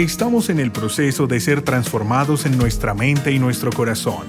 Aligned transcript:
Estamos 0.00 0.48
en 0.48 0.60
el 0.60 0.72
proceso 0.72 1.26
de 1.26 1.40
ser 1.40 1.60
transformados 1.60 2.46
en 2.46 2.56
nuestra 2.56 2.94
mente 2.94 3.32
y 3.32 3.38
nuestro 3.38 3.70
corazón, 3.70 4.26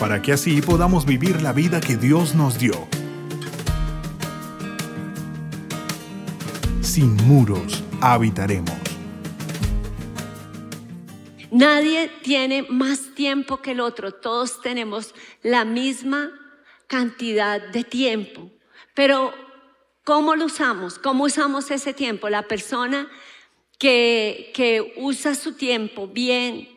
para 0.00 0.20
que 0.20 0.32
así 0.32 0.60
podamos 0.60 1.06
vivir 1.06 1.40
la 1.40 1.52
vida 1.52 1.80
que 1.80 1.96
Dios 1.96 2.34
nos 2.34 2.58
dio. 2.58 2.74
Sin 6.80 7.14
muros 7.28 7.84
habitaremos. 8.00 8.74
Nadie 11.52 12.10
tiene 12.24 12.66
más 12.68 13.14
tiempo 13.14 13.62
que 13.62 13.70
el 13.70 13.78
otro, 13.78 14.10
todos 14.10 14.60
tenemos 14.62 15.14
la 15.44 15.64
misma 15.64 16.32
cantidad 16.88 17.64
de 17.68 17.84
tiempo, 17.84 18.50
pero 18.94 19.32
¿cómo 20.02 20.34
lo 20.34 20.46
usamos? 20.46 20.98
¿Cómo 20.98 21.22
usamos 21.22 21.70
ese 21.70 21.94
tiempo? 21.94 22.28
La 22.28 22.42
persona 22.48 23.08
que, 23.78 24.50
que 24.54 24.94
usa 24.96 25.34
su 25.34 25.54
tiempo 25.54 26.06
bien 26.08 26.68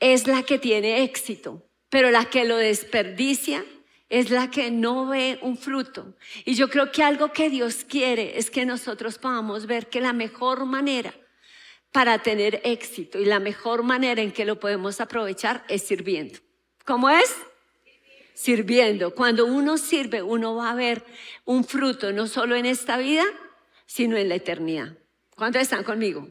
es 0.00 0.26
la 0.26 0.42
que 0.42 0.58
tiene 0.58 1.02
éxito, 1.02 1.62
pero 1.88 2.10
la 2.10 2.26
que 2.26 2.44
lo 2.44 2.56
desperdicia 2.56 3.64
es 4.08 4.30
la 4.30 4.50
que 4.50 4.70
no 4.70 5.06
ve 5.06 5.38
un 5.42 5.56
fruto. 5.56 6.14
Y 6.44 6.54
yo 6.54 6.68
creo 6.68 6.92
que 6.92 7.02
algo 7.02 7.32
que 7.32 7.50
Dios 7.50 7.84
quiere 7.88 8.38
es 8.38 8.50
que 8.50 8.64
nosotros 8.64 9.18
podamos 9.18 9.66
ver 9.66 9.88
que 9.88 10.00
la 10.00 10.12
mejor 10.12 10.64
manera 10.64 11.14
para 11.92 12.18
tener 12.18 12.60
éxito 12.64 13.18
y 13.18 13.24
la 13.24 13.40
mejor 13.40 13.82
manera 13.82 14.22
en 14.22 14.32
que 14.32 14.44
lo 14.44 14.60
podemos 14.60 15.00
aprovechar 15.00 15.64
es 15.68 15.82
sirviendo. 15.82 16.38
¿Cómo 16.84 17.10
es? 17.10 17.34
Sirviendo. 18.34 19.14
Cuando 19.14 19.46
uno 19.46 19.78
sirve, 19.78 20.22
uno 20.22 20.54
va 20.54 20.70
a 20.70 20.74
ver 20.74 21.04
un 21.44 21.64
fruto 21.64 22.12
no 22.12 22.26
solo 22.26 22.54
en 22.54 22.66
esta 22.66 22.98
vida, 22.98 23.24
sino 23.86 24.16
en 24.16 24.28
la 24.28 24.34
eternidad. 24.36 24.96
¿Cuántos 25.36 25.60
están 25.60 25.84
conmigo? 25.84 26.26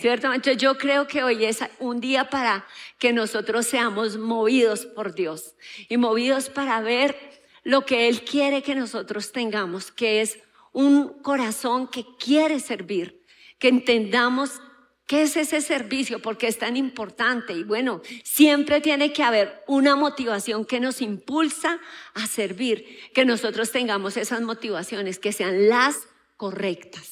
¿Cierto? 0.00 0.32
Entonces 0.32 0.56
yo 0.56 0.78
creo 0.78 1.06
que 1.06 1.22
hoy 1.22 1.44
es 1.44 1.60
un 1.78 2.00
día 2.00 2.30
para 2.30 2.66
que 2.98 3.12
nosotros 3.12 3.66
seamos 3.66 4.16
movidos 4.16 4.86
por 4.86 5.14
Dios 5.14 5.54
y 5.90 5.98
movidos 5.98 6.48
para 6.48 6.80
ver 6.80 7.14
lo 7.62 7.84
que 7.84 8.08
Él 8.08 8.24
quiere 8.24 8.62
que 8.62 8.74
nosotros 8.74 9.32
tengamos, 9.32 9.92
que 9.92 10.22
es 10.22 10.38
un 10.72 11.10
corazón 11.22 11.88
que 11.88 12.06
quiere 12.18 12.58
servir, 12.58 13.22
que 13.58 13.68
entendamos 13.68 14.62
qué 15.06 15.22
es 15.22 15.36
ese 15.36 15.60
servicio, 15.60 16.22
porque 16.22 16.46
es 16.46 16.58
tan 16.58 16.78
importante. 16.78 17.52
Y 17.52 17.64
bueno, 17.64 18.00
siempre 18.24 18.80
tiene 18.80 19.12
que 19.12 19.22
haber 19.22 19.62
una 19.66 19.94
motivación 19.94 20.64
que 20.64 20.80
nos 20.80 21.02
impulsa 21.02 21.78
a 22.14 22.26
servir, 22.26 22.98
que 23.12 23.26
nosotros 23.26 23.70
tengamos 23.70 24.16
esas 24.16 24.40
motivaciones, 24.40 25.18
que 25.18 25.32
sean 25.32 25.68
las 25.68 26.08
correctas 26.38 27.11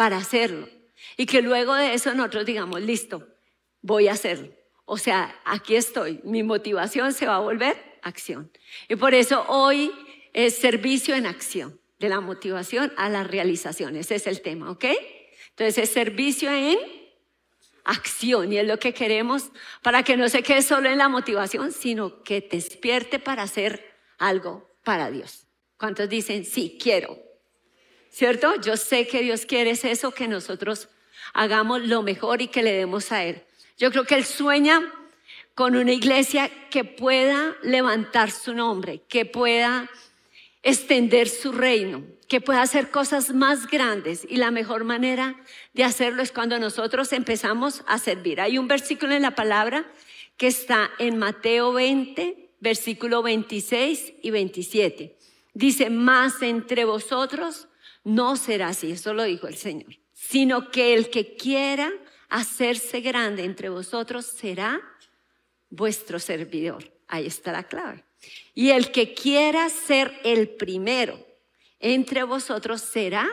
para 0.00 0.16
hacerlo. 0.16 0.66
Y 1.18 1.26
que 1.26 1.42
luego 1.42 1.74
de 1.74 1.92
eso 1.92 2.14
nosotros 2.14 2.46
digamos, 2.46 2.80
listo, 2.80 3.28
voy 3.82 4.08
a 4.08 4.12
hacerlo. 4.12 4.50
O 4.86 4.96
sea, 4.96 5.38
aquí 5.44 5.76
estoy, 5.76 6.22
mi 6.24 6.42
motivación 6.42 7.12
se 7.12 7.26
va 7.26 7.36
a 7.36 7.40
volver 7.40 7.76
acción. 8.00 8.50
Y 8.88 8.96
por 8.96 9.12
eso 9.12 9.44
hoy 9.48 9.92
es 10.32 10.56
servicio 10.56 11.14
en 11.14 11.26
acción, 11.26 11.78
de 11.98 12.08
la 12.08 12.20
motivación 12.20 12.94
a 12.96 13.10
la 13.10 13.24
realización. 13.24 13.94
Ese 13.94 14.14
es 14.14 14.26
el 14.26 14.40
tema, 14.40 14.70
¿ok? 14.70 14.86
Entonces 15.50 15.76
es 15.76 15.90
servicio 15.90 16.50
en 16.50 16.78
acción 17.84 18.54
y 18.54 18.56
es 18.56 18.66
lo 18.66 18.78
que 18.78 18.94
queremos 18.94 19.50
para 19.82 20.02
que 20.02 20.16
no 20.16 20.30
se 20.30 20.42
quede 20.42 20.62
solo 20.62 20.88
en 20.88 20.96
la 20.96 21.10
motivación, 21.10 21.72
sino 21.72 22.22
que 22.22 22.40
te 22.40 22.56
despierte 22.56 23.18
para 23.18 23.42
hacer 23.42 23.98
algo 24.16 24.66
para 24.82 25.10
Dios. 25.10 25.46
¿Cuántos 25.76 26.08
dicen, 26.08 26.46
sí, 26.46 26.78
quiero? 26.80 27.29
¿Cierto? 28.10 28.60
Yo 28.60 28.76
sé 28.76 29.06
que 29.06 29.22
Dios 29.22 29.46
quiere 29.46 29.70
eso, 29.70 30.12
que 30.12 30.28
nosotros 30.28 30.88
hagamos 31.32 31.82
lo 31.82 32.02
mejor 32.02 32.42
y 32.42 32.48
que 32.48 32.62
le 32.62 32.72
demos 32.72 33.12
a 33.12 33.24
Él. 33.24 33.42
Yo 33.78 33.90
creo 33.90 34.04
que 34.04 34.16
Él 34.16 34.24
sueña 34.24 34.92
con 35.54 35.76
una 35.76 35.92
iglesia 35.92 36.50
que 36.70 36.84
pueda 36.84 37.56
levantar 37.62 38.30
su 38.30 38.54
nombre, 38.54 39.02
que 39.08 39.24
pueda 39.24 39.90
extender 40.62 41.28
su 41.28 41.52
reino, 41.52 42.04
que 42.28 42.40
pueda 42.40 42.62
hacer 42.62 42.90
cosas 42.90 43.32
más 43.32 43.66
grandes. 43.66 44.26
Y 44.28 44.36
la 44.36 44.50
mejor 44.50 44.84
manera 44.84 45.36
de 45.72 45.84
hacerlo 45.84 46.22
es 46.22 46.32
cuando 46.32 46.58
nosotros 46.58 47.12
empezamos 47.12 47.82
a 47.86 47.98
servir. 47.98 48.40
Hay 48.40 48.58
un 48.58 48.68
versículo 48.68 49.14
en 49.14 49.22
la 49.22 49.34
palabra 49.34 49.90
que 50.36 50.46
está 50.46 50.90
en 50.98 51.18
Mateo 51.18 51.72
20, 51.72 52.50
versículo 52.60 53.22
26 53.22 54.14
y 54.22 54.30
27. 54.30 55.16
Dice, 55.52 55.90
más 55.90 56.40
entre 56.42 56.84
vosotros 56.84 57.68
no 58.04 58.36
será 58.36 58.68
así, 58.68 58.92
eso 58.92 59.14
lo 59.14 59.24
dijo 59.24 59.46
el 59.46 59.56
Señor, 59.56 59.98
sino 60.12 60.70
que 60.70 60.94
el 60.94 61.10
que 61.10 61.36
quiera 61.36 61.90
hacerse 62.28 63.00
grande 63.00 63.44
entre 63.44 63.68
vosotros 63.68 64.26
será 64.26 64.80
vuestro 65.68 66.18
servidor. 66.18 66.92
Ahí 67.08 67.26
está 67.26 67.52
la 67.52 67.64
clave. 67.64 68.04
Y 68.54 68.70
el 68.70 68.92
que 68.92 69.14
quiera 69.14 69.68
ser 69.68 70.12
el 70.24 70.48
primero 70.48 71.18
entre 71.78 72.22
vosotros 72.22 72.80
será 72.82 73.28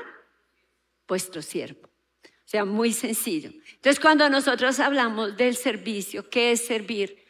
vuestro 1.07 1.41
siervo. 1.41 1.88
O 2.23 2.49
sea, 2.49 2.63
muy 2.63 2.94
sencillo. 2.94 3.51
Entonces, 3.73 3.99
cuando 3.99 4.29
nosotros 4.29 4.79
hablamos 4.79 5.35
del 5.35 5.55
servicio, 5.57 6.29
¿qué 6.29 6.53
es 6.53 6.66
servir? 6.66 7.25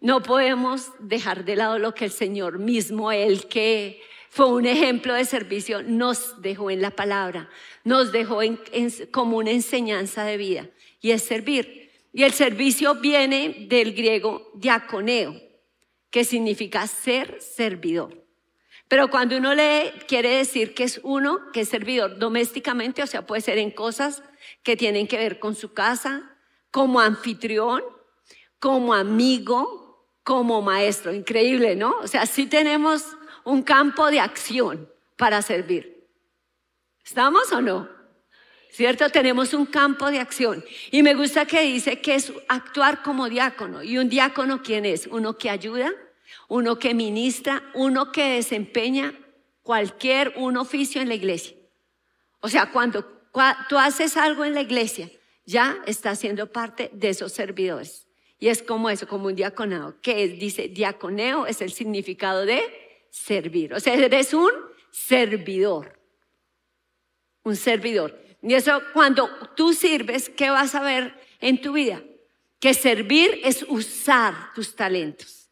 No 0.00 0.22
podemos 0.22 0.90
dejar 0.98 1.44
de 1.44 1.56
lado 1.56 1.78
lo 1.78 1.94
que 1.94 2.06
el 2.06 2.10
Señor 2.10 2.58
mismo, 2.58 3.12
el 3.12 3.48
que 3.48 4.00
fue 4.34 4.46
un 4.46 4.64
ejemplo 4.64 5.12
de 5.12 5.26
servicio, 5.26 5.82
nos 5.82 6.40
dejó 6.40 6.70
en 6.70 6.80
la 6.80 6.90
palabra, 6.90 7.50
nos 7.84 8.12
dejó 8.12 8.38
como 9.10 9.36
una 9.36 9.50
enseñanza 9.50 10.24
de 10.24 10.38
vida 10.38 10.70
y 11.02 11.10
es 11.10 11.22
servir. 11.22 11.90
Y 12.14 12.22
el 12.22 12.32
servicio 12.32 12.94
viene 12.94 13.66
del 13.68 13.92
griego 13.92 14.50
diaconeo, 14.54 15.38
que 16.10 16.24
significa 16.24 16.86
ser 16.86 17.42
servidor. 17.42 18.24
Pero 18.88 19.10
cuando 19.10 19.36
uno 19.36 19.54
lee, 19.54 19.92
quiere 20.08 20.38
decir 20.38 20.72
que 20.72 20.84
es 20.84 20.98
uno 21.02 21.52
que 21.52 21.60
es 21.60 21.68
servidor 21.68 22.18
domésticamente, 22.18 23.02
o 23.02 23.06
sea, 23.06 23.26
puede 23.26 23.42
ser 23.42 23.58
en 23.58 23.70
cosas 23.70 24.22
que 24.62 24.78
tienen 24.78 25.06
que 25.08 25.18
ver 25.18 25.40
con 25.40 25.54
su 25.54 25.74
casa, 25.74 26.38
como 26.70 27.00
anfitrión, 27.00 27.82
como 28.58 28.94
amigo, 28.94 30.08
como 30.24 30.62
maestro. 30.62 31.12
Increíble, 31.12 31.76
¿no? 31.76 31.98
O 32.00 32.08
sea, 32.08 32.24
sí 32.24 32.46
tenemos 32.46 33.04
un 33.44 33.62
campo 33.62 34.10
de 34.10 34.20
acción 34.20 34.88
para 35.16 35.42
servir. 35.42 36.06
¿Estamos 37.04 37.50
o 37.52 37.60
no? 37.60 37.88
¿Cierto? 38.70 39.10
Tenemos 39.10 39.52
un 39.52 39.66
campo 39.66 40.10
de 40.10 40.18
acción. 40.18 40.64
Y 40.90 41.02
me 41.02 41.14
gusta 41.14 41.44
que 41.44 41.60
dice 41.62 42.00
que 42.00 42.14
es 42.14 42.32
actuar 42.48 43.02
como 43.02 43.28
diácono. 43.28 43.82
¿Y 43.82 43.98
un 43.98 44.08
diácono 44.08 44.62
quién 44.62 44.86
es? 44.86 45.06
Uno 45.06 45.36
que 45.36 45.50
ayuda, 45.50 45.92
uno 46.48 46.78
que 46.78 46.94
ministra, 46.94 47.62
uno 47.74 48.12
que 48.12 48.36
desempeña 48.36 49.12
cualquier 49.62 50.32
un 50.36 50.56
oficio 50.56 51.02
en 51.02 51.08
la 51.08 51.14
iglesia. 51.14 51.56
O 52.40 52.48
sea, 52.48 52.70
cuando 52.70 53.04
tú 53.68 53.78
haces 53.78 54.16
algo 54.16 54.44
en 54.44 54.54
la 54.54 54.62
iglesia, 54.62 55.10
ya 55.44 55.76
estás 55.86 56.18
siendo 56.18 56.50
parte 56.50 56.90
de 56.92 57.10
esos 57.10 57.32
servidores. 57.32 58.06
Y 58.38 58.48
es 58.48 58.62
como 58.62 58.90
eso, 58.90 59.06
como 59.06 59.26
un 59.26 59.36
diaconado, 59.36 60.00
que 60.00 60.28
dice 60.28 60.68
diaconeo 60.68 61.46
es 61.46 61.60
el 61.60 61.72
significado 61.72 62.44
de 62.44 62.62
servir. 63.12 63.74
O 63.74 63.78
sea, 63.78 63.94
eres 63.94 64.32
un 64.32 64.50
servidor. 64.90 66.00
Un 67.44 67.54
servidor. 67.54 68.18
Y 68.42 68.54
eso 68.54 68.82
cuando 68.92 69.28
tú 69.54 69.74
sirves, 69.74 70.30
¿qué 70.30 70.50
vas 70.50 70.74
a 70.74 70.82
ver 70.82 71.14
en 71.40 71.60
tu 71.60 71.74
vida? 71.74 72.02
Que 72.58 72.74
servir 72.74 73.40
es 73.44 73.64
usar 73.68 74.52
tus 74.54 74.74
talentos. 74.74 75.50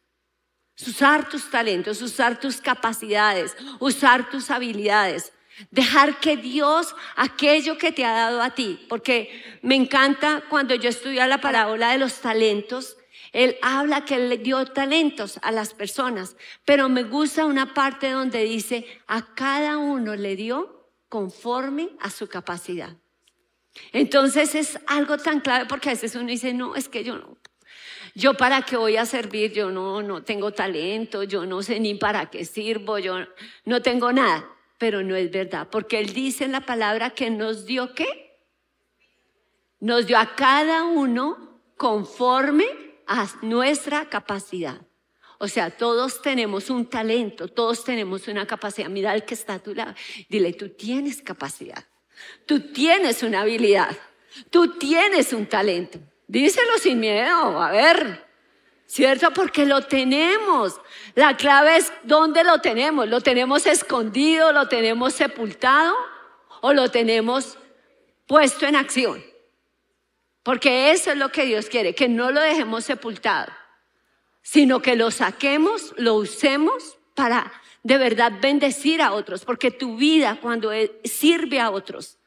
Usar 0.75 1.29
tus 1.29 1.49
talentos, 1.51 2.01
usar 2.01 2.39
tus 2.39 2.59
capacidades, 2.59 3.55
usar 3.79 4.29
tus 4.31 4.49
habilidades. 4.49 5.31
Dejar 5.69 6.19
que 6.19 6.37
Dios, 6.37 6.95
aquello 7.15 7.77
que 7.77 7.91
te 7.91 8.03
ha 8.03 8.13
dado 8.13 8.41
a 8.41 8.55
ti, 8.55 8.83
porque 8.89 9.59
me 9.61 9.75
encanta 9.75 10.43
cuando 10.49 10.73
yo 10.73 10.89
estudio 10.89 11.23
la 11.27 11.39
parábola 11.39 11.91
de 11.91 11.99
los 11.99 12.15
talentos, 12.15 12.97
él 13.31 13.57
habla 13.61 14.03
que 14.03 14.17
le 14.17 14.37
dio 14.37 14.65
talentos 14.65 15.39
a 15.41 15.51
las 15.51 15.73
personas, 15.73 16.35
pero 16.65 16.89
me 16.89 17.03
gusta 17.03 17.45
una 17.45 17.73
parte 17.73 18.11
donde 18.11 18.43
dice, 18.43 18.85
a 19.07 19.33
cada 19.33 19.77
uno 19.77 20.15
le 20.15 20.35
dio 20.35 20.89
conforme 21.07 21.89
a 22.01 22.09
su 22.09 22.27
capacidad. 22.27 22.97
Entonces 23.93 24.53
es 24.53 24.79
algo 24.87 25.17
tan 25.17 25.39
clave 25.39 25.65
porque 25.65 25.89
a 25.89 25.93
veces 25.93 26.13
uno 26.15 26.27
dice, 26.27 26.53
no, 26.53 26.75
es 26.75 26.89
que 26.89 27.05
yo 27.05 27.17
no, 27.17 27.37
yo 28.15 28.33
para 28.33 28.63
qué 28.63 28.75
voy 28.75 28.97
a 28.97 29.05
servir, 29.05 29.53
yo 29.53 29.71
no, 29.71 30.01
no 30.01 30.23
tengo 30.23 30.51
talento, 30.51 31.23
yo 31.23 31.45
no 31.45 31.63
sé 31.63 31.79
ni 31.79 31.95
para 31.95 32.29
qué 32.29 32.43
sirvo, 32.43 32.99
yo 32.99 33.15
no 33.63 33.81
tengo 33.81 34.11
nada, 34.11 34.49
pero 34.77 35.03
no 35.03 35.15
es 35.15 35.31
verdad, 35.31 35.69
porque 35.71 35.99
Él 35.99 36.11
dice 36.13 36.43
en 36.43 36.51
la 36.51 36.61
palabra 36.61 37.11
que 37.11 37.29
nos 37.29 37.65
dio 37.65 37.95
qué? 37.95 38.41
Nos 39.79 40.05
dio 40.05 40.17
a 40.19 40.35
cada 40.35 40.83
uno 40.83 41.61
conforme 41.77 42.90
a 43.11 43.27
nuestra 43.41 44.09
capacidad. 44.09 44.79
O 45.37 45.47
sea, 45.47 45.69
todos 45.69 46.21
tenemos 46.21 46.69
un 46.69 46.85
talento, 46.85 47.47
todos 47.47 47.83
tenemos 47.83 48.27
una 48.27 48.45
capacidad. 48.45 48.89
Mira 48.89 49.11
al 49.11 49.25
que 49.25 49.33
está 49.33 49.55
a 49.55 49.59
tu 49.59 49.75
lado. 49.75 49.93
Dile, 50.29 50.53
tú 50.53 50.69
tienes 50.69 51.21
capacidad. 51.21 51.83
Tú 52.45 52.71
tienes 52.71 53.21
una 53.23 53.41
habilidad. 53.41 53.97
Tú 54.49 54.77
tienes 54.77 55.33
un 55.33 55.45
talento. 55.47 55.99
Díselo 56.27 56.77
sin 56.77 56.99
miedo, 56.99 57.61
a 57.61 57.71
ver. 57.71 58.25
¿Cierto? 58.85 59.31
Porque 59.33 59.65
lo 59.65 59.81
tenemos. 59.81 60.79
La 61.15 61.35
clave 61.35 61.77
es 61.77 61.91
dónde 62.03 62.43
lo 62.43 62.59
tenemos. 62.59 63.09
¿Lo 63.09 63.19
tenemos 63.19 63.65
escondido? 63.65 64.51
¿Lo 64.53 64.67
tenemos 64.67 65.13
sepultado? 65.13 65.95
¿O 66.61 66.71
lo 66.71 66.89
tenemos 66.91 67.57
puesto 68.27 68.65
en 68.67 68.75
acción? 68.75 69.30
Porque 70.43 70.91
eso 70.91 71.11
es 71.11 71.17
lo 71.17 71.31
que 71.31 71.45
Dios 71.45 71.67
quiere, 71.67 71.93
que 71.93 72.09
no 72.09 72.31
lo 72.31 72.41
dejemos 72.41 72.85
sepultado, 72.85 73.51
sino 74.41 74.81
que 74.81 74.95
lo 74.95 75.11
saquemos, 75.11 75.93
lo 75.97 76.15
usemos 76.15 76.97
para 77.15 77.51
de 77.83 77.97
verdad 77.97 78.33
bendecir 78.41 79.01
a 79.01 79.13
otros, 79.13 79.45
porque 79.45 79.71
tu 79.71 79.97
vida 79.97 80.39
cuando 80.41 80.71
sirve 81.03 81.59
a 81.59 81.71
otros 81.71 82.17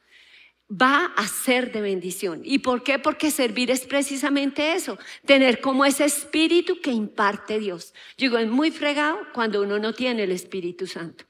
va 0.69 1.13
a 1.15 1.27
ser 1.27 1.71
de 1.71 1.81
bendición. 1.81 2.41
¿Y 2.43 2.59
por 2.59 2.83
qué? 2.83 2.99
Porque 2.99 3.31
servir 3.31 3.69
es 3.69 3.85
precisamente 3.85 4.73
eso, 4.73 4.97
tener 5.25 5.61
como 5.61 5.85
ese 5.85 6.05
espíritu 6.05 6.81
que 6.81 6.91
imparte 6.91 7.59
Dios. 7.59 7.93
Digo, 8.17 8.37
es 8.37 8.47
muy 8.47 8.71
fregado 8.71 9.19
cuando 9.33 9.61
uno 9.61 9.77
no 9.77 9.93
tiene 9.93 10.23
el 10.23 10.31
Espíritu 10.31 10.87
Santo, 10.87 11.25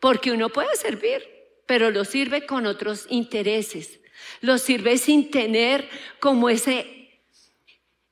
porque 0.00 0.32
uno 0.32 0.48
puede 0.48 0.74
servir, 0.76 1.22
pero 1.66 1.90
lo 1.90 2.04
sirve 2.04 2.46
con 2.46 2.66
otros 2.66 3.06
intereses, 3.10 4.00
lo 4.40 4.58
sirve 4.58 4.98
sin 4.98 5.30
tener 5.30 5.88
como 6.20 6.48
ese, 6.48 7.20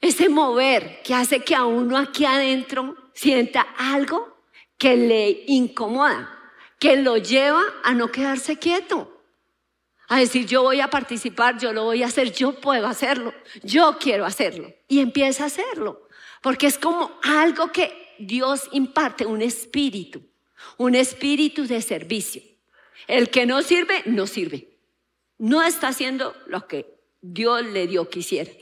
ese 0.01 0.29
mover 0.29 1.03
que 1.03 1.15
hace 1.15 1.41
que 1.41 1.55
a 1.55 1.65
uno 1.65 1.97
aquí 1.99 2.25
adentro 2.25 2.97
sienta 3.15 3.61
algo 3.79 4.37
que 4.79 4.97
le 4.97 5.45
incomoda, 5.47 6.29
que 6.79 6.97
lo 6.97 7.17
lleva 7.17 7.63
a 7.85 7.95
no 7.95 8.11
quedarse 8.11 8.59
quieto, 8.59 9.23
a 10.09 10.19
decir 10.19 10.47
yo 10.47 10.63
voy 10.63 10.81
a 10.81 10.91
participar, 10.91 11.59
yo 11.59 11.73
lo 11.73 11.85
voy 11.85 12.03
a 12.03 12.07
hacer, 12.07 12.33
yo 12.33 12.61
puedo 12.61 12.87
hacerlo, 12.87 13.33
yo 13.63 13.97
quiero 13.99 14.27
hacerlo. 14.27 14.75
Y 14.89 15.01
empieza 15.01 15.45
a 15.45 15.47
hacerlo, 15.47 16.09
porque 16.43 16.67
es 16.67 16.79
como 16.79 17.13
algo 17.23 17.71
que 17.71 18.15
Dios 18.19 18.69
imparte, 18.73 19.25
un 19.25 19.41
espíritu, 19.41 20.23
un 20.77 20.95
espíritu 20.95 21.67
de 21.67 21.81
servicio. 21.81 22.43
El 23.07 23.31
que 23.31 23.47
no 23.47 23.63
sirve, 23.63 24.03
no 24.07 24.27
sirve. 24.27 24.72
No 25.43 25.61
está 25.61 25.89
haciendo 25.89 26.37
lo 26.47 26.69
que 26.69 26.87
Dios 27.21 27.67
le 27.67 27.89
dio 27.89 28.09
que 28.09 28.21
hiciera. 28.21 28.53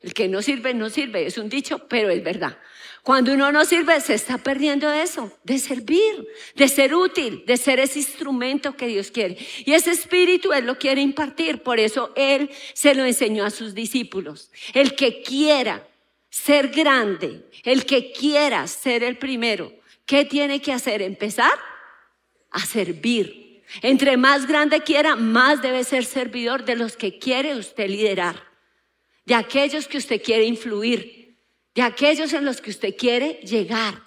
El 0.00 0.14
que 0.14 0.28
no 0.28 0.40
sirve, 0.40 0.72
no 0.72 0.88
sirve. 0.88 1.26
Es 1.26 1.36
un 1.36 1.48
dicho, 1.48 1.88
pero 1.88 2.10
es 2.10 2.22
verdad. 2.22 2.56
Cuando 3.02 3.32
uno 3.32 3.50
no 3.50 3.64
sirve, 3.64 4.00
se 4.00 4.14
está 4.14 4.38
perdiendo 4.38 4.88
eso, 4.88 5.36
de 5.42 5.58
servir, 5.58 6.28
de 6.54 6.68
ser 6.68 6.94
útil, 6.94 7.42
de 7.44 7.56
ser 7.56 7.80
ese 7.80 7.98
instrumento 7.98 8.76
que 8.76 8.86
Dios 8.86 9.10
quiere. 9.10 9.36
Y 9.64 9.72
ese 9.72 9.90
espíritu 9.90 10.52
Él 10.52 10.64
lo 10.64 10.78
quiere 10.78 11.00
impartir, 11.00 11.64
por 11.64 11.80
eso 11.80 12.12
Él 12.14 12.48
se 12.72 12.94
lo 12.94 13.04
enseñó 13.04 13.44
a 13.44 13.50
sus 13.50 13.74
discípulos. 13.74 14.52
El 14.74 14.94
que 14.94 15.22
quiera 15.22 15.88
ser 16.30 16.68
grande, 16.68 17.46
el 17.64 17.84
que 17.84 18.12
quiera 18.12 18.64
ser 18.68 19.02
el 19.02 19.18
primero, 19.18 19.72
¿qué 20.06 20.24
tiene 20.24 20.62
que 20.62 20.72
hacer? 20.72 21.02
Empezar 21.02 21.58
a 22.52 22.60
servir. 22.60 23.47
Entre 23.82 24.16
más 24.16 24.46
grande 24.46 24.80
quiera, 24.82 25.16
más 25.16 25.62
debe 25.62 25.84
ser 25.84 26.04
servidor 26.04 26.64
de 26.64 26.76
los 26.76 26.96
que 26.96 27.18
quiere 27.18 27.56
usted 27.56 27.88
liderar, 27.88 28.42
de 29.24 29.34
aquellos 29.34 29.86
que 29.86 29.98
usted 29.98 30.22
quiere 30.22 30.44
influir, 30.44 31.38
de 31.74 31.82
aquellos 31.82 32.32
en 32.32 32.44
los 32.44 32.60
que 32.60 32.70
usted 32.70 32.96
quiere 32.96 33.40
llegar 33.42 34.02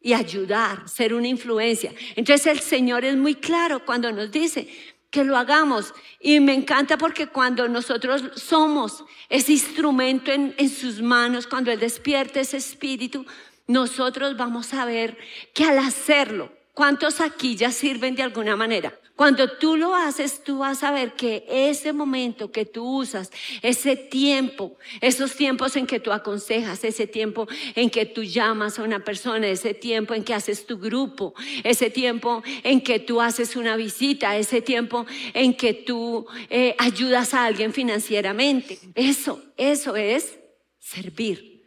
y 0.00 0.12
ayudar, 0.12 0.88
ser 0.88 1.14
una 1.14 1.28
influencia. 1.28 1.92
Entonces 2.14 2.46
el 2.46 2.60
Señor 2.60 3.04
es 3.04 3.16
muy 3.16 3.34
claro 3.34 3.84
cuando 3.84 4.12
nos 4.12 4.30
dice 4.30 4.68
que 5.10 5.24
lo 5.24 5.36
hagamos. 5.36 5.94
Y 6.20 6.40
me 6.40 6.54
encanta 6.54 6.98
porque 6.98 7.28
cuando 7.28 7.68
nosotros 7.68 8.22
somos 8.36 9.04
ese 9.28 9.52
instrumento 9.52 10.30
en, 10.32 10.68
sus 10.68 11.00
manos, 11.00 11.46
cuando 11.46 11.70
Él 11.70 11.80
despierte 11.80 12.40
ese 12.40 12.58
espíritu, 12.58 13.24
nosotros 13.66 14.36
vamos 14.36 14.72
a 14.74 14.84
ver 14.84 15.16
que 15.54 15.64
al 15.64 15.78
hacerlo, 15.78 16.52
¿cuántos 16.78 17.20
aquí 17.20 17.56
ya 17.56 17.72
sirven 17.72 18.14
de 18.14 18.22
alguna 18.22 18.54
manera? 18.54 18.96
Cuando 19.16 19.50
tú 19.50 19.76
lo 19.76 19.96
haces, 19.96 20.44
tú 20.44 20.58
vas 20.58 20.84
a 20.84 20.92
ver 20.92 21.14
que 21.14 21.44
ese 21.48 21.92
momento 21.92 22.52
que 22.52 22.64
tú 22.64 22.98
usas, 22.98 23.32
ese 23.62 23.96
tiempo, 23.96 24.78
esos 25.00 25.34
tiempos 25.34 25.74
en 25.74 25.88
que 25.88 25.98
tú 25.98 26.12
aconsejas, 26.12 26.84
ese 26.84 27.08
tiempo 27.08 27.48
en 27.74 27.90
que 27.90 28.06
tú 28.06 28.22
llamas 28.22 28.78
a 28.78 28.84
una 28.84 29.00
persona, 29.00 29.48
ese 29.48 29.74
tiempo 29.74 30.14
en 30.14 30.22
que 30.22 30.34
haces 30.34 30.66
tu 30.66 30.78
grupo, 30.78 31.34
ese 31.64 31.90
tiempo 31.90 32.44
en 32.62 32.80
que 32.80 33.00
tú 33.00 33.20
haces 33.20 33.56
una 33.56 33.74
visita, 33.74 34.36
ese 34.36 34.62
tiempo 34.62 35.04
en 35.34 35.54
que 35.54 35.74
tú 35.74 36.28
eh, 36.48 36.76
ayudas 36.78 37.34
a 37.34 37.44
alguien 37.44 37.72
financieramente. 37.72 38.78
Eso, 38.94 39.42
eso 39.56 39.96
es 39.96 40.38
servir. 40.78 41.57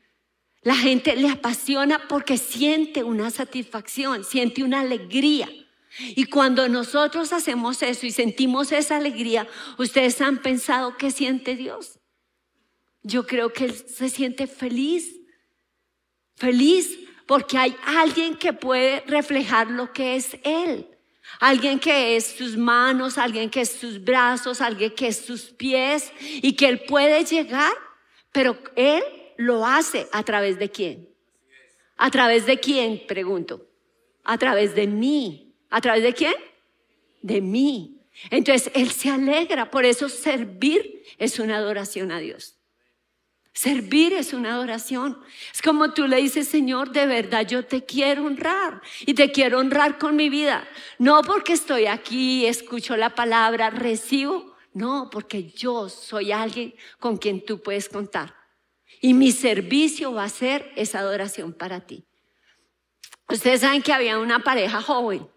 La 0.63 0.75
gente 0.75 1.15
le 1.15 1.29
apasiona 1.29 2.07
porque 2.07 2.37
siente 2.37 3.03
una 3.03 3.31
satisfacción, 3.31 4.23
siente 4.23 4.63
una 4.63 4.81
alegría. 4.81 5.49
Y 5.99 6.25
cuando 6.25 6.69
nosotros 6.69 7.33
hacemos 7.33 7.81
eso 7.81 8.05
y 8.05 8.11
sentimos 8.11 8.71
esa 8.71 8.97
alegría, 8.97 9.47
ustedes 9.77 10.21
han 10.21 10.41
pensado 10.41 10.97
qué 10.97 11.11
siente 11.11 11.55
Dios. 11.55 11.99
Yo 13.03 13.25
creo 13.25 13.51
que 13.51 13.65
Él 13.65 13.75
se 13.75 14.09
siente 14.09 14.45
feliz, 14.45 15.15
feliz 16.35 16.97
porque 17.25 17.57
hay 17.57 17.75
alguien 17.85 18.37
que 18.37 18.53
puede 18.53 19.01
reflejar 19.07 19.71
lo 19.71 19.91
que 19.91 20.15
es 20.15 20.37
Él. 20.43 20.87
Alguien 21.39 21.79
que 21.79 22.15
es 22.15 22.25
sus 22.25 22.57
manos, 22.57 23.17
alguien 23.17 23.49
que 23.49 23.61
es 23.61 23.71
sus 23.71 24.03
brazos, 24.03 24.61
alguien 24.61 24.93
que 24.93 25.07
es 25.07 25.17
sus 25.17 25.43
pies 25.43 26.11
y 26.19 26.53
que 26.53 26.67
Él 26.67 26.81
puede 26.87 27.23
llegar, 27.23 27.71
pero 28.31 28.57
Él 28.75 29.03
lo 29.41 29.65
hace 29.65 30.07
a 30.11 30.23
través 30.23 30.57
de 30.59 30.69
quién. 30.69 31.09
¿A 31.97 32.09
través 32.09 32.45
de 32.45 32.59
quién? 32.59 33.05
Pregunto. 33.07 33.67
A 34.23 34.37
través 34.37 34.75
de 34.75 34.87
mí. 34.87 35.53
¿A 35.69 35.81
través 35.81 36.03
de 36.03 36.13
quién? 36.13 36.33
De 37.21 37.41
mí. 37.41 38.01
Entonces, 38.29 38.71
Él 38.73 38.91
se 38.91 39.09
alegra. 39.09 39.69
Por 39.69 39.85
eso 39.85 40.09
servir 40.09 41.03
es 41.17 41.39
una 41.39 41.57
adoración 41.57 42.11
a 42.11 42.19
Dios. 42.19 42.57
Servir 43.53 44.13
es 44.13 44.31
una 44.33 44.53
adoración. 44.53 45.19
Es 45.53 45.61
como 45.61 45.93
tú 45.93 46.07
le 46.07 46.17
dices, 46.17 46.47
Señor, 46.47 46.91
de 46.91 47.05
verdad 47.05 47.45
yo 47.45 47.65
te 47.65 47.83
quiero 47.83 48.25
honrar 48.25 48.81
y 49.05 49.13
te 49.13 49.31
quiero 49.31 49.59
honrar 49.59 49.97
con 49.97 50.15
mi 50.15 50.29
vida. 50.29 50.67
No 50.99 51.21
porque 51.21 51.53
estoy 51.53 51.87
aquí, 51.87 52.45
escucho 52.45 52.95
la 52.95 53.13
palabra, 53.13 53.69
recibo. 53.69 54.55
No, 54.73 55.09
porque 55.11 55.51
yo 55.51 55.89
soy 55.89 56.31
alguien 56.31 56.73
con 56.97 57.17
quien 57.17 57.43
tú 57.43 57.61
puedes 57.61 57.89
contar. 57.89 58.40
Y 59.01 59.13
mi 59.13 59.33
servicio 59.33 60.13
va 60.13 60.23
a 60.23 60.29
ser 60.29 60.71
esa 60.77 60.99
adoración 60.99 61.51
para 61.51 61.81
ti. 61.81 62.05
Ustedes 63.27 63.61
saben 63.61 63.81
que 63.81 63.91
había 63.91 64.19
una 64.19 64.39
pareja 64.39 64.81
joven 64.81 65.27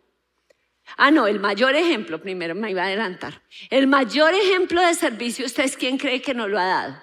Ah, 0.96 1.10
no, 1.10 1.26
el 1.26 1.40
mayor 1.40 1.74
ejemplo, 1.74 2.20
primero 2.20 2.54
me 2.54 2.70
iba 2.70 2.82
a 2.82 2.86
adelantar. 2.86 3.42
El 3.70 3.86
mayor 3.86 4.34
ejemplo 4.34 4.80
de 4.80 4.94
servicio, 4.94 5.46
¿ustedes 5.46 5.76
quién 5.76 5.98
cree 5.98 6.20
que 6.20 6.34
nos 6.34 6.48
lo 6.48 6.58
ha 6.58 6.66
dado? 6.66 6.96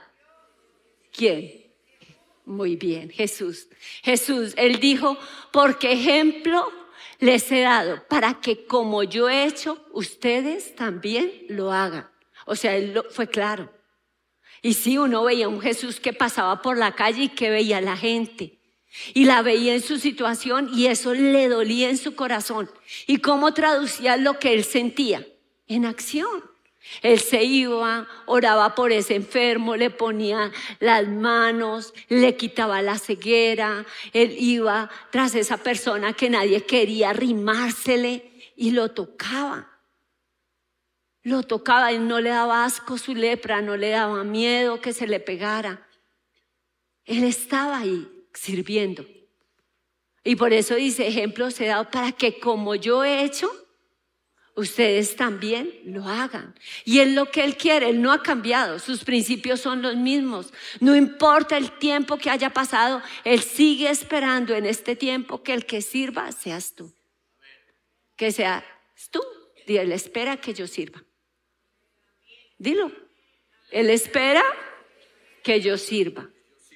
¿Quién? 1.12 1.74
Muy 2.46 2.76
bien, 2.76 3.10
Jesús. 3.10 3.68
Jesús, 4.02 4.54
Él 4.56 4.80
dijo, 4.80 5.18
porque 5.52 5.92
ejemplo 5.92 6.72
les 7.20 7.52
he 7.52 7.62
dado, 7.62 8.08
para 8.08 8.40
que 8.40 8.66
como 8.66 9.04
yo 9.04 9.30
he 9.30 9.46
hecho, 9.46 9.86
ustedes 9.92 10.76
también 10.76 11.32
lo 11.50 11.72
hagan. 11.72 12.10
O 12.46 12.56
sea, 12.56 12.76
Él 12.76 13.04
fue 13.12 13.28
claro. 13.28 13.72
Y 14.62 14.74
sí, 14.74 14.98
uno 14.98 15.24
veía 15.24 15.48
un 15.48 15.62
Jesús 15.62 16.00
que 16.00 16.14
pasaba 16.14 16.62
por 16.62 16.78
la 16.78 16.94
calle 16.94 17.24
y 17.24 17.30
que 17.30 17.50
veía 17.50 17.78
a 17.78 17.82
la 17.82 17.98
gente. 17.98 18.60
Y 19.14 19.26
la 19.26 19.42
veía 19.42 19.74
en 19.74 19.82
su 19.82 19.98
situación 19.98 20.70
y 20.74 20.88
eso 20.88 21.14
le 21.14 21.48
dolía 21.48 21.90
en 21.90 21.98
su 21.98 22.16
corazón. 22.16 22.70
¿Y 23.08 23.18
cómo 23.18 23.54
traducía 23.54 24.18
lo 24.18 24.38
que 24.38 24.54
él 24.54 24.64
sentía? 24.64 25.26
En 25.68 25.86
acción. 25.86 26.52
Él 27.02 27.20
se 27.20 27.44
iba, 27.44 28.08
oraba 28.26 28.76
por 28.76 28.92
ese 28.92 29.16
enfermo, 29.16 29.76
le 29.76 29.92
ponía 29.92 30.52
las 30.80 31.08
manos, 31.08 31.94
le 32.10 32.36
quitaba 32.36 32.82
la 32.82 32.98
ceguera, 32.98 33.86
él 34.14 34.36
iba 34.38 34.90
tras 35.12 35.36
esa 35.36 35.58
persona 35.58 36.14
que 36.14 36.30
nadie 36.30 36.66
quería 36.66 37.12
arrimársele 37.12 38.54
y 38.58 38.72
lo 38.72 38.92
tocaba. 38.92 39.71
Lo 41.24 41.44
tocaba 41.44 41.92
y 41.92 42.00
no 42.00 42.20
le 42.20 42.32
daba 42.32 42.66
asco 42.66 42.98
su 42.98 43.14
lepra, 43.14 43.62
no 43.62 43.78
le 43.78 43.90
daba 43.90 44.24
miedo 44.24 44.82
que 44.82 44.94
se 44.94 45.08
le 45.08 45.20
pegara. 45.20 45.88
Él 47.06 47.24
estaba 47.24 47.80
ahí 47.80 48.08
sirviendo. 48.34 49.06
Y 50.24 50.36
por 50.36 50.54
eso 50.54 50.76
dice, 50.76 51.08
ejemplos 51.08 51.60
he 51.60 51.66
dado 51.68 51.90
para 51.90 52.12
que 52.12 52.40
como 52.40 52.76
yo 52.76 53.04
he 53.04 53.24
hecho, 53.24 53.52
ustedes 54.56 55.16
también 55.16 55.72
lo 55.86 56.06
hagan. 56.06 56.56
Y 56.86 57.00
es 57.00 57.12
lo 57.14 57.32
que 57.32 57.44
Él 57.44 57.58
quiere, 57.58 57.90
Él 57.90 58.02
no 58.02 58.12
ha 58.12 58.22
cambiado, 58.22 58.80
sus 58.80 59.04
principios 59.04 59.62
son 59.62 59.82
los 59.82 59.96
mismos. 59.96 60.54
No 60.80 60.96
importa 60.96 61.58
el 61.58 61.72
tiempo 61.72 62.18
que 62.18 62.30
haya 62.30 62.52
pasado, 62.52 63.02
Él 63.24 63.42
sigue 63.42 63.90
esperando 63.90 64.56
en 64.56 64.66
este 64.66 64.96
tiempo 64.96 65.42
que 65.44 65.54
el 65.54 65.66
que 65.66 65.82
sirva 65.82 66.32
seas 66.32 66.76
tú. 66.76 66.94
Que 68.16 68.32
seas 68.32 68.64
tú. 69.10 69.22
Y 69.66 69.78
Él 69.78 69.92
espera 69.92 70.38
que 70.38 70.54
yo 70.54 70.68
sirva. 70.68 71.04
Dilo. 72.62 72.92
Él 73.72 73.90
espera 73.90 74.44
que 75.44 75.62
yo 75.62 75.80
sirva. 75.80 76.30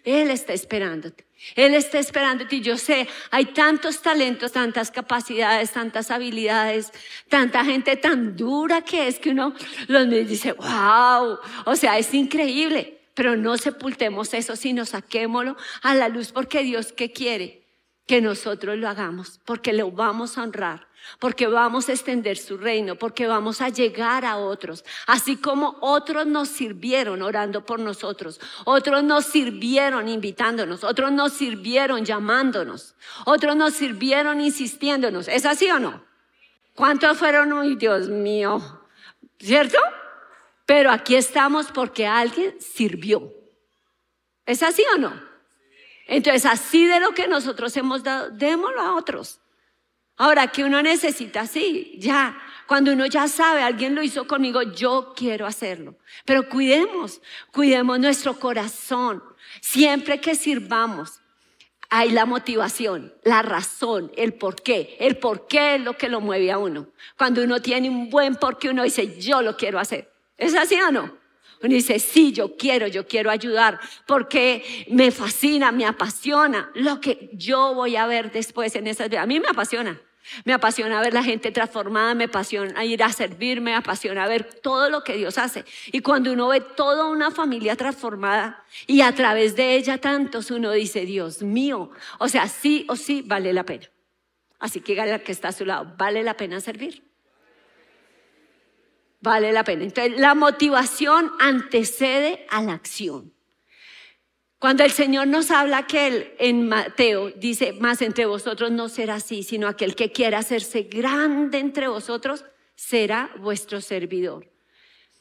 Él 0.04 0.32
está 0.32 0.54
esperándote. 0.54 1.26
Él 1.56 1.76
está 1.76 2.00
esperándote 2.00 2.56
y 2.56 2.62
yo 2.62 2.76
sé, 2.76 3.08
hay 3.30 3.46
tantos 3.46 4.02
talentos, 4.02 4.52
tantas 4.52 4.90
capacidades, 4.90 5.72
tantas 5.74 6.10
habilidades, 6.10 6.92
tanta 7.30 7.64
gente 7.64 7.98
tan 7.98 8.36
dura 8.36 8.82
que 8.82 9.08
es 9.08 9.20
que 9.20 9.30
uno 9.30 9.54
los 9.88 10.10
dice, 10.10 10.54
wow, 10.54 11.38
o 11.66 11.76
sea, 11.76 12.00
es 12.00 12.12
increíble, 12.16 13.02
pero 13.14 13.36
no 13.36 13.56
sepultemos 13.58 14.34
eso, 14.34 14.56
sino 14.56 14.86
saquémoslo 14.86 15.56
a 15.84 15.94
la 15.94 16.10
luz 16.10 16.32
porque 16.32 16.64
Dios 16.64 16.94
qué 16.94 17.12
quiere 17.12 17.62
que 18.08 18.22
nosotros 18.22 18.78
lo 18.78 18.88
hagamos, 18.90 19.40
porque 19.46 19.74
lo 19.74 19.92
vamos 19.92 20.38
a 20.38 20.44
honrar, 20.44 20.88
porque 21.20 21.48
vamos 21.48 21.90
a 21.90 21.94
extender 21.94 22.38
su 22.38 22.58
reino, 22.58 22.96
porque 22.96 23.28
vamos 23.28 23.62
a 23.62 23.70
llegar 23.70 24.26
a 24.26 24.38
otros, 24.38 24.84
así 25.08 25.38
como 25.38 25.78
otros 25.82 26.26
nos 26.26 26.50
sirvieron 26.50 27.22
orando 27.22 27.66
por 27.66 27.80
nosotros, 27.80 28.40
otros 28.66 29.04
nos 29.04 29.26
sirvieron 29.26 30.10
invitándonos, 30.10 30.84
otros 30.84 31.12
nos 31.12 31.34
sirvieron 31.34 32.06
llamándonos, 32.06 32.96
otros 33.26 33.56
nos 33.56 33.74
sirvieron 33.74 34.42
insistiéndonos. 34.42 35.28
¿Es 35.28 35.46
así 35.46 35.70
o 35.70 35.80
no? 35.80 36.04
¿Cuántos 36.74 37.18
fueron? 37.18 37.54
Uy, 37.54 37.76
Dios 37.76 38.10
mío, 38.10 38.62
¿cierto? 39.40 39.78
Pero 40.66 40.92
aquí 40.92 41.16
estamos 41.16 41.68
porque 41.72 42.06
alguien 42.06 42.60
sirvió. 42.60 43.32
¿Es 44.46 44.62
así 44.62 44.84
o 44.96 44.98
no? 44.98 45.14
Entonces, 46.08 46.46
así 46.46 46.86
de 46.86 47.00
lo 47.00 47.12
que 47.12 47.28
nosotros 47.28 47.76
hemos 47.78 48.04
dado, 48.04 48.30
démoslo 48.30 48.82
a 48.82 48.96
otros. 48.96 49.40
Ahora, 50.18 50.48
que 50.48 50.64
uno 50.64 50.82
necesita, 50.82 51.46
sí, 51.46 51.96
ya. 51.98 52.38
Cuando 52.68 52.94
uno 52.94 53.06
ya 53.06 53.28
sabe, 53.28 53.62
alguien 53.62 53.96
lo 53.96 54.02
hizo 54.02 54.26
conmigo, 54.28 54.62
yo 54.62 55.14
quiero 55.16 55.46
hacerlo. 55.46 55.96
Pero 56.26 56.50
cuidemos, 56.50 57.22
cuidemos 57.52 58.00
nuestro 58.00 58.40
corazón. 58.40 59.22
Siempre 59.62 60.20
que 60.20 60.36
sirvamos, 60.36 61.22
hay 61.90 62.12
la 62.12 62.26
motivación, 62.26 63.14
la 63.24 63.42
razón, 63.42 64.12
el 64.16 64.34
por 64.34 64.62
qué. 64.62 64.98
El 65.00 65.18
por 65.18 65.48
qué 65.48 65.76
es 65.76 65.82
lo 65.82 65.98
que 65.98 66.10
lo 66.10 66.22
mueve 66.22 66.52
a 66.52 66.58
uno. 66.58 66.88
Cuando 67.18 67.44
uno 67.44 67.62
tiene 67.62 67.90
un 67.90 68.10
buen 68.10 68.36
por 68.36 68.58
qué, 68.58 68.70
uno 68.70 68.84
dice, 68.84 69.20
yo 69.20 69.42
lo 69.42 69.56
quiero 69.56 69.80
hacer. 69.80 70.12
¿Es 70.38 70.56
así 70.56 70.76
o 70.76 70.92
no? 70.92 71.25
Uno 71.62 71.74
dice, 71.74 72.00
sí, 72.00 72.32
yo 72.32 72.56
quiero, 72.58 72.88
yo 72.88 73.08
quiero 73.08 73.32
ayudar, 73.32 73.80
porque 74.06 74.86
me 74.90 75.12
fascina, 75.12 75.72
me 75.72 75.86
apasiona 75.86 76.70
lo 76.76 77.00
que 77.00 77.30
yo 77.34 77.74
voy 77.74 77.96
a 77.96 78.06
ver 78.06 78.32
después 78.32 78.76
en 78.76 78.88
esas 78.88 79.12
A 79.14 79.26
mí 79.26 79.40
me 79.40 79.48
apasiona. 79.48 80.00
Me 80.44 80.54
apasiona 80.54 81.00
ver 81.02 81.14
la 81.14 81.24
gente 81.24 81.52
transformada, 81.52 82.16
me 82.16 82.24
apasiona 82.24 82.84
ir 82.84 83.04
a 83.04 83.12
servir, 83.12 83.62
me 83.62 83.76
apasiona 83.76 84.28
ver 84.28 84.44
todo 84.44 84.90
lo 84.90 85.04
que 85.04 85.18
Dios 85.18 85.38
hace. 85.38 85.66
Y 85.92 86.02
cuando 86.02 86.34
uno 86.34 86.48
ve 86.48 86.62
toda 86.62 87.06
una 87.06 87.30
familia 87.30 87.76
transformada 87.76 88.64
y 88.88 89.02
a 89.02 89.14
través 89.14 89.56
de 89.56 89.76
ella 89.76 90.00
tantos, 90.00 90.50
uno 90.50 90.72
dice, 90.72 91.06
Dios 91.06 91.44
mío, 91.44 91.92
o 92.18 92.28
sea, 92.28 92.48
sí 92.48 92.86
o 92.90 92.96
sí 92.96 93.22
vale 93.24 93.54
la 93.54 93.66
pena. 93.66 93.88
Así 94.58 94.82
que 94.82 94.96
que 95.24 95.32
está 95.32 95.50
a 95.50 95.52
su 95.52 95.64
lado, 95.64 95.94
vale 95.96 96.24
la 96.24 96.36
pena 96.36 96.60
servir 96.60 97.05
vale 99.26 99.52
la 99.52 99.64
pena. 99.64 99.84
Entonces, 99.84 100.18
la 100.18 100.36
motivación 100.36 101.32
antecede 101.40 102.46
a 102.50 102.62
la 102.62 102.74
acción. 102.74 103.34
Cuando 104.60 104.84
el 104.84 104.92
Señor 104.92 105.28
nos 105.28 105.52
habla 105.52 105.86
que 105.86 106.08
Él 106.08 106.34
en 106.40 106.68
Mateo 106.68 107.32
dice, 107.32 107.74
más 107.74 108.02
entre 108.02 108.26
vosotros 108.26 108.72
no 108.72 108.88
será 108.88 109.16
así, 109.16 109.44
sino 109.44 109.68
aquel 109.68 109.96
que 109.96 110.12
quiera 110.12 110.38
hacerse 110.38 110.84
grande 110.84 111.60
entre 111.60 111.88
vosotros 111.88 112.46
será 112.76 113.32
vuestro 113.40 113.82
servidor. 113.82 114.50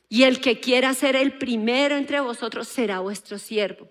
Y 0.08 0.22
el 0.22 0.40
que 0.40 0.60
quiera 0.60 0.94
ser 0.94 1.16
el 1.16 1.38
primero 1.38 1.96
entre 1.96 2.20
vosotros 2.20 2.68
será 2.68 3.00
vuestro 3.00 3.38
siervo. 3.38 3.88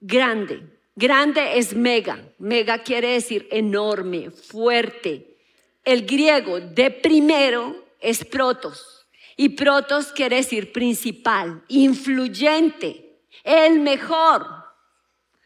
Grande. 0.00 0.62
Grande 0.94 1.58
es 1.58 1.74
mega. 1.74 2.32
Mega 2.38 2.82
quiere 2.82 3.08
decir 3.12 3.48
enorme, 3.50 4.30
fuerte. 4.30 5.36
El 5.84 6.04
griego 6.04 6.60
de 6.60 6.90
primero 6.90 7.85
es 8.00 8.24
protos. 8.24 9.06
Y 9.36 9.50
protos 9.50 10.12
quiere 10.12 10.36
decir 10.36 10.72
principal, 10.72 11.62
influyente, 11.68 13.20
el 13.44 13.80
mejor. 13.80 14.46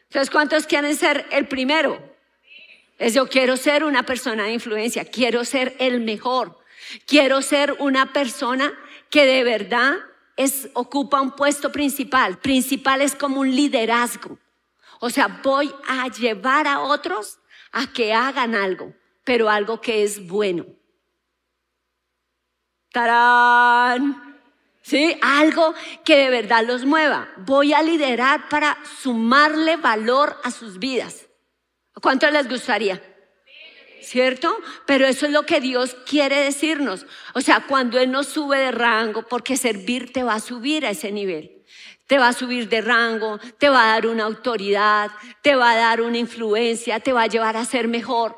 Entonces, 0.05 0.31
¿cuántos 0.31 0.67
quieren 0.67 0.97
ser 0.97 1.27
el 1.33 1.49
primero? 1.49 2.01
Es 2.99 3.15
yo 3.15 3.29
quiero 3.29 3.57
ser 3.57 3.85
una 3.85 4.05
persona 4.05 4.45
de 4.45 4.53
influencia, 4.53 5.05
quiero 5.05 5.45
ser 5.45 5.75
el 5.79 6.01
mejor, 6.01 6.59
quiero 7.07 7.43
ser 7.43 7.77
una 7.79 8.13
persona 8.13 8.73
que 9.09 9.25
de 9.25 9.43
verdad 9.43 9.95
es, 10.37 10.69
ocupa 10.75 11.21
un 11.21 11.33
puesto 11.33 11.73
principal. 11.73 12.39
Principal 12.39 13.03
es 13.03 13.15
como 13.15 13.41
un 13.41 13.55
liderazgo. 13.55 14.39
O 15.01 15.11
sea, 15.11 15.41
voy 15.43 15.75
a 15.89 16.09
llevar 16.09 16.67
a 16.67 16.81
otros 16.81 17.39
a 17.73 17.93
que 17.93 18.13
hagan 18.13 18.55
algo, 18.55 18.95
pero 19.25 19.49
algo 19.49 19.81
que 19.81 20.03
es 20.03 20.27
bueno. 20.27 20.67
¡Tarán! 22.93 24.31
¿Sí? 24.83 25.17
Algo 25.23 25.75
que 26.05 26.17
de 26.17 26.31
verdad 26.31 26.65
los 26.67 26.85
mueva. 26.85 27.29
Voy 27.37 27.73
a 27.73 27.83
liderar 27.83 28.49
para 28.49 28.77
sumarle 29.01 29.77
valor 29.77 30.37
a 30.43 30.51
sus 30.51 30.79
vidas. 30.79 31.29
¿Cuánto 32.01 32.31
les 32.31 32.49
gustaría? 32.49 33.03
¿Cierto? 34.01 34.57
Pero 34.87 35.07
eso 35.07 35.27
es 35.27 35.33
lo 35.33 35.45
que 35.45 35.61
Dios 35.61 35.95
quiere 36.07 36.39
decirnos. 36.39 37.07
O 37.35 37.41
sea, 37.41 37.67
cuando 37.69 37.99
Él 37.99 38.11
nos 38.11 38.29
sube 38.29 38.59
de 38.59 38.73
rango, 38.73 39.23
porque 39.23 39.57
servir 39.57 40.13
te 40.13 40.23
va 40.23 40.35
a 40.35 40.41
subir 40.41 40.87
a 40.87 40.91
ese 40.91 41.13
nivel. 41.13 41.65
Te 42.07 42.19
va 42.19 42.29
a 42.29 42.33
subir 42.33 42.69
de 42.69 42.81
rango, 42.81 43.39
te 43.59 43.69
va 43.69 43.85
a 43.85 43.95
dar 43.95 44.07
una 44.07 44.25
autoridad, 44.25 45.11
te 45.43 45.55
va 45.55 45.73
a 45.73 45.77
dar 45.77 46.01
una 46.01 46.19
influencia, 46.19 46.99
te 46.99 47.13
va 47.13 47.23
a 47.23 47.27
llevar 47.29 47.57
a 47.57 47.65
ser 47.65 47.87
mejor. 47.87 48.37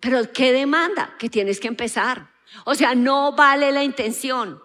Pero 0.00 0.32
¿qué 0.32 0.52
demanda? 0.52 1.14
Que 1.18 1.28
tienes 1.28 1.60
que 1.60 1.68
empezar. 1.68 2.35
O 2.64 2.74
sea, 2.74 2.94
no 2.94 3.32
vale 3.32 3.72
la 3.72 3.84
intención. 3.84 4.62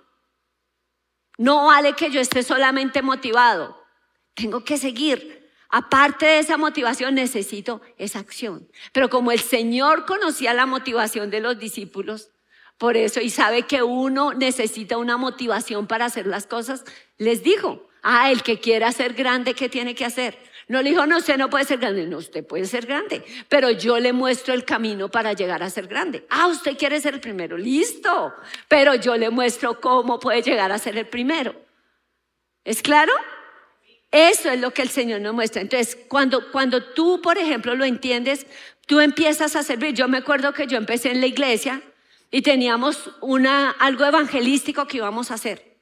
No 1.37 1.65
vale 1.65 1.93
que 1.93 2.11
yo 2.11 2.21
esté 2.21 2.43
solamente 2.43 3.01
motivado. 3.01 3.83
Tengo 4.33 4.63
que 4.63 4.77
seguir. 4.77 5.49
Aparte 5.69 6.25
de 6.25 6.39
esa 6.39 6.57
motivación, 6.57 7.15
necesito 7.15 7.81
esa 7.97 8.19
acción. 8.19 8.69
Pero 8.91 9.09
como 9.09 9.31
el 9.31 9.39
Señor 9.39 10.05
conocía 10.05 10.53
la 10.53 10.65
motivación 10.65 11.29
de 11.29 11.39
los 11.39 11.57
discípulos, 11.57 12.29
por 12.77 12.97
eso, 12.97 13.21
y 13.21 13.29
sabe 13.29 13.63
que 13.63 13.83
uno 13.83 14.33
necesita 14.33 14.97
una 14.97 15.15
motivación 15.15 15.87
para 15.87 16.05
hacer 16.05 16.27
las 16.27 16.47
cosas, 16.47 16.83
les 17.17 17.43
dijo, 17.43 17.87
ah, 18.01 18.31
el 18.31 18.43
que 18.43 18.59
quiera 18.59 18.91
ser 18.91 19.13
grande, 19.13 19.53
¿qué 19.53 19.69
tiene 19.69 19.95
que 19.95 20.03
hacer? 20.03 20.37
No 20.71 20.81
le 20.81 20.91
dijo, 20.91 21.05
no, 21.05 21.17
usted 21.17 21.37
no 21.37 21.49
puede 21.49 21.65
ser 21.65 21.79
grande. 21.79 22.07
No, 22.07 22.19
usted 22.19 22.47
puede 22.47 22.63
ser 22.63 22.85
grande, 22.85 23.25
pero 23.49 23.71
yo 23.71 23.99
le 23.99 24.13
muestro 24.13 24.53
el 24.53 24.63
camino 24.63 25.09
para 25.09 25.33
llegar 25.33 25.61
a 25.61 25.69
ser 25.69 25.85
grande. 25.85 26.25
Ah, 26.29 26.47
usted 26.47 26.77
quiere 26.77 27.01
ser 27.01 27.15
el 27.15 27.19
primero, 27.19 27.57
listo, 27.57 28.33
pero 28.69 28.95
yo 28.95 29.17
le 29.17 29.29
muestro 29.29 29.81
cómo 29.81 30.17
puede 30.17 30.41
llegar 30.41 30.71
a 30.71 30.79
ser 30.79 30.97
el 30.97 31.07
primero. 31.07 31.53
¿Es 32.63 32.81
claro? 32.81 33.11
Eso 34.11 34.49
es 34.49 34.61
lo 34.61 34.71
que 34.71 34.81
el 34.81 34.87
Señor 34.87 35.19
nos 35.19 35.33
muestra. 35.33 35.61
Entonces, 35.61 35.97
cuando, 36.07 36.49
cuando 36.53 36.81
tú, 36.81 37.19
por 37.21 37.37
ejemplo, 37.37 37.75
lo 37.75 37.83
entiendes, 37.83 38.47
tú 38.87 39.01
empiezas 39.01 39.57
a 39.57 39.63
servir. 39.63 39.93
Yo 39.93 40.07
me 40.07 40.19
acuerdo 40.19 40.53
que 40.53 40.67
yo 40.67 40.77
empecé 40.77 41.11
en 41.11 41.19
la 41.19 41.27
iglesia 41.27 41.81
y 42.31 42.43
teníamos 42.43 43.11
una, 43.19 43.71
algo 43.71 44.05
evangelístico 44.05 44.87
que 44.87 44.97
íbamos 44.97 45.31
a 45.31 45.33
hacer. 45.33 45.81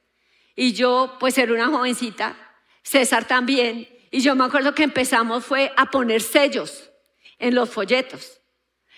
Y 0.56 0.72
yo, 0.72 1.16
pues 1.20 1.38
era 1.38 1.52
una 1.52 1.68
jovencita, 1.68 2.34
César 2.82 3.28
también, 3.28 3.88
y 4.10 4.20
yo 4.20 4.34
me 4.34 4.44
acuerdo 4.44 4.74
que 4.74 4.82
empezamos 4.82 5.44
fue 5.44 5.72
a 5.76 5.90
poner 5.90 6.20
sellos 6.20 6.90
en 7.38 7.54
los 7.54 7.70
folletos. 7.70 8.40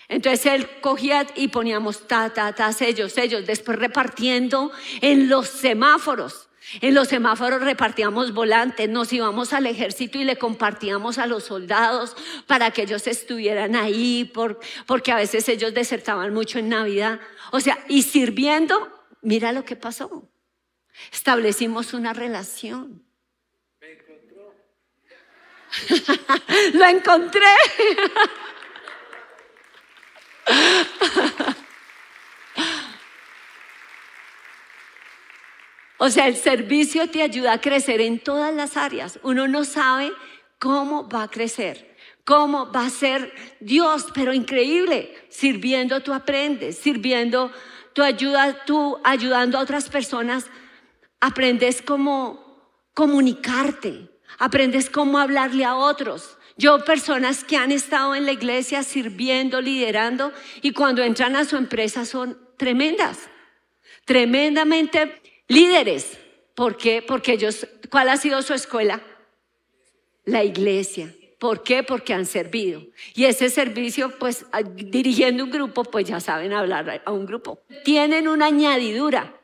Entonces 0.07 0.45
él 0.45 0.69
cogía 0.81 1.27
y 1.35 1.47
poníamos 1.47 2.07
ta, 2.07 2.31
ta, 2.31 2.53
ta, 2.53 2.73
sellos, 2.73 3.13
sellos, 3.13 3.45
después 3.45 3.79
repartiendo 3.79 4.71
en 5.01 5.29
los 5.29 5.47
semáforos. 5.47 6.49
En 6.81 6.93
los 6.93 7.09
semáforos 7.09 7.61
repartíamos 7.61 8.33
volantes, 8.33 8.89
nos 8.89 9.11
íbamos 9.11 9.53
al 9.53 9.65
ejército 9.65 10.17
y 10.17 10.23
le 10.23 10.37
compartíamos 10.37 11.17
a 11.17 11.27
los 11.27 11.43
soldados 11.43 12.15
para 12.47 12.71
que 12.71 12.83
ellos 12.83 13.05
estuvieran 13.05 13.75
ahí, 13.75 14.31
porque 14.87 15.11
a 15.11 15.17
veces 15.17 15.47
ellos 15.49 15.73
desertaban 15.73 16.33
mucho 16.33 16.59
en 16.59 16.69
Navidad. 16.69 17.19
O 17.51 17.59
sea, 17.59 17.83
y 17.87 18.03
sirviendo, 18.03 18.89
mira 19.21 19.51
lo 19.51 19.65
que 19.65 19.75
pasó. 19.75 20.29
Establecimos 21.11 21.93
una 21.93 22.13
relación. 22.13 23.03
Lo 26.73 26.85
encontré. 26.85 27.47
O 35.97 36.09
sea, 36.09 36.27
el 36.27 36.35
servicio 36.35 37.09
te 37.09 37.21
ayuda 37.21 37.53
a 37.53 37.61
crecer 37.61 38.01
en 38.01 38.19
todas 38.19 38.53
las 38.53 38.75
áreas. 38.75 39.19
Uno 39.23 39.47
no 39.47 39.63
sabe 39.63 40.11
cómo 40.59 41.07
va 41.07 41.23
a 41.23 41.29
crecer, 41.29 41.95
cómo 42.25 42.71
va 42.71 42.87
a 42.87 42.89
ser 42.89 43.33
Dios, 43.61 44.07
pero 44.13 44.33
increíble. 44.33 45.15
Sirviendo 45.29 46.01
tú 46.01 46.13
aprendes, 46.13 46.77
sirviendo 46.77 47.51
tú 47.93 48.03
ayudas, 48.03 48.65
tú 48.65 48.99
ayudando 49.03 49.57
a 49.57 49.61
otras 49.61 49.87
personas 49.87 50.47
aprendes 51.21 51.81
cómo 51.81 52.43
comunicarte, 52.93 54.09
aprendes 54.39 54.89
cómo 54.89 55.19
hablarle 55.19 55.65
a 55.65 55.75
otros. 55.75 56.37
Yo, 56.55 56.83
personas 56.85 57.43
que 57.43 57.57
han 57.57 57.71
estado 57.71 58.13
en 58.13 58.25
la 58.25 58.31
iglesia 58.31 58.83
sirviendo, 58.83 59.59
liderando, 59.59 60.31
y 60.61 60.71
cuando 60.71 61.03
entran 61.03 61.35
a 61.35 61.45
su 61.45 61.57
empresa 61.57 62.05
son 62.05 62.37
tremendas, 62.57 63.19
tremendamente 64.05 65.21
líderes. 65.47 66.19
¿Por 66.53 66.77
qué? 66.77 67.01
Porque 67.01 67.33
ellos, 67.33 67.67
¿cuál 67.89 68.09
ha 68.09 68.17
sido 68.17 68.41
su 68.43 68.53
escuela? 68.53 69.01
La 70.25 70.43
iglesia. 70.43 71.13
¿Por 71.39 71.63
qué? 71.63 71.83
Porque 71.83 72.13
han 72.13 72.25
servido. 72.25 72.81
Y 73.15 73.25
ese 73.25 73.49
servicio, 73.49 74.17
pues 74.17 74.45
dirigiendo 74.75 75.43
un 75.43 75.51
grupo, 75.51 75.83
pues 75.83 76.05
ya 76.05 76.19
saben 76.19 76.53
hablar 76.53 77.01
a 77.03 77.11
un 77.11 77.25
grupo. 77.25 77.61
Tienen 77.83 78.27
una 78.27 78.45
añadidura. 78.45 79.41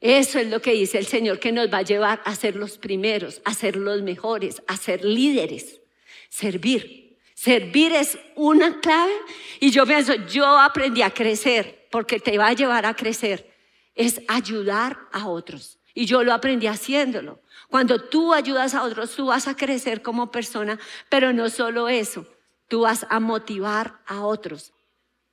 Eso 0.00 0.38
es 0.38 0.48
lo 0.48 0.60
que 0.60 0.72
dice 0.72 0.98
el 0.98 1.06
Señor 1.06 1.38
que 1.38 1.52
nos 1.52 1.72
va 1.72 1.78
a 1.78 1.82
llevar 1.82 2.20
a 2.24 2.34
ser 2.34 2.56
los 2.56 2.78
primeros, 2.78 3.40
a 3.44 3.54
ser 3.54 3.76
los 3.76 4.02
mejores, 4.02 4.62
a 4.66 4.76
ser 4.76 5.04
líderes. 5.04 5.80
Servir. 6.28 7.16
Servir 7.34 7.92
es 7.92 8.18
una 8.34 8.80
clave. 8.80 9.14
Y 9.60 9.70
yo 9.70 9.86
pienso, 9.86 10.14
yo 10.26 10.46
aprendí 10.58 11.02
a 11.02 11.10
crecer 11.10 11.86
porque 11.90 12.20
te 12.20 12.36
va 12.38 12.48
a 12.48 12.52
llevar 12.52 12.84
a 12.86 12.94
crecer. 12.94 13.50
Es 13.94 14.20
ayudar 14.28 14.98
a 15.12 15.28
otros. 15.28 15.78
Y 15.94 16.04
yo 16.04 16.22
lo 16.22 16.34
aprendí 16.34 16.66
haciéndolo. 16.66 17.40
Cuando 17.68 17.98
tú 17.98 18.34
ayudas 18.34 18.74
a 18.74 18.82
otros, 18.82 19.16
tú 19.16 19.26
vas 19.26 19.48
a 19.48 19.56
crecer 19.56 20.02
como 20.02 20.30
persona, 20.30 20.78
pero 21.08 21.32
no 21.32 21.48
solo 21.48 21.88
eso, 21.88 22.26
tú 22.68 22.82
vas 22.82 23.06
a 23.08 23.18
motivar 23.18 23.98
a 24.06 24.24
otros. 24.24 24.72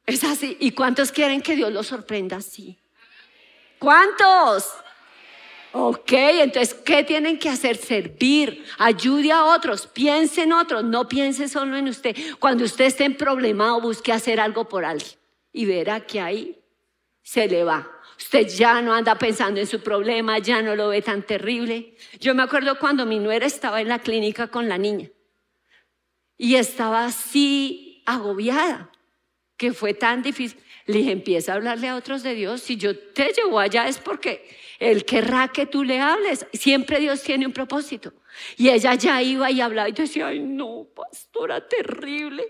Es 0.05 0.23
así. 0.23 0.57
¿Y 0.59 0.71
cuántos 0.71 1.11
quieren 1.11 1.41
que 1.41 1.55
Dios 1.55 1.71
los 1.71 1.87
sorprenda 1.87 2.37
así? 2.37 2.79
¿Cuántos? 3.83 4.71
Ok, 5.73 6.13
entonces, 6.13 6.73
¿qué 6.73 7.03
tienen 7.03 7.37
que 7.37 7.49
hacer? 7.49 7.75
Servir, 7.75 8.63
ayude 8.77 9.33
a 9.33 9.43
otros, 9.43 9.87
piense 9.87 10.43
en 10.43 10.53
otros, 10.53 10.85
no 10.85 11.09
piense 11.09 11.49
solo 11.49 11.75
en 11.75 11.89
usted. 11.89 12.15
Cuando 12.39 12.63
usted 12.63 12.85
esté 12.85 13.03
en 13.03 13.17
problema, 13.17 13.77
busque 13.79 14.13
hacer 14.13 14.39
algo 14.39 14.69
por 14.69 14.85
alguien 14.85 15.11
y 15.51 15.65
verá 15.65 15.99
que 15.99 16.21
ahí 16.21 16.57
se 17.23 17.45
le 17.49 17.65
va. 17.65 17.85
Usted 18.17 18.47
ya 18.47 18.81
no 18.81 18.93
anda 18.93 19.15
pensando 19.15 19.59
en 19.59 19.67
su 19.67 19.81
problema, 19.81 20.39
ya 20.39 20.61
no 20.61 20.77
lo 20.77 20.87
ve 20.87 21.01
tan 21.01 21.21
terrible. 21.23 21.97
Yo 22.21 22.33
me 22.33 22.43
acuerdo 22.43 22.79
cuando 22.79 23.05
mi 23.05 23.19
nuera 23.19 23.45
estaba 23.45 23.81
en 23.81 23.89
la 23.89 23.99
clínica 23.99 24.47
con 24.47 24.69
la 24.69 24.77
niña 24.77 25.09
y 26.37 26.55
estaba 26.55 27.03
así 27.03 28.01
agobiada, 28.05 28.91
que 29.57 29.73
fue 29.73 29.93
tan 29.93 30.21
difícil. 30.23 30.62
Le 30.85 30.97
dije, 30.97 31.11
empieza 31.11 31.53
a 31.53 31.55
hablarle 31.55 31.87
a 31.87 31.95
otros 31.95 32.23
de 32.23 32.35
Dios. 32.35 32.61
Si 32.61 32.75
yo 32.75 32.97
te 32.97 33.31
llevo 33.31 33.59
allá 33.59 33.87
es 33.87 33.97
porque 33.97 34.47
Él 34.79 35.05
querrá 35.05 35.47
que 35.47 35.65
tú 35.65 35.83
le 35.83 35.99
hables. 35.99 36.45
Siempre 36.53 36.99
Dios 36.99 37.21
tiene 37.23 37.45
un 37.45 37.53
propósito. 37.53 38.13
Y 38.57 38.69
ella 38.69 38.95
ya 38.95 39.21
iba 39.21 39.49
y 39.49 39.61
hablaba 39.61 39.89
y 39.89 39.93
decía, 39.93 40.27
ay 40.27 40.39
no, 40.39 40.87
pastora, 40.93 41.67
terrible. 41.67 42.43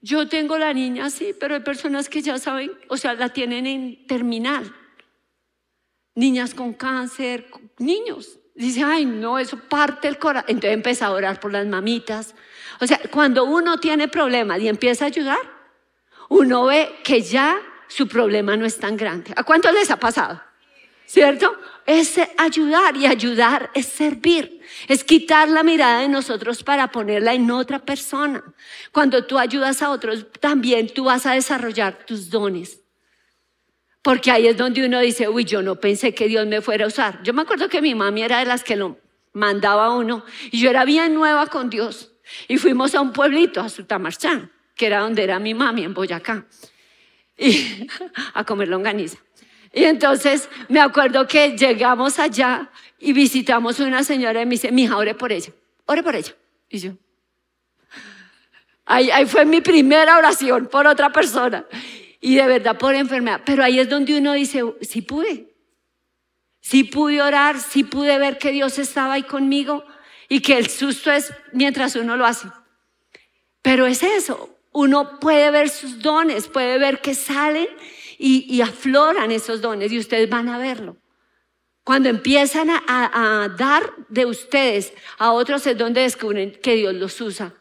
Yo 0.00 0.28
tengo 0.28 0.58
la 0.58 0.72
niña 0.74 1.06
así, 1.06 1.34
pero 1.38 1.54
hay 1.54 1.62
personas 1.62 2.08
que 2.08 2.20
ya 2.20 2.38
saben, 2.38 2.70
o 2.88 2.96
sea, 2.96 3.14
la 3.14 3.30
tienen 3.30 3.66
en 3.66 4.06
terminal. 4.06 4.72
Niñas 6.14 6.54
con 6.54 6.74
cáncer, 6.74 7.50
niños. 7.78 8.38
Dice, 8.54 8.84
ay, 8.84 9.04
no, 9.04 9.38
eso 9.38 9.58
parte 9.58 10.06
el 10.06 10.18
corazón. 10.18 10.50
Entonces 10.50 10.74
empieza 10.74 11.06
a 11.06 11.10
orar 11.10 11.40
por 11.40 11.50
las 11.50 11.66
mamitas. 11.66 12.34
O 12.80 12.86
sea, 12.86 13.00
cuando 13.10 13.44
uno 13.44 13.78
tiene 13.78 14.06
problemas 14.06 14.60
y 14.60 14.68
empieza 14.68 15.06
a 15.06 15.08
ayudar, 15.08 15.40
uno 16.34 16.64
ve 16.64 16.96
que 17.04 17.22
ya 17.22 17.60
su 17.86 18.08
problema 18.08 18.56
no 18.56 18.66
es 18.66 18.78
tan 18.78 18.96
grande. 18.96 19.32
¿A 19.36 19.44
cuántos 19.44 19.72
les 19.72 19.88
ha 19.90 19.98
pasado? 19.98 20.42
¿Cierto? 21.06 21.56
Es 21.86 22.18
ayudar 22.36 22.96
y 22.96 23.06
ayudar 23.06 23.70
es 23.72 23.86
servir. 23.86 24.60
Es 24.88 25.04
quitar 25.04 25.48
la 25.48 25.62
mirada 25.62 26.00
de 26.00 26.08
nosotros 26.08 26.64
para 26.64 26.90
ponerla 26.90 27.34
en 27.34 27.48
otra 27.52 27.78
persona. 27.78 28.42
Cuando 28.90 29.24
tú 29.24 29.38
ayudas 29.38 29.80
a 29.80 29.90
otros, 29.90 30.26
también 30.40 30.88
tú 30.92 31.04
vas 31.04 31.24
a 31.24 31.34
desarrollar 31.34 32.04
tus 32.04 32.30
dones. 32.30 32.80
Porque 34.02 34.32
ahí 34.32 34.48
es 34.48 34.56
donde 34.56 34.84
uno 34.84 34.98
dice, 34.98 35.28
uy, 35.28 35.44
yo 35.44 35.62
no 35.62 35.76
pensé 35.76 36.14
que 36.14 36.26
Dios 36.26 36.48
me 36.48 36.60
fuera 36.60 36.84
a 36.84 36.88
usar. 36.88 37.22
Yo 37.22 37.32
me 37.32 37.42
acuerdo 37.42 37.68
que 37.68 37.80
mi 37.80 37.94
mami 37.94 38.22
era 38.22 38.40
de 38.40 38.46
las 38.46 38.64
que 38.64 38.74
lo 38.74 38.98
mandaba 39.32 39.86
a 39.86 39.94
uno 39.94 40.24
y 40.50 40.58
yo 40.58 40.68
era 40.68 40.84
bien 40.84 41.14
nueva 41.14 41.46
con 41.46 41.70
Dios. 41.70 42.10
Y 42.48 42.56
fuimos 42.58 42.94
a 42.96 43.00
un 43.00 43.12
pueblito, 43.12 43.60
a 43.60 43.68
Sutamarchán 43.68 44.53
que 44.74 44.86
era 44.86 45.00
donde 45.00 45.22
era 45.22 45.38
mi 45.38 45.54
mami, 45.54 45.84
en 45.84 45.94
Boyacá, 45.94 46.46
y, 47.36 47.86
a 48.34 48.44
comer 48.44 48.68
longaniza. 48.68 49.18
Y 49.72 49.84
entonces 49.84 50.48
me 50.68 50.80
acuerdo 50.80 51.26
que 51.26 51.56
llegamos 51.56 52.18
allá 52.18 52.70
y 52.98 53.12
visitamos 53.12 53.80
una 53.80 54.04
señora 54.04 54.40
y 54.42 54.46
me 54.46 54.52
dice, 54.52 54.70
mija, 54.70 54.96
ore 54.96 55.14
por 55.14 55.32
ella, 55.32 55.52
ore 55.86 56.02
por 56.02 56.14
ella. 56.14 56.34
Y 56.68 56.78
yo, 56.78 56.92
ahí, 58.84 59.10
ahí 59.10 59.26
fue 59.26 59.44
mi 59.44 59.60
primera 59.60 60.16
oración 60.16 60.68
por 60.68 60.86
otra 60.86 61.10
persona. 61.12 61.66
Y 62.20 62.36
de 62.36 62.46
verdad 62.46 62.78
por 62.78 62.94
enfermedad. 62.94 63.42
Pero 63.44 63.62
ahí 63.62 63.78
es 63.78 63.90
donde 63.90 64.16
uno 64.16 64.32
dice, 64.32 64.62
sí 64.80 65.02
pude. 65.02 65.54
Sí 66.60 66.84
pude 66.84 67.20
orar, 67.20 67.60
sí 67.60 67.84
pude 67.84 68.18
ver 68.18 68.38
que 68.38 68.50
Dios 68.50 68.78
estaba 68.78 69.14
ahí 69.14 69.24
conmigo 69.24 69.84
y 70.30 70.40
que 70.40 70.56
el 70.56 70.70
susto 70.70 71.12
es 71.12 71.30
mientras 71.52 71.96
uno 71.96 72.16
lo 72.16 72.24
hace. 72.24 72.48
Pero 73.60 73.84
es 73.84 74.02
eso, 74.02 74.53
uno 74.74 75.20
puede 75.20 75.50
ver 75.52 75.70
sus 75.70 76.00
dones, 76.00 76.48
puede 76.48 76.78
ver 76.78 77.00
que 77.00 77.14
salen 77.14 77.68
y, 78.18 78.60
afloran 78.60 79.30
esos 79.30 79.60
dones 79.60 79.92
y 79.92 79.98
ustedes 79.98 80.28
van 80.28 80.48
a 80.48 80.58
verlo. 80.58 80.96
Cuando 81.84 82.08
empiezan 82.08 82.70
a, 82.70 82.82
a, 82.86 83.48
dar 83.48 83.92
de 84.08 84.26
ustedes 84.26 84.92
a 85.18 85.30
otros 85.32 85.66
es 85.66 85.78
donde 85.78 86.00
descubren 86.00 86.50
que 86.50 86.74
Dios 86.74 86.92
los 86.94 87.20
usa. 87.20 87.54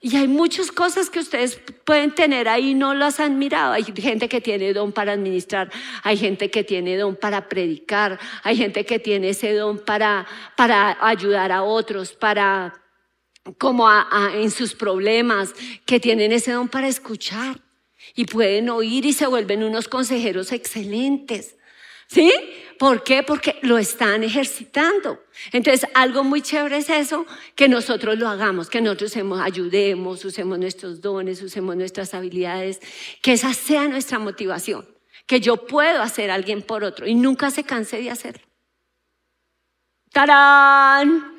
Y 0.00 0.14
hay 0.16 0.28
muchas 0.28 0.70
cosas 0.70 1.08
que 1.08 1.20
ustedes 1.20 1.58
pueden 1.84 2.14
tener 2.14 2.48
ahí, 2.48 2.74
no 2.74 2.92
las 2.92 3.18
han 3.18 3.38
mirado. 3.38 3.72
Hay 3.72 3.84
gente 3.84 4.28
que 4.28 4.42
tiene 4.42 4.74
don 4.74 4.92
para 4.92 5.12
administrar, 5.12 5.70
hay 6.02 6.18
gente 6.18 6.50
que 6.50 6.64
tiene 6.64 6.98
don 6.98 7.16
para 7.16 7.48
predicar, 7.48 8.18
hay 8.42 8.56
gente 8.56 8.84
que 8.84 8.98
tiene 8.98 9.30
ese 9.30 9.54
don 9.54 9.78
para, 9.78 10.26
para 10.54 10.98
ayudar 11.00 11.50
a 11.50 11.62
otros, 11.62 12.12
para 12.12 12.74
como 13.56 13.88
en 14.34 14.50
sus 14.50 14.74
problemas, 14.74 15.54
que 15.86 16.00
tienen 16.00 16.32
ese 16.32 16.52
don 16.52 16.68
para 16.68 16.88
escuchar 16.88 17.60
y 18.14 18.24
pueden 18.26 18.68
oír 18.68 19.06
y 19.06 19.12
se 19.12 19.26
vuelven 19.26 19.62
unos 19.62 19.88
consejeros 19.88 20.52
excelentes. 20.52 21.54
¿Sí? 22.06 22.32
¿Por 22.78 23.04
qué? 23.04 23.22
Porque 23.22 23.58
lo 23.60 23.76
están 23.76 24.24
ejercitando. 24.24 25.22
Entonces, 25.52 25.86
algo 25.94 26.24
muy 26.24 26.40
chévere 26.40 26.78
es 26.78 26.88
eso, 26.88 27.26
que 27.54 27.68
nosotros 27.68 28.18
lo 28.18 28.28
hagamos, 28.28 28.70
que 28.70 28.80
nosotros 28.80 29.14
ayudemos, 29.42 30.24
usemos 30.24 30.58
nuestros 30.58 31.02
dones, 31.02 31.42
usemos 31.42 31.76
nuestras 31.76 32.14
habilidades, 32.14 32.80
que 33.20 33.34
esa 33.34 33.52
sea 33.52 33.88
nuestra 33.88 34.18
motivación, 34.18 34.88
que 35.26 35.40
yo 35.40 35.66
puedo 35.66 36.00
hacer 36.00 36.30
alguien 36.30 36.62
por 36.62 36.82
otro 36.82 37.06
y 37.06 37.14
nunca 37.14 37.50
se 37.50 37.64
canse 37.64 38.00
de 38.00 38.10
hacerlo. 38.10 38.46
¡Tarán! 40.10 41.37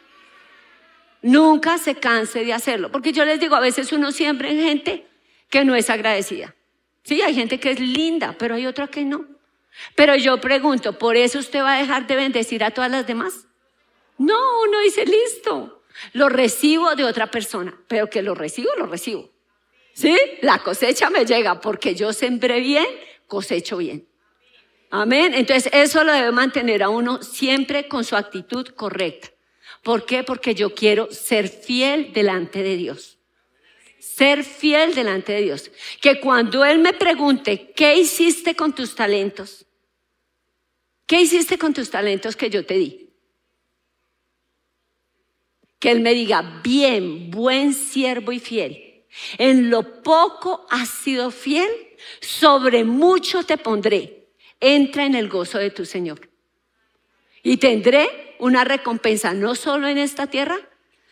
Nunca 1.22 1.78
se 1.78 1.96
canse 1.96 2.46
de 2.46 2.54
hacerlo. 2.54 2.92
Porque 2.92 3.12
yo 3.12 3.26
les 3.26 3.40
digo, 3.40 3.56
a 3.56 3.60
veces 3.60 3.92
uno 3.92 4.12
siempre 4.12 4.52
en 4.52 4.62
gente 4.62 5.06
que 5.50 5.66
no 5.66 5.76
es 5.76 5.90
agradecida. 5.90 6.56
Sí, 7.04 7.22
hay 7.22 7.34
gente 7.34 7.60
que 7.60 7.72
es 7.72 7.80
linda, 7.80 8.36
pero 8.38 8.56
hay 8.56 8.66
otra 8.66 8.88
que 8.88 9.04
no. 9.04 9.26
Pero 9.96 10.16
yo 10.16 10.40
pregunto, 10.40 10.98
¿por 10.98 11.16
eso 11.16 11.40
usted 11.40 11.62
va 11.62 11.76
a 11.76 11.80
dejar 11.80 12.08
de 12.08 12.16
bendecir 12.16 12.64
a 12.64 12.72
todas 12.72 12.92
las 12.92 13.08
demás? 13.08 13.48
No, 14.18 14.38
uno 14.68 14.80
dice, 14.82 15.06
listo, 15.06 15.84
lo 16.14 16.30
recibo 16.30 16.96
de 16.96 17.06
otra 17.06 17.32
persona, 17.32 17.78
pero 17.88 18.10
que 18.10 18.22
lo 18.22 18.36
recibo, 18.36 18.70
lo 18.78 18.86
recibo. 18.86 19.30
¿Sí? 19.94 20.18
La 20.42 20.60
cosecha 20.60 21.10
me 21.10 21.26
llega 21.26 21.60
porque 21.60 21.96
yo 21.96 22.14
sembré 22.14 22.60
bien, 22.60 22.86
cosecho 23.28 23.78
bien. 23.78 24.08
Amén. 24.92 25.34
Entonces 25.34 25.72
eso 25.74 26.04
lo 26.04 26.14
debe 26.14 26.32
mantener 26.32 26.84
a 26.84 26.90
uno 26.90 27.22
siempre 27.22 27.88
con 27.88 28.04
su 28.04 28.16
actitud 28.16 28.68
correcta. 28.70 29.30
¿Por 29.84 30.06
qué? 30.06 30.24
Porque 30.24 30.56
yo 30.56 30.74
quiero 30.76 31.12
ser 31.12 31.48
fiel 31.48 32.12
delante 32.14 32.64
de 32.64 32.76
Dios. 32.76 33.18
Ser 34.00 34.44
fiel 34.44 34.94
delante 34.94 35.34
de 35.34 35.42
Dios. 35.42 35.72
Que 36.02 36.20
cuando 36.20 36.66
Él 36.66 36.80
me 36.80 36.94
pregunte, 36.94 37.72
¿qué 37.76 37.96
hiciste 37.96 38.56
con 38.56 38.74
tus 38.74 38.96
talentos? 38.96 39.66
¿Qué 41.06 41.22
hiciste 41.22 41.58
con 41.58 41.74
tus 41.74 41.90
talentos 41.90 42.36
que 42.36 42.50
yo 42.50 42.66
te 42.66 42.76
di? 42.76 43.10
Que 45.80 45.92
Él 45.92 46.02
me 46.02 46.14
diga, 46.14 46.62
bien, 46.64 47.32
buen 47.32 47.74
siervo 47.74 48.32
y 48.32 48.40
fiel. 48.40 49.06
En 49.38 49.70
lo 49.70 50.04
poco 50.04 50.68
has 50.70 50.90
sido 50.90 51.32
fiel, 51.32 51.70
sobre 52.20 52.84
mucho 52.84 53.44
te 53.44 53.58
pondré. 53.58 54.28
Entra 54.60 55.06
en 55.06 55.16
el 55.16 55.30
gozo 55.30 55.58
de 55.58 55.72
tu 55.72 55.86
Señor. 55.86 56.30
Y 57.42 57.58
tendré 57.58 58.29
una 58.40 58.64
recompensa 58.64 59.34
no 59.34 59.56
solo 59.56 59.88
en 59.88 59.98
esta 59.98 60.28
tierra, 60.28 60.58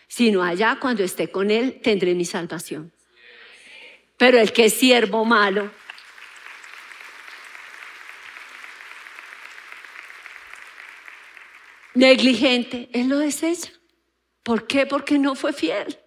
sino 0.08 0.44
allá 0.44 0.78
cuando 0.82 1.04
esté 1.04 1.30
con 1.30 1.52
Él 1.52 1.80
tendré 1.84 2.16
mi 2.16 2.26
salvación. 2.26 2.92
Pero 4.18 4.40
el 4.40 4.52
que 4.52 4.66
es 4.66 4.74
siervo 4.74 5.26
malo, 5.26 5.70
negligente, 11.94 12.90
él 12.94 13.10
lo 13.10 13.18
desecha. 13.18 13.72
¿Por 14.44 14.66
qué? 14.66 14.86
Porque 14.86 15.20
no 15.20 15.36
fue 15.36 15.52
fiel. 15.52 16.00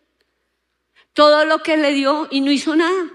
Todo 1.12 1.44
lo 1.44 1.62
que 1.62 1.76
le 1.76 1.92
dio 1.92 2.28
y 2.30 2.40
no 2.40 2.50
hizo 2.50 2.74
nada. 2.74 3.10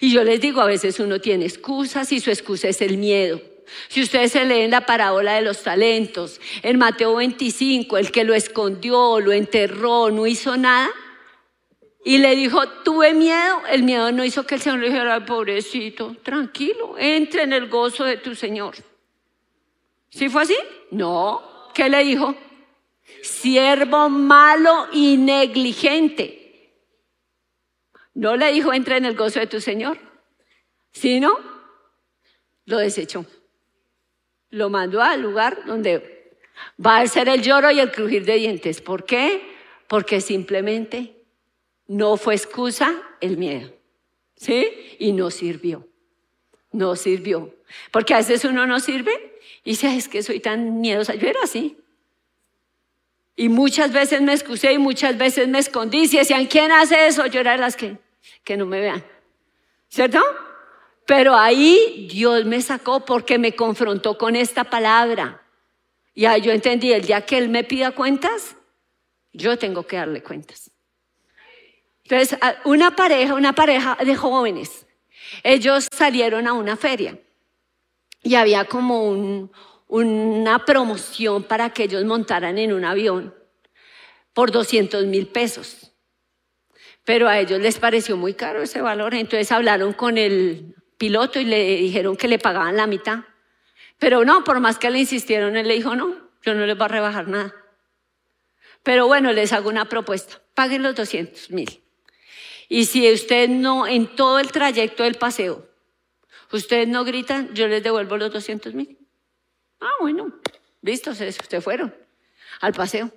Y 0.00 0.12
yo 0.12 0.22
les 0.22 0.40
digo, 0.40 0.60
a 0.60 0.66
veces 0.66 1.00
uno 1.00 1.20
tiene 1.20 1.46
excusas 1.46 2.12
y 2.12 2.20
su 2.20 2.30
excusa 2.30 2.68
es 2.68 2.80
el 2.82 2.98
miedo. 2.98 3.40
Si 3.88 4.02
ustedes 4.02 4.32
se 4.32 4.44
leen 4.44 4.70
la 4.70 4.86
parábola 4.86 5.34
de 5.34 5.42
los 5.42 5.62
talentos, 5.62 6.40
en 6.62 6.78
Mateo 6.78 7.16
25, 7.16 7.98
el 7.98 8.10
que 8.10 8.24
lo 8.24 8.34
escondió, 8.34 9.20
lo 9.20 9.32
enterró, 9.32 10.10
no 10.10 10.26
hizo 10.26 10.56
nada, 10.56 10.90
y 12.04 12.18
le 12.18 12.36
dijo, 12.36 12.68
tuve 12.84 13.14
miedo, 13.14 13.62
el 13.70 13.82
miedo 13.82 14.12
no 14.12 14.24
hizo 14.24 14.46
que 14.46 14.56
el 14.56 14.60
Señor 14.60 14.80
le 14.80 14.90
dijera, 14.90 15.24
pobrecito, 15.24 16.14
tranquilo, 16.22 16.96
entre 16.98 17.44
en 17.44 17.54
el 17.54 17.68
gozo 17.68 18.04
de 18.04 18.18
tu 18.18 18.34
Señor. 18.34 18.76
¿Sí 20.10 20.28
fue 20.28 20.42
así? 20.42 20.56
No. 20.90 21.70
¿Qué 21.74 21.88
le 21.88 22.04
dijo? 22.04 22.36
Siervo 23.22 24.10
malo 24.10 24.88
y 24.92 25.16
negligente. 25.16 26.72
No 28.12 28.36
le 28.36 28.52
dijo, 28.52 28.72
entra 28.72 28.98
en 28.98 29.06
el 29.06 29.16
gozo 29.16 29.40
de 29.40 29.46
tu 29.46 29.60
Señor. 29.60 29.98
Sino, 30.92 31.36
lo 32.66 32.78
desechó. 32.78 33.24
Lo 34.54 34.70
mandó 34.70 35.02
al 35.02 35.20
lugar 35.20 35.64
donde 35.66 36.30
va 36.84 37.00
a 37.00 37.06
ser 37.08 37.28
el 37.28 37.42
lloro 37.42 37.72
y 37.72 37.80
el 37.80 37.90
crujir 37.90 38.24
de 38.24 38.34
dientes. 38.34 38.80
¿Por 38.80 39.04
qué? 39.04 39.42
Porque 39.88 40.20
simplemente 40.20 41.16
no 41.88 42.16
fue 42.16 42.36
excusa 42.36 42.94
el 43.20 43.36
miedo. 43.36 43.74
¿Sí? 44.36 44.96
Y 45.00 45.10
no 45.10 45.32
sirvió. 45.32 45.88
No 46.70 46.94
sirvió. 46.94 47.52
Porque 47.90 48.14
a 48.14 48.18
veces 48.18 48.44
uno 48.44 48.64
no 48.64 48.78
sirve 48.78 49.34
y 49.64 49.70
dice, 49.70 49.96
es 49.96 50.06
que 50.06 50.22
soy 50.22 50.38
tan 50.38 50.80
miedosa. 50.80 51.16
Yo 51.16 51.26
era 51.26 51.40
así. 51.42 51.76
Y 53.34 53.48
muchas 53.48 53.92
veces 53.92 54.20
me 54.22 54.34
excusé 54.34 54.72
y 54.72 54.78
muchas 54.78 55.18
veces 55.18 55.48
me 55.48 55.58
escondí. 55.58 56.06
Si 56.06 56.16
decían, 56.16 56.46
¿quién 56.46 56.70
hace 56.70 57.08
eso? 57.08 57.26
Yo 57.26 57.40
era 57.40 57.52
de 57.52 57.58
las 57.58 57.74
que, 57.74 57.98
que 58.44 58.56
no 58.56 58.66
me 58.66 58.78
vean. 58.78 59.04
¿Cierto? 59.88 60.22
Pero 61.06 61.34
ahí 61.34 62.08
Dios 62.10 62.44
me 62.44 62.62
sacó 62.62 63.04
porque 63.04 63.38
me 63.38 63.54
confrontó 63.54 64.16
con 64.16 64.36
esta 64.36 64.64
palabra. 64.64 65.42
Y 66.14 66.24
ahí 66.26 66.40
yo 66.40 66.52
entendí, 66.52 66.92
el 66.92 67.04
día 67.04 67.26
que 67.26 67.36
Él 67.38 67.48
me 67.48 67.64
pida 67.64 67.90
cuentas, 67.90 68.56
yo 69.32 69.58
tengo 69.58 69.86
que 69.86 69.96
darle 69.96 70.22
cuentas. 70.22 70.70
Entonces, 72.04 72.38
una 72.64 72.94
pareja, 72.94 73.34
una 73.34 73.54
pareja 73.54 73.98
de 74.04 74.14
jóvenes, 74.14 74.86
ellos 75.42 75.88
salieron 75.90 76.46
a 76.46 76.52
una 76.52 76.76
feria 76.76 77.18
y 78.22 78.34
había 78.36 78.64
como 78.66 79.50
una 79.88 80.64
promoción 80.64 81.42
para 81.42 81.70
que 81.70 81.84
ellos 81.84 82.04
montaran 82.04 82.58
en 82.58 82.72
un 82.72 82.84
avión 82.84 83.34
por 84.32 84.50
200 84.50 85.06
mil 85.06 85.26
pesos. 85.26 85.92
Pero 87.04 87.28
a 87.28 87.38
ellos 87.38 87.60
les 87.60 87.78
pareció 87.78 88.16
muy 88.16 88.34
caro 88.34 88.62
ese 88.62 88.80
valor, 88.80 89.14
entonces 89.14 89.50
hablaron 89.52 89.92
con 89.92 90.16
el 90.16 90.74
piloto 90.98 91.40
y 91.40 91.44
le 91.44 91.76
dijeron 91.76 92.16
que 92.16 92.28
le 92.28 92.38
pagaban 92.38 92.76
la 92.76 92.86
mitad. 92.86 93.20
Pero 93.98 94.24
no, 94.24 94.44
por 94.44 94.60
más 94.60 94.78
que 94.78 94.90
le 94.90 95.00
insistieron, 95.00 95.56
él 95.56 95.68
le 95.68 95.74
dijo, 95.74 95.94
no, 95.94 96.14
yo 96.42 96.54
no 96.54 96.66
les 96.66 96.76
voy 96.76 96.84
a 96.86 96.88
rebajar 96.88 97.28
nada. 97.28 97.54
Pero 98.82 99.06
bueno, 99.06 99.32
les 99.32 99.52
hago 99.52 99.68
una 99.68 99.88
propuesta, 99.88 100.40
paguen 100.54 100.82
los 100.82 100.94
200 100.94 101.50
mil. 101.50 101.80
Y 102.68 102.86
si 102.86 103.10
usted 103.12 103.48
no, 103.48 103.86
en 103.86 104.14
todo 104.14 104.38
el 104.38 104.50
trayecto 104.50 105.04
del 105.04 105.14
paseo, 105.14 105.68
Ustedes 106.54 106.86
no 106.86 107.04
gritan, 107.04 107.52
yo 107.52 107.66
les 107.66 107.82
devuelvo 107.82 108.16
los 108.16 108.32
200 108.32 108.74
mil. 108.74 108.96
Ah, 109.80 109.90
bueno, 110.00 110.38
listo, 110.82 111.12
se, 111.12 111.32
fueron 111.60 111.92
al 112.60 112.72
paseo, 112.72 113.10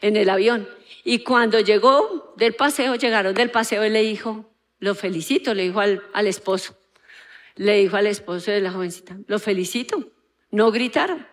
en 0.00 0.16
el 0.16 0.30
avión. 0.30 0.68
Y 1.02 1.24
cuando 1.24 1.58
llegó 1.58 2.32
del 2.36 2.54
paseo, 2.54 2.94
llegaron 2.94 3.34
del 3.34 3.50
paseo, 3.50 3.84
y 3.84 3.90
le 3.90 4.02
dijo, 4.02 4.48
lo 4.78 4.94
felicito, 4.94 5.52
le 5.52 5.64
dijo 5.64 5.80
al 5.80 6.26
esposo. 6.28 6.76
Le 7.60 7.76
dijo 7.76 7.98
al 7.98 8.06
esposo 8.06 8.50
de 8.50 8.62
la 8.62 8.72
jovencita, 8.72 9.18
lo 9.26 9.38
felicito, 9.38 10.10
no 10.50 10.70
gritaron. 10.70 11.26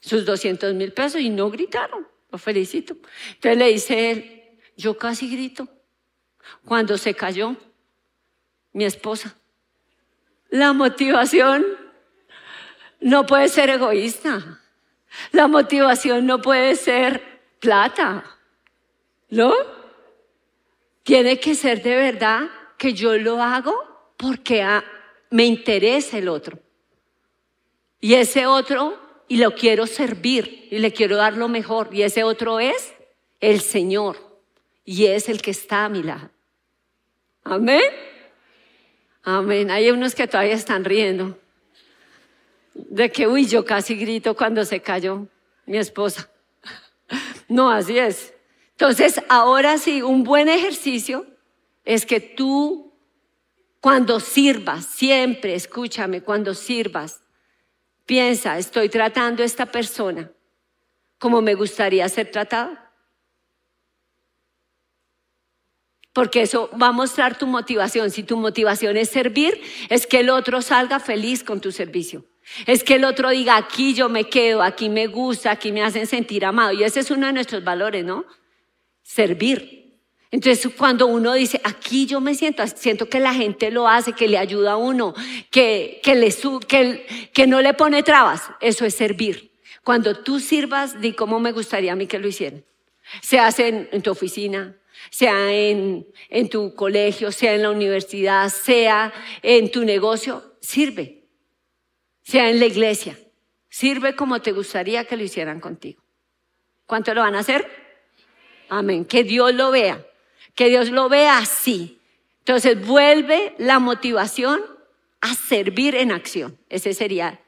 Sus 0.00 0.24
200 0.24 0.74
mil 0.74 0.92
pesos 0.92 1.20
y 1.20 1.30
no 1.30 1.48
gritaron, 1.48 2.08
lo 2.32 2.38
felicito. 2.38 2.96
Entonces 3.34 3.56
le 3.56 3.68
dice 3.68 4.10
él, 4.10 4.58
yo 4.76 4.98
casi 4.98 5.30
grito. 5.30 5.68
Cuando 6.64 6.98
se 6.98 7.14
cayó 7.14 7.54
mi 8.72 8.84
esposa, 8.84 9.36
la 10.48 10.72
motivación 10.72 11.64
no 13.00 13.24
puede 13.24 13.46
ser 13.46 13.70
egoísta. 13.70 14.60
La 15.30 15.46
motivación 15.46 16.26
no 16.26 16.42
puede 16.42 16.74
ser 16.74 17.22
plata. 17.60 18.24
¿No? 19.30 19.54
Tiene 21.04 21.38
que 21.38 21.54
ser 21.54 21.80
de 21.80 21.94
verdad 21.94 22.50
que 22.76 22.92
yo 22.92 23.16
lo 23.16 23.40
hago 23.40 24.12
porque 24.16 24.64
me 25.30 25.44
interesa 25.44 26.18
el 26.18 26.28
otro. 26.28 26.58
Y 28.00 28.14
ese 28.14 28.46
otro, 28.46 28.98
y 29.26 29.38
lo 29.38 29.54
quiero 29.54 29.86
servir, 29.86 30.68
y 30.70 30.78
le 30.78 30.92
quiero 30.92 31.16
dar 31.16 31.36
lo 31.36 31.48
mejor. 31.48 31.88
Y 31.92 32.02
ese 32.02 32.24
otro 32.24 32.60
es 32.60 32.94
el 33.40 33.60
Señor. 33.60 34.16
Y 34.84 35.06
es 35.06 35.28
el 35.28 35.42
que 35.42 35.50
está 35.50 35.84
a 35.84 35.88
mi 35.88 36.02
lado. 36.02 36.30
Amén. 37.44 37.82
Amén. 39.22 39.70
Hay 39.70 39.90
unos 39.90 40.14
que 40.14 40.26
todavía 40.26 40.54
están 40.54 40.84
riendo. 40.84 41.38
De 42.74 43.10
que, 43.10 43.26
uy, 43.26 43.46
yo 43.46 43.64
casi 43.64 43.96
grito 43.96 44.34
cuando 44.36 44.64
se 44.64 44.80
cayó 44.80 45.26
mi 45.66 45.78
esposa. 45.78 46.30
No, 47.50 47.70
así 47.70 47.98
es. 47.98 48.34
Entonces, 48.72 49.22
ahora 49.30 49.78
sí, 49.78 50.02
un 50.02 50.22
buen 50.22 50.50
ejercicio 50.50 51.26
es 51.86 52.04
que 52.04 52.20
tú, 52.20 52.87
cuando 53.80 54.20
sirvas, 54.20 54.84
siempre, 54.84 55.54
escúchame, 55.54 56.22
cuando 56.22 56.54
sirvas, 56.54 57.22
piensa, 58.06 58.58
estoy 58.58 58.88
tratando 58.88 59.42
a 59.42 59.46
esta 59.46 59.66
persona 59.66 60.30
como 61.18 61.42
me 61.42 61.54
gustaría 61.54 62.08
ser 62.08 62.30
tratado. 62.30 62.76
porque 66.18 66.42
eso 66.42 66.68
va 66.70 66.88
a 66.88 66.92
mostrar 66.92 67.38
tu 67.38 67.46
motivación. 67.46 68.10
Si 68.10 68.24
tu 68.24 68.36
motivación 68.36 68.96
es 68.96 69.08
servir, 69.08 69.62
es 69.88 70.04
que 70.04 70.18
el 70.18 70.30
otro 70.30 70.62
salga 70.62 70.98
feliz 70.98 71.44
con 71.44 71.60
tu 71.60 71.70
servicio. 71.70 72.24
Es 72.66 72.82
que 72.82 72.96
el 72.96 73.04
otro 73.04 73.30
diga, 73.30 73.56
aquí 73.56 73.94
yo 73.94 74.08
me 74.08 74.24
quedo, 74.24 74.64
aquí 74.64 74.88
me 74.88 75.06
gusta, 75.06 75.52
aquí 75.52 75.70
me 75.70 75.80
hacen 75.80 76.08
sentir 76.08 76.44
amado. 76.44 76.72
Y 76.72 76.82
ese 76.82 76.98
es 76.98 77.12
uno 77.12 77.28
de 77.28 77.34
nuestros 77.34 77.62
valores, 77.62 78.04
¿no? 78.04 78.24
Servir. 79.00 79.77
Entonces, 80.30 80.70
cuando 80.76 81.06
uno 81.06 81.32
dice, 81.32 81.60
aquí 81.64 82.06
yo 82.06 82.20
me 82.20 82.34
siento, 82.34 82.66
siento 82.66 83.08
que 83.08 83.18
la 83.18 83.32
gente 83.32 83.70
lo 83.70 83.88
hace, 83.88 84.12
que 84.12 84.28
le 84.28 84.36
ayuda 84.36 84.72
a 84.72 84.76
uno, 84.76 85.14
que, 85.50 86.00
que, 86.02 87.46
no 87.46 87.62
le 87.62 87.74
pone 87.74 88.02
trabas, 88.02 88.42
eso 88.60 88.84
es 88.84 88.94
servir. 88.94 89.52
Cuando 89.82 90.22
tú 90.22 90.38
sirvas, 90.38 91.00
di 91.00 91.14
cómo 91.14 91.40
me 91.40 91.52
gustaría 91.52 91.92
a 91.92 91.96
mí 91.96 92.06
que 92.06 92.18
lo 92.18 92.28
hicieran. 92.28 92.62
Se 93.22 93.38
hace 93.38 93.88
en 93.90 94.02
tu 94.02 94.10
oficina, 94.10 94.76
sea 95.10 95.50
en, 95.50 96.06
en 96.28 96.48
tu 96.50 96.74
colegio, 96.74 97.32
sea 97.32 97.54
en 97.54 97.62
la 97.62 97.70
universidad, 97.70 98.50
sea 98.50 99.14
en 99.42 99.70
tu 99.70 99.84
negocio, 99.84 100.56
sirve. 100.60 101.24
Sea 102.22 102.50
en 102.50 102.60
la 102.60 102.66
iglesia, 102.66 103.18
sirve 103.70 104.14
como 104.14 104.42
te 104.42 104.52
gustaría 104.52 105.06
que 105.06 105.16
lo 105.16 105.22
hicieran 105.22 105.60
contigo. 105.60 106.02
¿Cuánto 106.84 107.14
lo 107.14 107.22
van 107.22 107.34
a 107.34 107.38
hacer? 107.38 107.66
Amén. 108.68 109.06
Que 109.06 109.24
Dios 109.24 109.54
lo 109.54 109.70
vea, 109.70 110.04
que 110.58 110.68
Dios 110.68 110.90
lo 110.90 111.08
vea 111.08 111.38
así. 111.38 112.00
Entonces 112.40 112.84
vuelve 112.84 113.54
la 113.58 113.78
motivación 113.78 114.60
a 115.20 115.32
servir 115.36 115.94
en 115.94 116.10
acción. 116.10 116.58
Ese 116.68 116.94
sería 116.94 117.40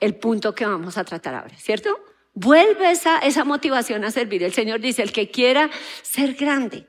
el 0.00 0.16
punto 0.16 0.54
que 0.54 0.66
vamos 0.66 0.98
a 0.98 1.04
tratar 1.04 1.34
ahora, 1.34 1.56
¿cierto? 1.56 1.98
Vuelve 2.34 2.90
esa, 2.90 3.20
esa 3.20 3.44
motivación 3.44 4.04
a 4.04 4.10
servir. 4.10 4.42
El 4.42 4.52
Señor 4.52 4.80
dice, 4.80 5.00
el 5.00 5.12
que 5.12 5.30
quiera 5.30 5.70
ser 6.02 6.34
grande, 6.34 6.86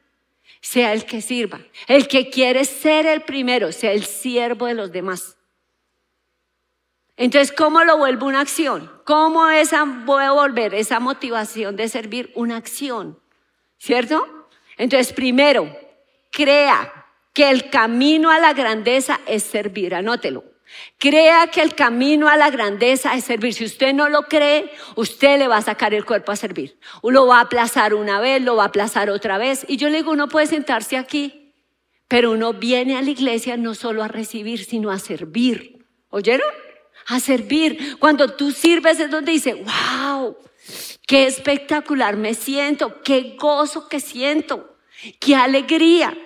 sea 0.60 0.91
el 0.91 1.06
que 1.06 1.22
sirva. 1.22 1.62
El 1.88 2.10
que 2.10 2.30
quiere 2.30 2.65
ser 2.65 3.06
el 3.06 3.22
primero, 3.22 3.72
sea 3.72 3.94
el 3.94 4.04
siervo 4.04 4.65
de 4.65 4.74
los 4.74 4.91
demás. 4.91 5.38
Entonces, 7.15 7.54
¿cómo 7.54 7.86
lo 7.86 7.98
vuelvo 7.98 8.26
una 8.26 8.41
acción? 8.41 8.91
¿Cómo 9.06 9.48
esa, 9.48 9.86
voy 9.86 10.26
a 10.26 10.34
volver 10.34 10.76
esa 10.76 11.00
motivación 11.00 11.78
de 11.78 11.88
servir 11.88 12.34
una 12.36 12.58
acción? 12.58 13.17
¿Cierto? 13.78 14.40
Entonces, 14.77 15.13
primero, 15.13 15.75
crea 16.31 16.91
que 17.34 17.49
el 17.49 17.69
camino 17.69 18.29
a 18.29 18.39
la 18.39 18.53
grandeza 18.53 19.19
es 19.25 19.43
servir. 19.43 19.95
Anótelo. 19.95 20.43
Crea 20.97 21.47
que 21.47 21.62
el 21.62 21.75
camino 21.75 22.29
a 22.29 22.38
la 22.38 22.49
grandeza 22.49 23.13
es 23.15 23.25
servir. 23.25 23.53
Si 23.53 23.65
usted 23.65 23.93
no 23.93 24.07
lo 24.07 24.23
cree, 24.23 24.71
usted 24.95 25.38
le 25.38 25.47
va 25.47 25.57
a 25.57 25.62
sacar 25.62 25.93
el 25.93 26.05
cuerpo 26.05 26.31
a 26.31 26.36
servir. 26.36 26.77
Lo 27.03 27.27
va 27.27 27.39
a 27.39 27.41
aplazar 27.41 27.93
una 27.93 28.21
vez, 28.21 28.41
lo 28.41 28.55
va 28.55 28.63
a 28.63 28.67
aplazar 28.67 29.10
otra 29.10 29.38
vez. 29.38 29.65
Y 29.67 29.77
yo 29.77 29.89
le 29.89 29.97
digo, 29.97 30.12
uno 30.12 30.29
puede 30.29 30.47
sentarse 30.47 30.97
aquí, 30.97 31.53
pero 32.07 32.31
uno 32.31 32.53
viene 32.53 32.97
a 32.97 33.01
la 33.01 33.10
iglesia 33.10 33.57
no 33.57 33.75
solo 33.75 34.01
a 34.01 34.07
recibir, 34.07 34.63
sino 34.63 34.91
a 34.91 34.99
servir. 34.99 35.86
¿Oyeron? 36.10 36.47
a 37.07 37.19
servir. 37.19 37.97
Cuando 37.99 38.36
tú 38.36 38.51
sirves 38.51 38.99
es 38.99 39.10
donde 39.10 39.31
dice, 39.31 39.53
wow, 39.53 40.36
qué 41.12 41.26
espectacular 41.26 42.15
me 42.15 42.34
siento, 42.34 43.02
qué 43.04 43.36
gozo 43.38 43.89
que 43.89 44.00
siento, 44.00 44.78
qué 45.19 45.36
alegría. 45.36 46.17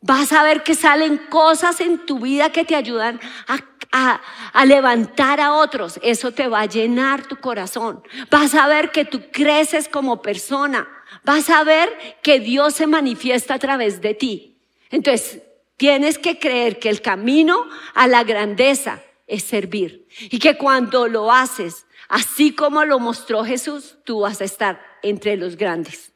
Vas 0.00 0.32
a 0.32 0.44
ver 0.44 0.62
que 0.62 0.76
salen 0.76 1.18
cosas 1.28 1.80
en 1.80 2.06
tu 2.06 2.20
vida 2.20 2.52
que 2.52 2.64
te 2.64 2.76
ayudan 2.76 3.18
a, 3.48 4.20
a, 4.52 4.64
levantar 4.64 5.40
a 5.40 5.54
otros. 5.54 5.98
Eso 6.04 6.30
te 6.30 6.46
va 6.46 6.60
a 6.60 6.66
llenar 6.66 7.26
tu 7.26 7.34
corazón. 7.34 8.04
Vas 8.30 8.54
a 8.54 8.68
ver 8.68 8.92
que 8.92 9.04
tú 9.04 9.22
creces 9.32 9.88
como 9.88 10.22
persona. 10.22 10.86
Vas 11.24 11.50
a 11.50 11.64
ver 11.64 11.92
que 12.22 12.38
Dios 12.38 12.74
se 12.74 12.86
manifiesta 12.86 13.54
a 13.54 13.58
través 13.58 14.00
de 14.02 14.14
ti. 14.14 14.56
Entonces, 14.90 15.42
tienes 15.76 16.16
que 16.16 16.38
creer 16.38 16.78
que 16.78 16.90
el 16.90 17.02
camino 17.02 17.66
a 17.92 18.06
la 18.06 18.22
grandeza 18.22 19.02
es 19.26 19.42
servir. 19.42 20.06
Y 20.20 20.38
que 20.38 20.56
cuando 20.56 21.08
lo 21.08 21.32
haces, 21.32 21.86
así 22.12 22.54
como 22.54 22.84
lo 22.84 22.98
mostró 22.98 23.44
Jesús, 23.44 23.96
tú 24.04 24.20
vas 24.20 24.40
a 24.40 24.44
estar 24.44 24.80
entre 25.02 25.36
los 25.36 25.56
grandes 25.56 26.12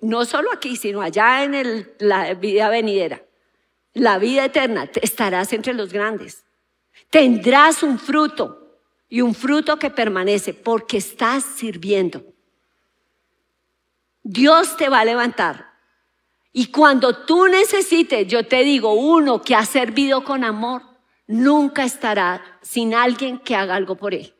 no 0.00 0.24
solo 0.24 0.50
aquí, 0.52 0.76
sino 0.76 1.02
allá 1.02 1.44
en 1.44 1.90
la 1.98 2.34
vida 2.34 2.68
venidera, 2.68 3.22
la 3.92 4.18
vida 4.18 4.44
eterna, 4.44 4.88
estarás 5.02 5.52
entre 5.52 5.74
los 5.74 5.92
grandes. 5.92 6.44
Tendrás 7.10 7.82
un 7.82 7.98
fruto 7.98 8.78
y 9.08 9.20
un 9.20 9.34
fruto 9.34 9.78
que 9.78 9.90
permanece 9.90 10.54
porque 10.54 10.98
estás 10.98 11.44
sirviendo. 11.44 12.24
Dios 14.22 14.76
te 14.76 14.88
va 14.88 15.00
a 15.00 15.04
levantar. 15.04 15.70
Y 16.52 16.66
cuando 16.66 17.24
tú 17.24 17.46
necesites, 17.46 18.26
yo 18.26 18.46
te 18.46 18.64
digo, 18.64 18.92
uno 18.92 19.42
que 19.42 19.54
ha 19.54 19.64
servido 19.64 20.24
con 20.24 20.44
amor, 20.44 20.82
nunca 21.30 21.84
estará 21.84 22.42
sin 22.60 22.92
alguien 22.92 23.38
que 23.38 23.54
haga 23.54 23.76
algo 23.76 23.94
por 23.94 24.14
él. 24.14 24.34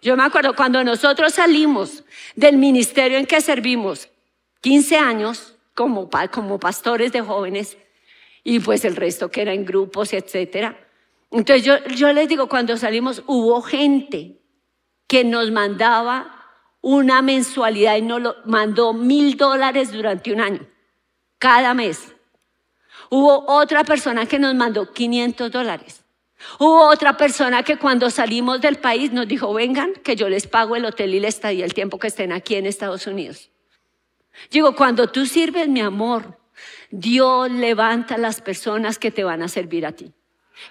Yo 0.00 0.16
me 0.16 0.22
acuerdo 0.22 0.54
cuando 0.54 0.84
nosotros 0.84 1.34
salimos 1.34 2.04
del 2.36 2.58
ministerio 2.58 3.18
en 3.18 3.26
que 3.26 3.40
servimos, 3.40 4.08
15 4.60 4.96
años 4.98 5.56
como, 5.74 6.08
como 6.30 6.60
pastores 6.60 7.10
de 7.10 7.22
jóvenes 7.22 7.76
y 8.44 8.60
pues 8.60 8.84
el 8.84 8.94
resto 8.94 9.30
que 9.30 9.42
era 9.42 9.52
en 9.52 9.64
grupos, 9.64 10.12
etcétera. 10.12 10.78
Entonces 11.32 11.64
yo, 11.64 11.84
yo 11.86 12.12
les 12.12 12.28
digo, 12.28 12.48
cuando 12.48 12.76
salimos 12.76 13.24
hubo 13.26 13.60
gente 13.62 14.40
que 15.08 15.24
nos 15.24 15.50
mandaba 15.50 16.32
una 16.82 17.20
mensualidad 17.20 17.96
y 17.96 18.02
nos 18.02 18.22
lo 18.22 18.36
mandó 18.44 18.92
mil 18.92 19.36
dólares 19.36 19.90
durante 19.90 20.32
un 20.32 20.40
año, 20.40 20.66
cada 21.38 21.74
mes. 21.74 22.15
Hubo 23.10 23.44
otra 23.46 23.84
persona 23.84 24.26
que 24.26 24.38
nos 24.38 24.54
mandó 24.54 24.92
500 24.92 25.50
dólares. 25.50 26.02
Hubo 26.58 26.88
otra 26.88 27.16
persona 27.16 27.62
que 27.62 27.76
cuando 27.78 28.10
salimos 28.10 28.60
del 28.60 28.76
país 28.76 29.12
nos 29.12 29.26
dijo, 29.26 29.52
vengan, 29.54 29.94
que 29.94 30.16
yo 30.16 30.28
les 30.28 30.46
pago 30.46 30.76
el 30.76 30.84
hotel 30.84 31.14
y 31.14 31.20
la 31.20 31.28
estadía 31.28 31.64
el 31.64 31.74
tiempo 31.74 31.98
que 31.98 32.08
estén 32.08 32.32
aquí 32.32 32.56
en 32.56 32.66
Estados 32.66 33.06
Unidos. 33.06 33.50
Digo, 34.50 34.76
cuando 34.76 35.08
tú 35.08 35.26
sirves 35.26 35.68
mi 35.68 35.80
amor, 35.80 36.38
Dios 36.90 37.50
levanta 37.50 38.14
a 38.14 38.18
las 38.18 38.40
personas 38.40 38.98
que 38.98 39.10
te 39.10 39.24
van 39.24 39.42
a 39.42 39.48
servir 39.48 39.86
a 39.86 39.92
ti, 39.92 40.12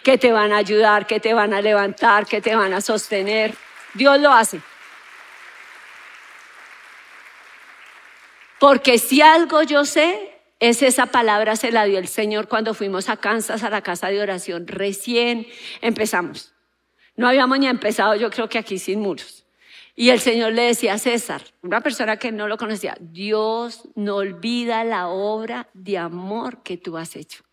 que 0.03 0.17
te 0.17 0.31
van 0.31 0.53
a 0.53 0.57
ayudar, 0.57 1.07
que 1.07 1.19
te 1.19 1.33
van 1.33 1.53
a 1.53 1.61
levantar, 1.61 2.25
que 2.25 2.41
te 2.41 2.55
van 2.55 2.73
a 2.73 2.81
sostener. 2.81 3.55
Dios 3.93 4.19
lo 4.19 4.31
hace. 4.31 4.61
Porque 8.59 8.97
si 8.97 9.21
algo 9.21 9.63
yo 9.63 9.83
sé, 9.83 10.34
es 10.59 10.81
esa 10.81 11.07
palabra 11.07 11.55
se 11.55 11.71
la 11.71 11.85
dio 11.85 11.99
el 11.99 12.07
Señor 12.07 12.47
cuando 12.47 12.73
fuimos 12.73 13.09
a 13.09 13.17
Kansas 13.17 13.63
a 13.63 13.69
la 13.69 13.81
casa 13.81 14.07
de 14.07 14.21
oración. 14.21 14.67
Recién 14.67 15.47
empezamos. 15.81 16.53
No 17.15 17.27
habíamos 17.27 17.59
ni 17.59 17.67
empezado, 17.67 18.15
yo 18.15 18.29
creo 18.29 18.49
que 18.49 18.57
aquí 18.57 18.77
sin 18.77 18.99
muros. 18.99 19.45
Y 19.95 20.09
el 20.09 20.19
Señor 20.19 20.51
le 20.51 20.63
decía 20.63 20.93
a 20.93 20.97
César, 20.97 21.41
una 21.61 21.79
persona 21.79 22.17
que 22.17 22.33
no 22.33 22.49
lo 22.49 22.57
conocía, 22.57 22.97
Dios 22.99 23.87
no 23.95 24.17
olvida 24.17 24.83
la 24.83 25.07
obra 25.07 25.69
de 25.73 25.97
amor 25.97 26.63
que 26.63 26.75
tú 26.75 26.97
has 26.97 27.15
hecho. 27.15 27.44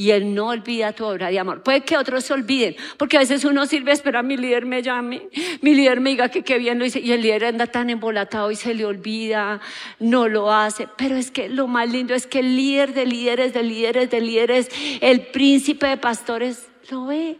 Y 0.00 0.12
Él 0.12 0.34
no 0.34 0.46
olvida 0.46 0.94
tu 0.94 1.04
obra 1.04 1.28
de 1.28 1.38
amor. 1.38 1.62
Puede 1.62 1.82
que 1.82 1.98
otros 1.98 2.24
se 2.24 2.32
olviden, 2.32 2.74
porque 2.96 3.18
a 3.18 3.20
veces 3.20 3.44
uno 3.44 3.66
sirve, 3.66 3.92
espera, 3.92 4.22
mi 4.22 4.38
líder 4.38 4.64
me 4.64 4.82
llame, 4.82 5.28
mi 5.60 5.74
líder 5.74 6.00
me 6.00 6.08
diga 6.08 6.30
que 6.30 6.42
qué 6.42 6.56
bien 6.56 6.78
lo 6.78 6.86
hice, 6.86 7.00
y 7.00 7.12
el 7.12 7.20
líder 7.20 7.44
anda 7.44 7.66
tan 7.66 7.90
embolatado 7.90 8.50
y 8.50 8.56
se 8.56 8.72
le 8.72 8.86
olvida, 8.86 9.60
no 9.98 10.26
lo 10.26 10.50
hace. 10.54 10.88
Pero 10.96 11.16
es 11.16 11.30
que 11.30 11.50
lo 11.50 11.66
más 11.66 11.92
lindo 11.92 12.14
es 12.14 12.26
que 12.26 12.38
el 12.38 12.56
líder 12.56 12.94
de 12.94 13.04
líderes, 13.04 13.52
de 13.52 13.62
líderes, 13.62 14.10
de 14.10 14.20
líderes, 14.22 14.68
el 15.02 15.26
príncipe 15.26 15.88
de 15.88 15.98
pastores, 15.98 16.70
lo 16.90 17.04
ve 17.04 17.36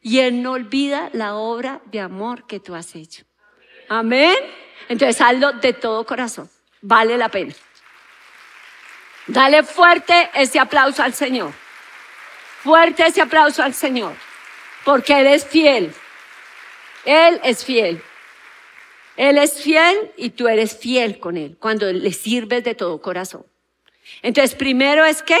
y 0.00 0.20
Él 0.20 0.42
no 0.42 0.52
olvida 0.52 1.10
la 1.14 1.34
obra 1.34 1.80
de 1.86 1.98
amor 1.98 2.46
que 2.46 2.60
tú 2.60 2.76
has 2.76 2.94
hecho. 2.94 3.24
Amén. 3.88 4.36
Entonces 4.88 5.20
hazlo 5.20 5.54
de 5.54 5.72
todo 5.72 6.06
corazón. 6.06 6.48
Vale 6.80 7.18
la 7.18 7.28
pena. 7.28 7.52
Dale 9.26 9.62
fuerte 9.62 10.30
ese 10.34 10.58
aplauso 10.58 11.02
al 11.02 11.14
Señor. 11.14 11.52
Fuerte 12.62 13.06
ese 13.06 13.20
aplauso 13.20 13.62
al 13.62 13.74
Señor. 13.74 14.14
Porque 14.84 15.18
Él 15.20 15.26
es 15.26 15.44
fiel. 15.44 15.92
Él 17.04 17.40
es 17.42 17.64
fiel. 17.64 18.02
Él 19.16 19.38
es 19.38 19.62
fiel 19.62 20.12
y 20.16 20.30
tú 20.30 20.46
eres 20.46 20.76
fiel 20.76 21.18
con 21.18 21.36
Él 21.36 21.56
cuando 21.58 21.90
le 21.92 22.12
sirves 22.12 22.62
de 22.64 22.74
todo 22.74 23.00
corazón. 23.00 23.46
Entonces, 24.22 24.54
primero 24.54 25.04
es 25.04 25.22
que 25.22 25.38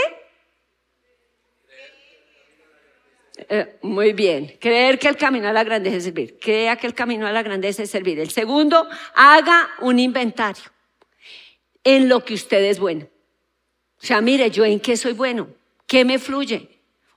Eh, 3.48 3.78
muy 3.82 4.12
bien. 4.12 4.56
Creer 4.60 4.98
que 4.98 5.08
el 5.08 5.16
camino 5.16 5.48
a 5.48 5.52
la 5.52 5.62
grandeza 5.62 5.96
es 5.96 6.04
servir. 6.04 6.38
Crea 6.40 6.76
que 6.76 6.86
el 6.86 6.94
camino 6.94 7.26
a 7.26 7.32
la 7.32 7.42
grandeza 7.42 7.82
es 7.82 7.90
servir. 7.90 8.18
El 8.18 8.30
segundo, 8.30 8.88
haga 9.14 9.68
un 9.80 9.98
inventario 9.98 10.64
en 11.84 12.08
lo 12.08 12.24
que 12.24 12.34
usted 12.34 12.64
es 12.64 12.78
bueno. 12.78 13.06
O 14.06 14.08
sea, 14.08 14.20
mire, 14.20 14.52
yo 14.52 14.64
en 14.64 14.78
qué 14.78 14.96
soy 14.96 15.14
bueno, 15.14 15.48
qué 15.84 16.04
me 16.04 16.20
fluye. 16.20 16.68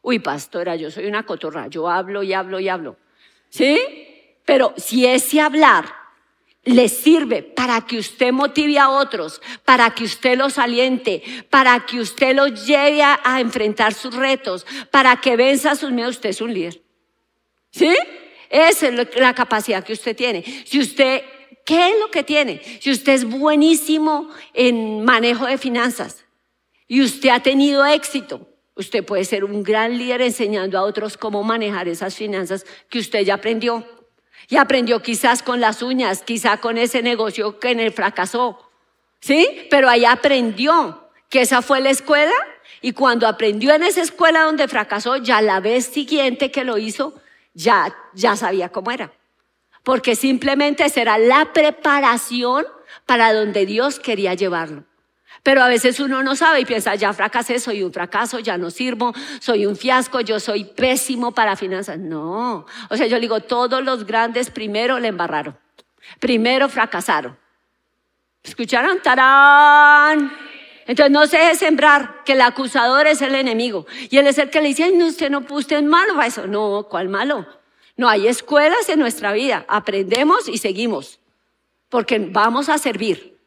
Uy, 0.01 0.17
pastora, 0.17 0.75
yo 0.75 0.89
soy 0.89 1.05
una 1.05 1.23
cotorra, 1.23 1.67
yo 1.67 1.87
hablo 1.87 2.23
y 2.23 2.33
hablo 2.33 2.59
y 2.59 2.67
hablo. 2.67 2.97
¿Sí? 3.47 3.79
Pero 4.43 4.73
si 4.75 5.05
ese 5.05 5.39
hablar 5.39 5.85
le 6.63 6.89
sirve 6.89 7.43
para 7.43 7.81
que 7.81 7.99
usted 7.99 8.31
motive 8.31 8.79
a 8.79 8.89
otros, 8.89 9.39
para 9.65 9.91
que 9.91 10.03
usted 10.03 10.35
los 10.35 10.57
aliente, 10.57 11.21
para 11.51 11.85
que 11.85 11.99
usted 11.99 12.35
los 12.35 12.65
lleve 12.65 13.03
a, 13.03 13.39
enfrentar 13.39 13.93
sus 13.93 14.15
retos, 14.15 14.65
para 14.89 15.15
que 15.17 15.35
venza 15.35 15.75
sus 15.75 15.91
miedos, 15.91 16.15
usted 16.15 16.29
es 16.29 16.41
un 16.41 16.51
líder. 16.51 16.81
¿Sí? 17.69 17.95
Esa 18.49 18.87
es 18.87 19.15
la 19.15 19.35
capacidad 19.35 19.83
que 19.83 19.93
usted 19.93 20.15
tiene. 20.15 20.43
Si 20.65 20.79
usted, 20.79 21.21
¿qué 21.63 21.89
es 21.89 21.99
lo 21.99 22.09
que 22.09 22.23
tiene? 22.23 22.63
Si 22.79 22.89
usted 22.89 23.13
es 23.13 23.25
buenísimo 23.25 24.31
en 24.55 25.05
manejo 25.05 25.45
de 25.45 25.59
finanzas 25.59 26.25
y 26.91 27.03
usted 27.03 27.29
ha 27.29 27.39
tenido 27.39 27.85
éxito, 27.85 28.49
usted 28.73 29.05
puede 29.05 29.23
ser 29.23 29.43
un 29.43 29.61
gran 29.61 29.95
líder 29.95 30.23
enseñando 30.23 30.75
a 30.75 30.81
otros 30.81 31.17
cómo 31.17 31.43
manejar 31.43 31.87
esas 31.87 32.15
finanzas 32.15 32.65
que 32.89 32.97
usted 32.97 33.21
ya 33.21 33.35
aprendió. 33.35 33.85
Y 34.49 34.57
aprendió 34.57 34.99
quizás 35.03 35.43
con 35.43 35.61
las 35.61 35.83
uñas, 35.83 36.23
quizás 36.23 36.59
con 36.59 36.79
ese 36.79 37.03
negocio 37.03 37.59
que 37.59 37.69
en 37.69 37.79
él 37.79 37.91
fracasó. 37.91 38.67
¿Sí? 39.21 39.67
Pero 39.69 39.87
ahí 39.87 40.03
aprendió 40.03 41.09
que 41.29 41.41
esa 41.41 41.61
fue 41.61 41.79
la 41.79 41.91
escuela 41.91 42.33
y 42.81 42.93
cuando 42.93 43.27
aprendió 43.27 43.71
en 43.75 43.83
esa 43.83 44.01
escuela 44.01 44.41
donde 44.41 44.67
fracasó, 44.67 45.17
ya 45.17 45.43
la 45.43 45.59
vez 45.59 45.85
siguiente 45.85 46.49
que 46.49 46.63
lo 46.63 46.79
hizo, 46.79 47.21
ya, 47.53 47.95
ya 48.15 48.35
sabía 48.35 48.69
cómo 48.69 48.89
era. 48.89 49.13
Porque 49.83 50.15
simplemente 50.15 50.89
será 50.89 51.19
la 51.19 51.53
preparación 51.53 52.65
para 53.05 53.31
donde 53.31 53.67
Dios 53.67 53.99
quería 53.99 54.33
llevarlo. 54.33 54.88
Pero 55.43 55.63
a 55.63 55.69
veces 55.69 55.99
uno 55.99 56.21
no 56.21 56.35
sabe 56.35 56.61
y 56.61 56.65
piensa, 56.65 56.95
ya 56.95 57.13
fracasé, 57.13 57.59
soy 57.59 57.83
un 57.83 57.93
fracaso, 57.93 58.39
ya 58.39 58.57
no 58.57 58.69
sirvo, 58.69 59.13
soy 59.39 59.65
un 59.65 59.75
fiasco, 59.75 60.19
yo 60.19 60.39
soy 60.39 60.65
pésimo 60.65 61.31
para 61.31 61.55
finanzas. 61.55 61.97
No, 61.97 62.65
o 62.89 62.97
sea, 62.97 63.07
yo 63.07 63.19
digo, 63.19 63.39
todos 63.39 63.83
los 63.83 64.05
grandes 64.05 64.49
primero 64.49 64.99
le 64.99 65.07
embarraron, 65.07 65.57
primero 66.19 66.67
fracasaron. 66.67 67.37
¿Escucharon? 68.43 69.01
¡Tarán! 69.01 70.31
Entonces 70.87 71.11
no 71.11 71.27
se 71.27 71.37
deje 71.37 71.55
sembrar 71.55 72.23
que 72.23 72.33
el 72.33 72.41
acusador 72.41 73.05
es 73.05 73.21
el 73.21 73.35
enemigo. 73.35 73.85
Y 74.09 74.17
él 74.17 74.27
es 74.27 74.37
el 74.37 74.49
que 74.49 74.61
le 74.61 74.69
dice, 74.69 74.85
Ay, 74.85 74.93
no, 74.93 75.05
usted 75.05 75.29
no, 75.29 75.45
usted 75.49 75.77
es 75.77 75.83
malo 75.83 76.15
para 76.15 76.27
eso. 76.27 76.47
No, 76.47 76.87
¿cuál 76.89 77.09
malo? 77.09 77.45
No, 77.95 78.09
hay 78.09 78.27
escuelas 78.27 78.89
en 78.89 78.99
nuestra 78.99 79.33
vida. 79.33 79.65
Aprendemos 79.67 80.47
y 80.47 80.57
seguimos. 80.57 81.19
Porque 81.89 82.17
vamos 82.17 82.69
a 82.69 82.77
servir 82.77 83.38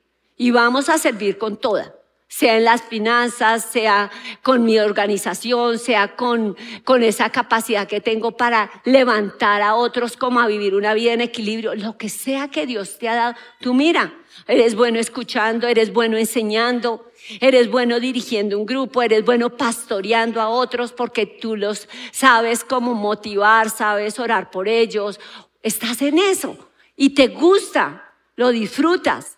y 0.42 0.50
vamos 0.50 0.88
a 0.88 0.98
servir 0.98 1.38
con 1.38 1.56
toda. 1.56 1.94
sea 2.26 2.56
en 2.56 2.64
las 2.64 2.82
finanzas, 2.82 3.64
sea 3.70 4.10
con 4.42 4.64
mi 4.64 4.76
organización, 4.80 5.78
sea 5.78 6.16
con, 6.16 6.56
con 6.82 7.04
esa 7.04 7.30
capacidad 7.30 7.86
que 7.86 8.00
tengo 8.00 8.36
para 8.36 8.68
levantar 8.84 9.62
a 9.62 9.76
otros 9.76 10.16
como 10.16 10.40
a 10.40 10.48
vivir 10.48 10.74
una 10.74 10.94
vida 10.94 11.12
en 11.12 11.20
equilibrio, 11.20 11.76
lo 11.76 11.96
que 11.96 12.08
sea 12.08 12.48
que 12.48 12.66
Dios 12.66 12.98
te 12.98 13.08
ha 13.08 13.14
dado, 13.14 13.34
tú 13.60 13.72
mira, 13.72 14.14
eres 14.48 14.74
bueno 14.74 14.98
escuchando, 14.98 15.68
eres 15.68 15.92
bueno 15.92 16.16
enseñando, 16.16 17.06
eres 17.40 17.70
bueno 17.70 18.00
dirigiendo 18.00 18.58
un 18.58 18.66
grupo, 18.66 19.00
eres 19.02 19.24
bueno 19.24 19.56
pastoreando 19.56 20.40
a 20.40 20.48
otros 20.48 20.92
porque 20.92 21.24
tú 21.26 21.54
los 21.54 21.88
sabes 22.10 22.64
cómo 22.64 22.94
motivar, 22.94 23.70
sabes 23.70 24.18
orar 24.18 24.50
por 24.50 24.66
ellos, 24.66 25.20
estás 25.62 26.02
en 26.02 26.18
eso 26.18 26.56
y 26.96 27.10
te 27.10 27.28
gusta, 27.28 28.12
lo 28.34 28.48
disfrutas. 28.48 29.36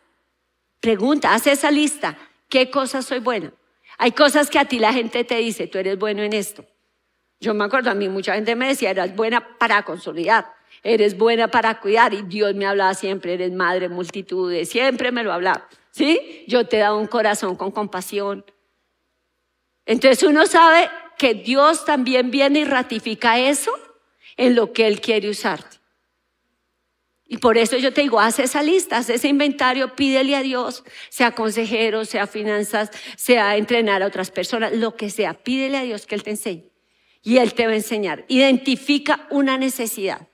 Pregunta, 0.85 1.33
haz 1.33 1.47
esa 1.47 1.71
lista 1.71 2.19
¿Qué 2.51 2.71
cosas 2.71 3.07
soy 3.07 3.21
buena? 3.21 3.55
Hay 3.97 4.13
cosas 4.13 4.51
que 4.51 4.59
a 4.59 4.67
ti 4.67 4.79
la 4.79 4.93
gente 4.93 5.25
te 5.25 5.37
dice, 5.37 5.67
tú 5.67 5.79
eres 5.79 5.99
bueno 5.99 6.23
en 6.23 6.35
esto. 6.35 6.67
Yo 7.41 7.55
me 7.55 7.65
acuerdo, 7.65 7.91
a 7.91 7.95
mí 7.95 8.11
mucha 8.11 8.35
gente 8.35 8.55
me 8.55 8.69
decía, 8.69 8.91
eres 8.91 9.17
buena 9.17 9.57
para 9.57 9.83
consolidar, 9.83 10.53
eres 10.83 11.17
buena 11.17 11.49
para 11.49 11.81
cuidar. 11.81 12.13
Y 12.13 12.21
Dios 12.21 12.55
me 12.55 12.67
hablaba 12.67 12.93
siempre, 12.93 13.33
eres 13.33 13.51
madre 13.51 13.89
multitudes, 13.89 14.69
siempre 14.69 15.11
me 15.11 15.25
lo 15.25 15.33
hablaba. 15.33 15.67
¿Sí? 15.91 16.45
Yo 16.49 16.67
te 16.67 16.77
he 16.77 16.81
dado 16.81 16.99
un 16.99 17.07
corazón 17.07 17.57
con 17.57 17.71
compasión. 17.71 18.45
Entonces 19.87 20.23
uno 20.23 20.47
sabe 20.47 20.91
que 21.17 21.33
Dios 21.33 21.87
también 21.87 22.31
viene 22.31 22.59
y 22.59 22.65
ratifica 22.67 23.39
eso 23.39 23.73
en 24.37 24.55
lo 24.55 24.75
que 24.75 24.87
Él 24.87 25.01
quiere 25.01 25.31
usarte. 25.31 25.74
Y 27.35 27.39
por 27.39 27.59
eso 27.59 27.77
yo 27.77 27.93
te 27.93 28.03
digo, 28.03 28.21
haz 28.21 28.39
esa 28.39 28.63
lista, 28.63 28.99
haz 28.99 29.11
ese 29.11 29.27
inventario, 29.27 29.97
pídele 29.97 30.37
a 30.37 30.43
Dios, 30.45 30.85
sea 31.09 31.33
consejero, 31.33 32.05
sea 32.05 32.29
finanzas, 32.29 32.93
sea 33.17 33.57
entrenar 33.57 34.05
a 34.05 34.07
otras 34.07 34.31
personas, 34.31 34.73
lo 34.73 34.95
que 34.95 35.11
sea, 35.11 35.35
pídele 35.35 35.79
a 35.79 35.83
Dios 35.83 36.07
que 36.07 36.15
Él 36.15 36.23
te 36.23 36.31
enseñe. 36.31 36.71
Y 37.23 37.39
Él 37.39 37.53
te 37.55 37.67
va 37.67 37.73
a 37.73 37.75
enseñar. 37.75 38.25
Identifica 38.29 39.27
una 39.31 39.59
necesidad. 39.59 40.21
O 40.21 40.29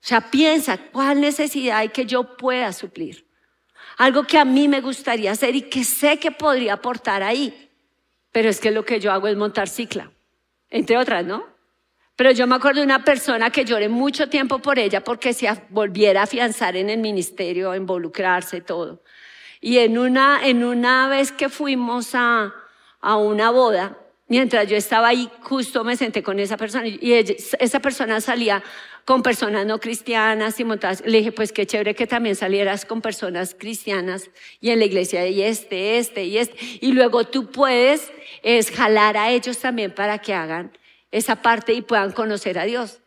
sea, 0.00 0.32
piensa, 0.32 0.78
¿cuál 0.78 1.20
necesidad 1.20 1.78
hay 1.78 1.90
que 1.90 2.06
yo 2.06 2.36
pueda 2.36 2.72
suplir? 2.72 3.28
Algo 3.96 4.24
que 4.24 4.38
a 4.38 4.44
mí 4.44 4.66
me 4.66 4.80
gustaría 4.80 5.30
hacer 5.30 5.54
y 5.54 5.62
que 5.62 5.84
sé 5.84 6.18
que 6.18 6.32
podría 6.32 6.72
aportar 6.72 7.22
ahí. 7.22 7.70
Pero 8.32 8.48
es 8.48 8.58
que 8.58 8.72
lo 8.72 8.84
que 8.84 8.98
yo 8.98 9.12
hago 9.12 9.28
es 9.28 9.36
montar 9.36 9.68
cicla, 9.68 10.10
entre 10.70 10.98
otras, 10.98 11.24
¿no? 11.24 11.53
Pero 12.16 12.30
yo 12.30 12.46
me 12.46 12.54
acuerdo 12.54 12.80
de 12.80 12.86
una 12.86 13.04
persona 13.04 13.50
que 13.50 13.64
lloré 13.64 13.88
mucho 13.88 14.28
tiempo 14.28 14.60
por 14.60 14.78
ella 14.78 15.02
porque 15.02 15.32
se 15.32 15.48
volviera 15.70 16.20
a 16.20 16.24
afianzar 16.24 16.76
en 16.76 16.88
el 16.88 16.98
ministerio, 17.00 17.72
a 17.72 17.76
involucrarse, 17.76 18.60
todo. 18.60 19.02
Y 19.60 19.78
en 19.78 19.98
una, 19.98 20.46
en 20.46 20.62
una 20.62 21.08
vez 21.08 21.32
que 21.32 21.48
fuimos 21.48 22.14
a, 22.14 22.54
a 23.00 23.16
una 23.16 23.50
boda, 23.50 23.98
mientras 24.28 24.68
yo 24.68 24.76
estaba 24.76 25.08
ahí, 25.08 25.28
justo 25.42 25.82
me 25.82 25.96
senté 25.96 26.22
con 26.22 26.38
esa 26.38 26.56
persona 26.56 26.86
y 26.86 27.12
esa 27.12 27.80
persona 27.80 28.20
salía 28.20 28.62
con 29.04 29.22
personas 29.22 29.66
no 29.66 29.80
cristianas 29.80 30.60
y 30.60 30.64
montadas. 30.64 31.02
Le 31.04 31.18
dije, 31.18 31.32
pues 31.32 31.50
qué 31.50 31.66
chévere 31.66 31.94
que 31.94 32.06
también 32.06 32.36
salieras 32.36 32.86
con 32.86 33.02
personas 33.02 33.56
cristianas 33.58 34.30
y 34.60 34.70
en 34.70 34.78
la 34.78 34.84
iglesia 34.84 35.26
y 35.26 35.42
este, 35.42 35.98
este 35.98 36.24
y 36.24 36.38
este. 36.38 36.56
Y 36.80 36.92
luego 36.92 37.24
tú 37.24 37.50
puedes 37.50 38.12
es 38.42 38.70
jalar 38.70 39.16
a 39.16 39.30
ellos 39.30 39.58
también 39.58 39.92
para 39.92 40.18
que 40.18 40.32
hagan 40.32 40.72
esa 41.14 41.36
parte 41.36 41.72
y 41.72 41.80
puedan 41.80 42.10
conocer 42.10 42.58
a 42.58 42.64
Dios. 42.64 43.00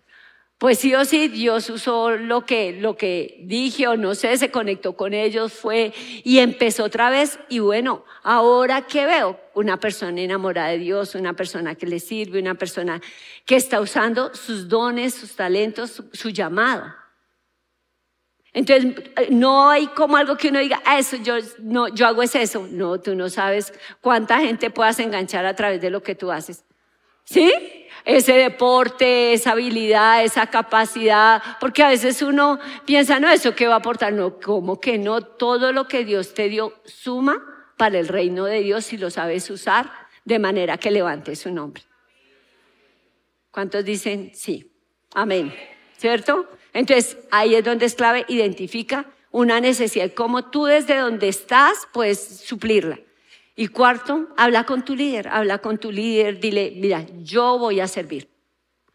Pues 0.58 0.80
sí 0.80 0.96
o 0.96 1.06
sí, 1.06 1.28
Dios 1.28 1.70
usó 1.70 2.12
lo 2.12 2.46
que, 2.46 2.72
lo 2.72 2.98
que 2.98 3.38
dije 3.43 3.88
o 3.88 3.96
no 3.96 4.15
sé, 4.15 4.36
se 4.38 4.50
conectó 4.50 4.93
con 4.93 5.13
ellos, 5.13 5.54
fue 5.54 5.93
y 6.24 6.39
empezó 6.39 6.86
otra 6.86 7.12
vez. 7.12 7.38
Y 7.48 7.60
bueno, 7.60 8.06
ahora 8.24 8.88
que 8.88 9.06
veo 9.06 9.39
una 9.54 9.80
persona 9.80 10.20
enamorada 10.20 10.70
de 10.70 10.80
Dios, 10.80 11.13
una 11.13 11.34
persona 11.34 11.76
que 11.76 11.86
le 11.86 12.00
sirve, 12.00 12.39
una 12.39 12.56
persona 12.56 13.00
que 13.46 13.56
está 13.56 13.80
usando 13.82 14.34
sus 14.34 14.67
dones, 14.67 15.13
sus 15.13 15.36
talentos, 15.36 16.02
su, 16.12 16.30
llamado. 16.30 16.91
Entonces, 18.52 18.96
no 19.30 19.70
hay 19.70 19.86
como 19.88 20.17
algo 20.17 20.38
que 20.38 20.48
uno 20.48 20.60
diga, 20.60 20.82
ah, 20.86 20.98
eso 20.98 21.17
yo, 21.17 21.36
no, 21.60 21.89
yo 21.89 22.08
hago 22.08 22.24
es 22.24 22.34
eso. 22.34 22.67
No, 22.72 23.00
tú 23.00 23.13
no 23.13 23.30
sabes 23.30 23.74
cuánta 24.02 24.39
gente 24.39 24.72
puedas 24.72 24.98
enganchar 25.00 25.46
a 25.46 25.56
través 25.56 25.82
de 25.82 25.91
lo 25.91 26.02
que 26.02 26.15
tú 26.15 26.32
haces. 26.32 26.63
¿Sí? 27.26 27.52
Ese 28.08 28.34
deporte, 28.34 29.34
esa 29.34 29.52
habilidad, 29.52 30.24
esa 30.24 30.48
capacidad, 30.48 31.43
porque 31.60 31.84
a 31.84 31.89
veces 31.89 32.22
uno 32.22 32.58
piensa, 32.86 33.20
no, 33.20 33.30
eso 33.30 33.54
que 33.54 33.67
va 33.67 33.74
a 33.76 33.80
aportar, 33.80 34.13
no, 34.13 34.39
¿cómo 34.39 34.80
que 34.80 34.98
no? 34.98 35.22
Todo 35.22 35.74
lo 35.74 35.89
que 35.89 36.06
Dios 36.06 36.34
te 36.34 36.48
dio 36.48 36.74
suma 36.86 37.43
para 37.76 38.00
el 38.00 38.08
reino 38.08 38.46
de 38.46 38.62
Dios 38.62 38.86
si 38.86 38.98
lo 38.98 39.10
sabes 39.10 39.50
usar 39.50 39.91
de 40.24 40.39
manera 40.39 40.78
que 40.78 40.89
levante 40.89 41.36
su 41.36 41.52
nombre. 41.52 41.84
¿Cuántos 43.52 43.84
dicen 43.84 44.32
sí? 44.34 44.72
Amén. 45.13 45.54
¿Cierto? 45.98 46.48
Entonces, 46.72 47.17
ahí 47.30 47.56
es 47.56 47.65
donde 47.65 47.88
es 47.88 47.96
clave, 47.96 48.24
identifica 48.30 49.06
una 49.32 49.60
necesidad, 49.60 50.13
cómo 50.13 50.50
tú 50.50 50.63
desde 50.63 50.98
donde 50.98 51.28
estás 51.28 51.89
puedes 51.91 52.39
suplirla. 52.39 53.00
Y 53.60 53.70
cuarto, 53.70 54.30
habla 54.38 54.65
con 54.65 54.86
tu 54.86 54.96
líder, 54.96 55.28
habla 55.30 55.58
con 55.58 55.80
tu 55.80 55.91
líder, 55.91 56.39
dile, 56.39 56.74
mira, 56.76 57.04
yo 57.24 57.58
voy 57.58 57.80
a 57.80 57.88
servir. 57.88 58.30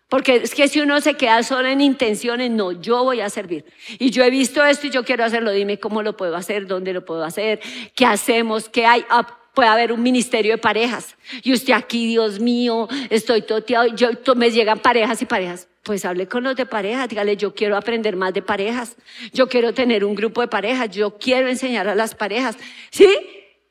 Porque 0.08 0.36
es 0.36 0.54
que 0.54 0.68
si 0.68 0.80
uno 0.80 1.00
se 1.00 1.14
queda 1.14 1.42
solo 1.42 1.66
en 1.66 1.80
intenciones, 1.80 2.48
no, 2.48 2.70
yo 2.70 3.02
voy 3.02 3.20
a 3.20 3.28
servir. 3.28 3.64
Y 3.98 4.10
yo 4.10 4.22
he 4.22 4.30
visto 4.30 4.64
esto 4.64 4.86
y 4.86 4.90
yo 4.90 5.04
quiero 5.04 5.24
hacerlo, 5.24 5.50
dime 5.50 5.80
cómo 5.80 6.02
lo 6.04 6.16
puedo 6.16 6.36
hacer, 6.36 6.68
dónde 6.68 6.92
lo 6.92 7.04
puedo 7.04 7.24
hacer, 7.24 7.58
qué 7.96 8.06
hacemos, 8.06 8.68
qué 8.68 8.86
hay. 8.86 9.04
Ah, 9.10 9.26
puede 9.52 9.68
haber 9.68 9.90
un 9.90 10.00
ministerio 10.00 10.52
de 10.52 10.58
parejas. 10.58 11.16
Y 11.42 11.52
usted 11.52 11.72
aquí, 11.72 12.06
Dios 12.06 12.38
mío, 12.38 12.88
estoy 13.10 13.42
toteado, 13.42 13.88
yo, 13.96 14.10
me 14.36 14.52
llegan 14.52 14.78
parejas 14.78 15.20
y 15.22 15.26
parejas. 15.26 15.66
Pues 15.82 16.04
hable 16.04 16.28
con 16.28 16.44
los 16.44 16.54
de 16.54 16.66
parejas, 16.66 17.08
dígale, 17.08 17.36
yo 17.36 17.52
quiero 17.52 17.76
aprender 17.76 18.14
más 18.14 18.32
de 18.32 18.42
parejas, 18.42 18.94
yo 19.32 19.48
quiero 19.48 19.74
tener 19.74 20.04
un 20.04 20.14
grupo 20.14 20.40
de 20.40 20.46
parejas, 20.46 20.88
yo 20.90 21.18
quiero 21.18 21.48
enseñar 21.48 21.88
a 21.88 21.96
las 21.96 22.14
parejas. 22.14 22.56
¿Sí? 22.90 23.08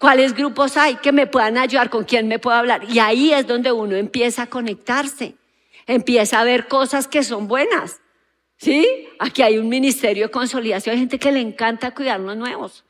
Cuáles 0.01 0.33
grupos 0.33 0.75
hay 0.77 0.95
que 0.95 1.11
me 1.11 1.27
puedan 1.27 1.57
ayudar, 1.57 1.91
con 1.91 2.03
quién 2.03 2.27
me 2.27 2.39
puedo 2.39 2.57
hablar. 2.57 2.83
Y 2.89 2.97
ahí 2.97 3.31
es 3.31 3.45
donde 3.45 3.71
uno 3.71 3.95
empieza 3.95 4.43
a 4.43 4.47
conectarse, 4.47 5.35
empieza 5.85 6.39
a 6.39 6.43
ver 6.43 6.67
cosas 6.67 7.07
que 7.07 7.23
son 7.23 7.47
buenas. 7.47 8.01
¿Sí? 8.57 8.87
Aquí 9.19 9.43
hay 9.43 9.57
un 9.57 9.69
ministerio 9.69 10.25
de 10.25 10.31
consolidación, 10.31 10.93
hay 10.93 10.99
gente 10.99 11.19
que 11.19 11.31
le 11.31 11.39
encanta 11.39 11.91
cuidar 11.91 12.19
los 12.19 12.35
nuevos. 12.35 12.83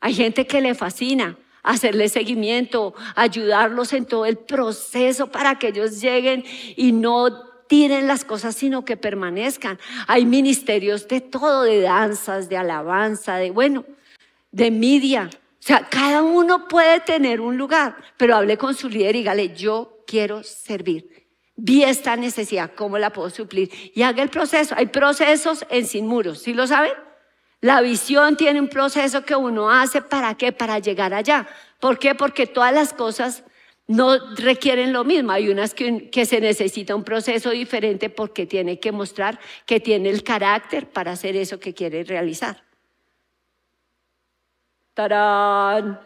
Hay 0.00 0.14
gente 0.14 0.46
que 0.46 0.60
le 0.60 0.74
fascina 0.74 1.36
hacerle 1.62 2.08
seguimiento, 2.08 2.94
ayudarlos 3.14 3.92
en 3.92 4.04
todo 4.04 4.26
el 4.26 4.36
proceso 4.36 5.30
para 5.30 5.58
que 5.58 5.68
ellos 5.68 6.00
lleguen 6.00 6.44
y 6.76 6.92
no 6.92 7.30
tiren 7.68 8.08
las 8.08 8.24
cosas, 8.24 8.56
sino 8.56 8.84
que 8.84 8.96
permanezcan. 8.96 9.78
Hay 10.08 10.26
ministerios 10.26 11.06
de 11.06 11.20
todo, 11.20 11.62
de 11.62 11.82
danzas, 11.82 12.48
de 12.48 12.56
alabanza, 12.56 13.36
de 13.36 13.50
bueno, 13.50 13.84
de 14.50 14.70
media, 14.70 15.30
o 15.58 15.62
sea, 15.62 15.88
cada 15.88 16.22
uno 16.22 16.68
puede 16.68 17.00
tener 17.00 17.40
un 17.40 17.56
lugar, 17.56 17.96
pero 18.16 18.36
hable 18.36 18.56
con 18.56 18.74
su 18.74 18.88
líder 18.88 19.16
y 19.16 19.18
dígale, 19.18 19.54
yo 19.54 20.04
quiero 20.06 20.42
servir. 20.42 21.26
Vi 21.56 21.82
esta 21.82 22.14
necesidad, 22.14 22.70
¿cómo 22.76 22.98
la 22.98 23.12
puedo 23.12 23.28
suplir? 23.30 23.68
Y 23.92 24.02
haga 24.02 24.22
el 24.22 24.28
proceso. 24.28 24.74
Hay 24.78 24.86
procesos 24.86 25.66
en 25.68 25.86
Sin 25.86 26.06
Muros, 26.06 26.40
¿sí 26.40 26.54
lo 26.54 26.68
saben? 26.68 26.92
La 27.60 27.80
visión 27.80 28.36
tiene 28.36 28.60
un 28.60 28.68
proceso 28.68 29.24
que 29.24 29.34
uno 29.34 29.68
hace 29.68 30.00
para 30.00 30.36
qué? 30.36 30.52
Para 30.52 30.78
llegar 30.78 31.12
allá. 31.12 31.48
¿Por 31.80 31.98
qué? 31.98 32.14
Porque 32.14 32.46
todas 32.46 32.72
las 32.72 32.92
cosas 32.92 33.42
no 33.88 34.36
requieren 34.36 34.92
lo 34.92 35.02
mismo. 35.02 35.32
Hay 35.32 35.48
unas 35.48 35.74
que, 35.74 36.08
que, 36.08 36.24
se 36.24 36.40
necesita 36.40 36.94
un 36.94 37.02
proceso 37.02 37.50
diferente 37.50 38.08
porque 38.10 38.46
tiene 38.46 38.78
que 38.78 38.92
mostrar 38.92 39.40
que 39.66 39.80
tiene 39.80 40.10
el 40.10 40.22
carácter 40.22 40.88
para 40.88 41.12
hacer 41.12 41.34
eso 41.34 41.58
que 41.58 41.74
quiere 41.74 42.04
realizar. 42.04 42.67
¡Tarán! 44.98 46.00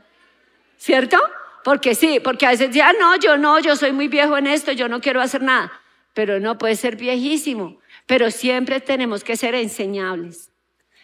¿Cierto? 0.77 1.17
Porque 1.65 1.95
sí, 1.95 2.21
porque 2.21 2.45
a 2.45 2.51
veces 2.51 2.75
ya 2.75 2.93
no, 2.93 3.17
yo 3.17 3.39
no, 3.39 3.59
yo 3.59 3.75
soy 3.75 3.91
muy 3.91 4.07
viejo 4.07 4.37
en 4.37 4.47
esto, 4.47 4.71
yo 4.73 4.87
no 4.87 5.01
quiero 5.01 5.23
hacer 5.23 5.41
nada. 5.41 5.73
Pero 6.13 6.41
no 6.41 6.59
puede 6.59 6.77
ser 6.77 6.97
viejísimo. 6.97 7.79
Pero 8.05 8.31
siempre 8.31 8.83
tenemos 8.83 9.25
que 9.25 9.39
ser 9.39 9.55
enseñables. 9.55 10.51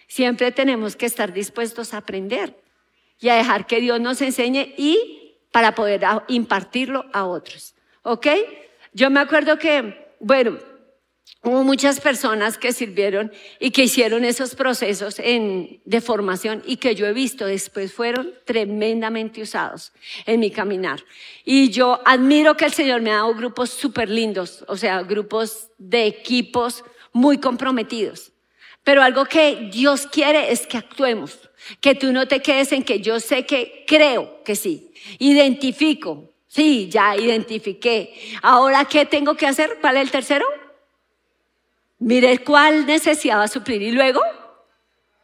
Siempre 0.06 0.52
tenemos 0.52 0.96
que 0.96 1.06
estar 1.06 1.32
dispuestos 1.32 1.94
a 1.94 1.98
aprender 1.98 2.62
y 3.20 3.30
a 3.30 3.36
dejar 3.36 3.66
que 3.66 3.80
Dios 3.80 3.98
nos 3.98 4.20
enseñe 4.20 4.74
y 4.76 5.38
para 5.50 5.74
poder 5.74 6.02
impartirlo 6.28 7.06
a 7.14 7.24
otros. 7.24 7.74
¿Ok? 8.02 8.26
Yo 8.92 9.08
me 9.08 9.20
acuerdo 9.20 9.58
que, 9.58 10.12
bueno, 10.20 10.58
Hubo 11.44 11.62
muchas 11.62 12.00
personas 12.00 12.58
que 12.58 12.72
sirvieron 12.72 13.32
y 13.60 13.70
que 13.70 13.84
hicieron 13.84 14.24
esos 14.24 14.56
procesos 14.56 15.16
de 15.16 16.00
formación 16.00 16.64
y 16.66 16.78
que 16.78 16.96
yo 16.96 17.06
he 17.06 17.12
visto 17.12 17.46
después 17.46 17.92
fueron 17.92 18.34
tremendamente 18.44 19.40
usados 19.40 19.92
en 20.26 20.40
mi 20.40 20.50
caminar. 20.50 21.04
Y 21.44 21.70
yo 21.70 22.00
admiro 22.04 22.56
que 22.56 22.64
el 22.64 22.72
Señor 22.72 23.02
me 23.02 23.12
ha 23.12 23.18
dado 23.18 23.34
grupos 23.34 23.70
súper 23.70 24.10
lindos, 24.10 24.64
o 24.66 24.76
sea, 24.76 25.02
grupos 25.02 25.68
de 25.78 26.06
equipos 26.06 26.84
muy 27.12 27.38
comprometidos. 27.38 28.32
Pero 28.82 29.02
algo 29.02 29.24
que 29.24 29.68
Dios 29.72 30.08
quiere 30.08 30.50
es 30.50 30.66
que 30.66 30.78
actuemos, 30.78 31.38
que 31.80 31.94
tú 31.94 32.12
no 32.12 32.26
te 32.26 32.42
quedes 32.42 32.72
en 32.72 32.82
que 32.82 33.00
yo 33.00 33.20
sé 33.20 33.46
que 33.46 33.84
creo 33.86 34.42
que 34.42 34.56
sí, 34.56 34.92
identifico, 35.20 36.32
sí, 36.48 36.88
ya 36.90 37.16
identifiqué. 37.16 38.12
Ahora, 38.42 38.86
¿qué 38.86 39.06
tengo 39.06 39.36
que 39.36 39.46
hacer? 39.46 39.78
¿Cuál 39.80 39.98
es 39.98 40.02
el 40.02 40.10
tercero? 40.10 40.44
Mire 42.00 42.38
cuál 42.38 42.86
necesidad 42.86 43.38
va 43.38 43.44
a 43.44 43.48
suplir 43.48 43.82
y 43.82 43.90
luego, 43.90 44.20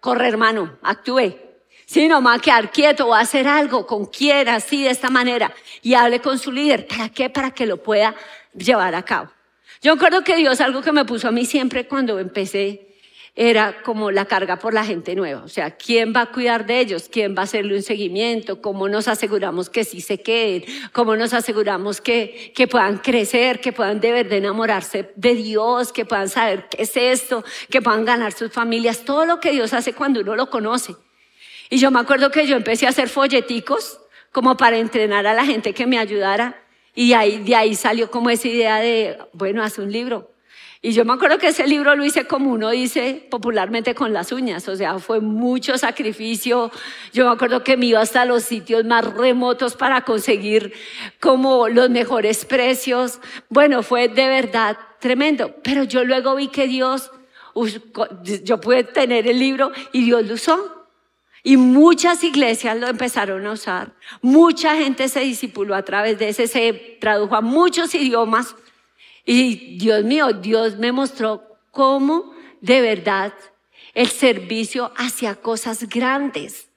corre 0.01 0.29
hermano, 0.29 0.79
actúe. 0.83 1.37
Si 1.87 2.09
no 2.09 2.23
va 2.23 2.35
a 2.35 2.39
quedar 2.39 2.73
quieto, 2.73 3.09
va 3.09 3.19
a 3.19 3.23
hacer 3.23 3.47
algo 3.47 3.87
con 3.87 4.07
quien, 4.07 4.49
así, 4.49 4.85
de 4.85 4.91
esta 4.91 5.11
manera. 5.11 5.55
Y 5.83 5.95
hable 5.95 6.21
con 6.21 6.39
su 6.39 6.51
líder. 6.51 6.87
¿Para 6.87 7.11
qué? 7.11 7.29
Para 7.29 7.51
que 7.51 7.67
lo 7.67 7.83
pueda 7.83 8.15
llevar 8.55 8.95
a 8.95 9.03
cabo. 9.03 9.31
Yo 9.83 9.95
recuerdo 9.95 10.25
que 10.25 10.37
Dios, 10.37 10.61
algo 10.61 10.81
que 10.81 10.93
me 10.93 11.05
puso 11.05 11.29
a 11.29 11.31
mí 11.31 11.45
siempre 11.45 11.87
cuando 11.87 12.19
empecé, 12.19 12.94
era 13.37 13.83
como 13.83 14.13
la 14.13 14.27
carga 14.27 14.59
por 14.59 14.75
la 14.75 14.85
gente 14.85 15.17
nueva. 15.17 15.43
O 15.43 15.49
sea, 15.49 15.73
¿quién 15.73 16.13
va 16.15 16.23
a 16.23 16.33
cuidar 16.33 16.67
de 16.67 16.79
ellos? 16.79 17.09
¿Quién 17.11 17.35
va 17.35 17.41
a 17.41 17.45
hacerle 17.45 17.75
un 17.75 17.83
seguimiento? 17.83 18.63
¿Cómo 18.63 18.89
nos 18.89 19.09
aseguramos 19.09 19.71
que 19.71 19.83
sí 19.83 20.01
se 20.01 20.21
queden? 20.21 20.65
¿Cómo 20.93 21.17
nos 21.17 21.35
aseguramos 21.35 22.01
que, 22.01 22.53
que 22.55 22.69
puedan 22.69 22.99
crecer, 22.99 23.61
que 23.61 23.73
puedan 23.73 24.01
de 24.01 24.13
verdad 24.13 24.35
enamorarse 24.35 25.13
de 25.17 25.35
Dios, 25.35 25.93
que 25.93 26.05
puedan 26.05 26.29
saber 26.29 26.69
qué 26.69 26.83
es 26.83 26.97
esto, 26.97 27.45
que 27.71 27.83
puedan 27.83 28.05
ganar 28.05 28.33
sus 28.33 28.53
familias? 28.53 29.05
Todo 29.05 29.27
lo 29.27 29.41
que 29.41 29.51
Dios 29.51 29.73
hace 29.73 29.95
cuando 29.95 30.21
uno 30.21 30.37
lo 30.37 30.49
conoce. 30.49 30.95
Y 31.71 31.79
yo 31.79 31.91
me 31.91 31.99
acuerdo 31.99 32.31
que 32.31 32.47
yo 32.47 32.57
empecé 32.57 32.87
a 32.87 32.91
hacer 32.91 33.09
folleticos 33.09 33.99
como 34.31 34.57
para 34.57 34.79
entrenar 34.79 35.27
a 35.27 35.35
la 35.35 35.45
gente 35.45 35.75
que 35.75 35.87
me 35.87 35.99
ayudara. 35.99 36.63
Y 36.95 37.15
ahí, 37.15 37.39
de 37.39 37.57
ahí 37.57 37.75
salió 37.75 38.13
como 38.13 38.31
esa 38.31 38.47
idea 38.47 38.79
de, 38.79 39.19
bueno, 39.33 39.65
haz 39.65 39.79
un 39.79 39.91
libro. 39.91 40.34
Y 40.87 40.93
yo 40.93 41.07
me 41.07 41.15
acuerdo 41.15 41.39
que 41.39 41.49
ese 41.49 41.67
libro 41.67 41.97
lo 41.97 42.05
hice 42.05 42.27
como 42.27 42.51
uno 42.51 42.69
dice 42.69 43.27
popularmente 43.31 43.95
con 43.95 44.13
las 44.13 44.33
uñas, 44.33 44.69
o 44.69 44.77
sea, 44.77 44.99
fue 44.99 45.19
mucho 45.19 45.79
sacrificio. 45.79 46.71
Yo 47.11 47.25
me 47.25 47.33
acuerdo 47.33 47.65
que 47.65 47.79
me 47.79 47.87
iba 47.87 48.03
hasta 48.03 48.27
los 48.27 48.43
sitios 48.43 48.85
más 48.85 49.03
remotos 49.15 49.77
para 49.77 50.03
conseguir 50.03 50.75
como 51.21 51.71
los 51.71 51.89
mejores 51.89 52.45
precios. 52.45 53.21
Bueno, 53.49 53.83
fue 53.83 54.09
de 54.09 54.29
verdad 54.29 54.77
tremendo. 55.01 55.55
Pero 55.63 55.85
yo 55.85 56.05
luego 56.05 56.35
vi 56.35 56.49
que 56.49 56.69
Dios, 56.69 57.11
yo 58.43 58.61
pude 58.61 58.85
tener 58.85 59.27
el 59.27 59.39
libro 59.39 59.73
y 59.91 60.05
Dios 60.05 60.27
lo 60.27 60.35
usó. 60.35 60.87
Y 61.43 61.57
muchas 61.57 62.23
iglesias 62.25 62.79
lo 62.79 62.89
empezaron 62.89 63.47
a 63.47 63.53
usar. 63.53 63.95
Mucha 64.21 64.77
gente 64.77 65.09
se 65.09 65.21
discipuló 65.21 65.77
a 65.77 65.83
través 65.83 66.19
de 66.19 66.29
ese, 66.29 66.47
se 66.47 66.99
tradujo 67.01 67.37
a 67.37 67.41
muchos 67.41 67.95
idiomas. 67.95 68.55
Y 69.25 69.79
Dios 69.79 70.05
mío, 70.05 70.33
Dios 70.33 70.77
me 70.77 70.93
mostró 70.93 71.59
cómo 71.71 72.35
de 72.61 72.81
verdad 72.81 73.33
el 73.95 74.09
servicio 74.09 74.93
hacia 74.97 75.37
cosas 75.37 75.89
grandes, 75.89 76.69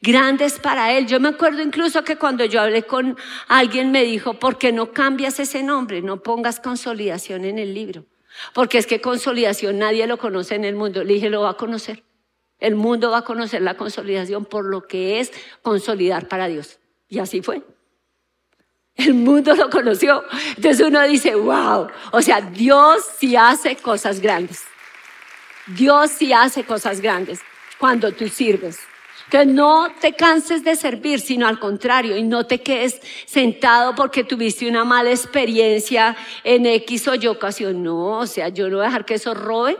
grandes 0.00 0.58
para 0.58 0.92
Él. 0.92 1.06
Yo 1.06 1.20
me 1.20 1.28
acuerdo 1.28 1.62
incluso 1.62 2.04
que 2.04 2.16
cuando 2.16 2.44
yo 2.44 2.60
hablé 2.60 2.82
con 2.82 3.16
alguien 3.48 3.90
me 3.90 4.02
dijo, 4.02 4.34
¿por 4.34 4.58
qué 4.58 4.72
no 4.72 4.92
cambias 4.92 5.40
ese 5.40 5.62
nombre? 5.62 6.02
No 6.02 6.22
pongas 6.22 6.60
consolidación 6.60 7.44
en 7.44 7.58
el 7.58 7.74
libro. 7.74 8.04
Porque 8.52 8.78
es 8.78 8.86
que 8.86 9.00
consolidación 9.00 9.78
nadie 9.78 10.06
lo 10.06 10.18
conoce 10.18 10.56
en 10.56 10.64
el 10.64 10.74
mundo. 10.74 11.04
Le 11.04 11.14
dije, 11.14 11.30
lo 11.30 11.42
va 11.42 11.50
a 11.50 11.56
conocer. 11.56 12.02
El 12.58 12.74
mundo 12.74 13.10
va 13.10 13.18
a 13.18 13.24
conocer 13.24 13.62
la 13.62 13.76
consolidación 13.76 14.44
por 14.44 14.64
lo 14.64 14.86
que 14.86 15.20
es 15.20 15.32
consolidar 15.62 16.28
para 16.28 16.48
Dios. 16.48 16.78
Y 17.08 17.18
así 17.18 17.42
fue. 17.42 17.62
El 18.96 19.14
mundo 19.14 19.54
lo 19.54 19.70
conoció. 19.70 20.22
Entonces 20.56 20.86
uno 20.86 21.02
dice, 21.02 21.34
wow, 21.34 21.88
o 22.12 22.22
sea, 22.22 22.40
Dios 22.40 23.04
sí 23.18 23.34
hace 23.34 23.76
cosas 23.76 24.20
grandes. 24.20 24.62
Dios 25.66 26.10
sí 26.10 26.32
hace 26.32 26.64
cosas 26.64 27.00
grandes 27.00 27.40
cuando 27.78 28.12
tú 28.12 28.28
sirves. 28.28 28.78
Que 29.30 29.46
no 29.46 29.88
te 30.00 30.12
canses 30.12 30.62
de 30.62 30.76
servir, 30.76 31.18
sino 31.18 31.48
al 31.48 31.58
contrario, 31.58 32.16
y 32.16 32.22
no 32.22 32.46
te 32.46 32.60
quedes 32.60 33.00
sentado 33.26 33.94
porque 33.94 34.22
tuviste 34.22 34.68
una 34.68 34.84
mala 34.84 35.10
experiencia 35.10 36.14
en 36.44 36.66
X 36.66 37.08
o 37.08 37.14
Y 37.14 37.26
ocasión. 37.26 37.82
No, 37.82 38.18
o 38.18 38.26
sea, 38.26 38.48
yo 38.50 38.68
no 38.68 38.76
voy 38.76 38.84
a 38.84 38.88
dejar 38.88 39.04
que 39.06 39.14
eso 39.14 39.34
robe 39.34 39.78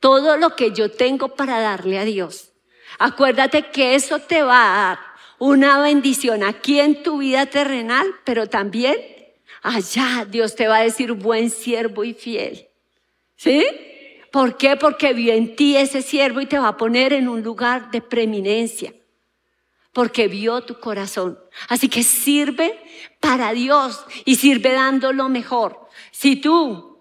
todo 0.00 0.36
lo 0.38 0.56
que 0.56 0.72
yo 0.72 0.90
tengo 0.90 1.28
para 1.28 1.60
darle 1.60 1.98
a 1.98 2.04
Dios. 2.04 2.52
Acuérdate 2.98 3.70
que 3.70 3.94
eso 3.94 4.18
te 4.18 4.42
va 4.42 4.62
a 4.62 4.88
dar 4.88 4.98
una 5.38 5.78
bendición 5.80 6.42
aquí 6.42 6.80
en 6.80 7.02
tu 7.02 7.18
vida 7.18 7.46
terrenal, 7.46 8.06
pero 8.24 8.48
también 8.48 8.96
allá 9.62 10.26
Dios 10.28 10.54
te 10.54 10.68
va 10.68 10.78
a 10.78 10.82
decir 10.82 11.12
buen 11.12 11.50
siervo 11.50 12.04
y 12.04 12.14
fiel. 12.14 12.68
¿Sí? 13.36 13.64
¿Por 14.32 14.56
qué? 14.56 14.76
Porque 14.76 15.12
vio 15.12 15.32
en 15.32 15.56
ti 15.56 15.76
ese 15.76 16.02
siervo 16.02 16.40
y 16.40 16.46
te 16.46 16.58
va 16.58 16.68
a 16.68 16.76
poner 16.76 17.12
en 17.12 17.28
un 17.28 17.42
lugar 17.42 17.90
de 17.90 18.00
preeminencia. 18.00 18.94
Porque 19.92 20.28
vio 20.28 20.60
tu 20.62 20.78
corazón. 20.78 21.38
Así 21.68 21.88
que 21.88 22.02
sirve 22.02 22.78
para 23.20 23.52
Dios 23.52 24.04
y 24.24 24.36
sirve 24.36 24.72
dando 24.72 25.12
lo 25.12 25.28
mejor. 25.28 25.88
Si 26.10 26.36
tú 26.36 26.95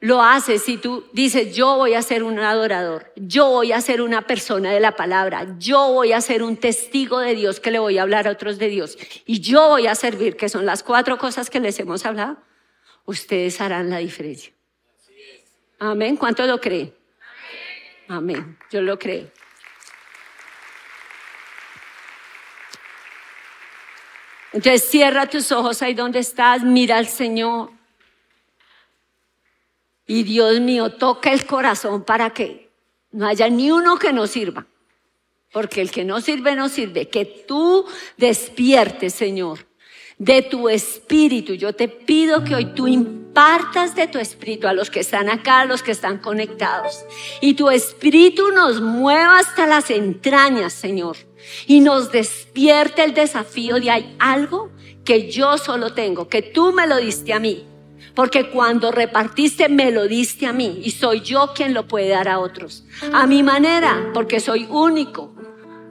lo 0.00 0.22
haces 0.22 0.62
si 0.62 0.78
tú 0.78 1.04
dices, 1.12 1.54
yo 1.54 1.76
voy 1.76 1.92
a 1.92 2.00
ser 2.00 2.22
un 2.22 2.38
adorador, 2.38 3.12
yo 3.16 3.50
voy 3.50 3.72
a 3.72 3.80
ser 3.82 4.00
una 4.00 4.26
persona 4.26 4.72
de 4.72 4.80
la 4.80 4.96
palabra, 4.96 5.46
yo 5.58 5.92
voy 5.92 6.14
a 6.14 6.22
ser 6.22 6.42
un 6.42 6.56
testigo 6.56 7.18
de 7.18 7.34
Dios 7.34 7.60
que 7.60 7.70
le 7.70 7.78
voy 7.78 7.98
a 7.98 8.02
hablar 8.02 8.26
a 8.26 8.30
otros 8.30 8.58
de 8.58 8.68
Dios 8.68 8.96
y 9.26 9.40
yo 9.40 9.68
voy 9.68 9.86
a 9.86 9.94
servir, 9.94 10.38
que 10.38 10.48
son 10.48 10.64
las 10.64 10.82
cuatro 10.82 11.18
cosas 11.18 11.50
que 11.50 11.60
les 11.60 11.78
hemos 11.78 12.06
hablado, 12.06 12.38
ustedes 13.04 13.60
harán 13.60 13.90
la 13.90 13.98
diferencia. 13.98 14.52
Amén. 15.78 16.16
¿Cuánto 16.16 16.46
lo 16.46 16.60
creen? 16.60 16.94
Amén. 18.08 18.58
Yo 18.70 18.80
lo 18.80 18.98
creo. 18.98 19.30
Entonces 24.52 24.82
cierra 24.82 25.26
tus 25.26 25.52
ojos 25.52 25.80
ahí 25.82 25.94
donde 25.94 26.18
estás, 26.18 26.62
mira 26.62 26.96
al 26.96 27.06
Señor. 27.06 27.79
Y 30.10 30.24
Dios 30.24 30.58
mío, 30.58 30.90
toca 30.90 31.32
el 31.32 31.46
corazón 31.46 32.02
para 32.02 32.30
que 32.30 32.68
no 33.12 33.28
haya 33.28 33.48
ni 33.48 33.70
uno 33.70 33.96
que 33.96 34.12
no 34.12 34.26
sirva. 34.26 34.66
Porque 35.52 35.80
el 35.80 35.92
que 35.92 36.04
no 36.04 36.20
sirve, 36.20 36.56
no 36.56 36.68
sirve. 36.68 37.06
Que 37.06 37.24
tú 37.24 37.86
despiertes, 38.16 39.14
Señor, 39.14 39.60
de 40.18 40.42
tu 40.42 40.68
espíritu. 40.68 41.54
Yo 41.54 41.76
te 41.76 41.86
pido 41.86 42.42
que 42.42 42.56
hoy 42.56 42.64
tú 42.74 42.88
impartas 42.88 43.94
de 43.94 44.08
tu 44.08 44.18
espíritu 44.18 44.66
a 44.66 44.72
los 44.72 44.90
que 44.90 44.98
están 44.98 45.28
acá, 45.28 45.60
a 45.60 45.64
los 45.64 45.80
que 45.84 45.92
están 45.92 46.18
conectados. 46.18 47.04
Y 47.40 47.54
tu 47.54 47.70
espíritu 47.70 48.50
nos 48.50 48.80
mueva 48.80 49.38
hasta 49.38 49.68
las 49.68 49.92
entrañas, 49.92 50.72
Señor. 50.72 51.18
Y 51.68 51.78
nos 51.78 52.10
despierte 52.10 53.04
el 53.04 53.14
desafío 53.14 53.76
de 53.76 53.92
hay 53.92 54.16
algo 54.18 54.72
que 55.04 55.30
yo 55.30 55.56
solo 55.56 55.94
tengo, 55.94 56.28
que 56.28 56.42
tú 56.42 56.72
me 56.72 56.88
lo 56.88 56.96
diste 56.96 57.32
a 57.32 57.38
mí 57.38 57.69
porque 58.14 58.50
cuando 58.50 58.90
repartiste 58.90 59.68
me 59.68 59.90
lo 59.90 60.08
diste 60.08 60.46
a 60.46 60.52
mí 60.52 60.80
y 60.82 60.90
soy 60.90 61.20
yo 61.20 61.52
quien 61.54 61.74
lo 61.74 61.86
puede 61.86 62.08
dar 62.08 62.28
a 62.28 62.38
otros. 62.38 62.84
A 63.12 63.26
mi 63.26 63.42
manera, 63.42 64.10
porque 64.14 64.40
soy 64.40 64.66
único. 64.70 65.34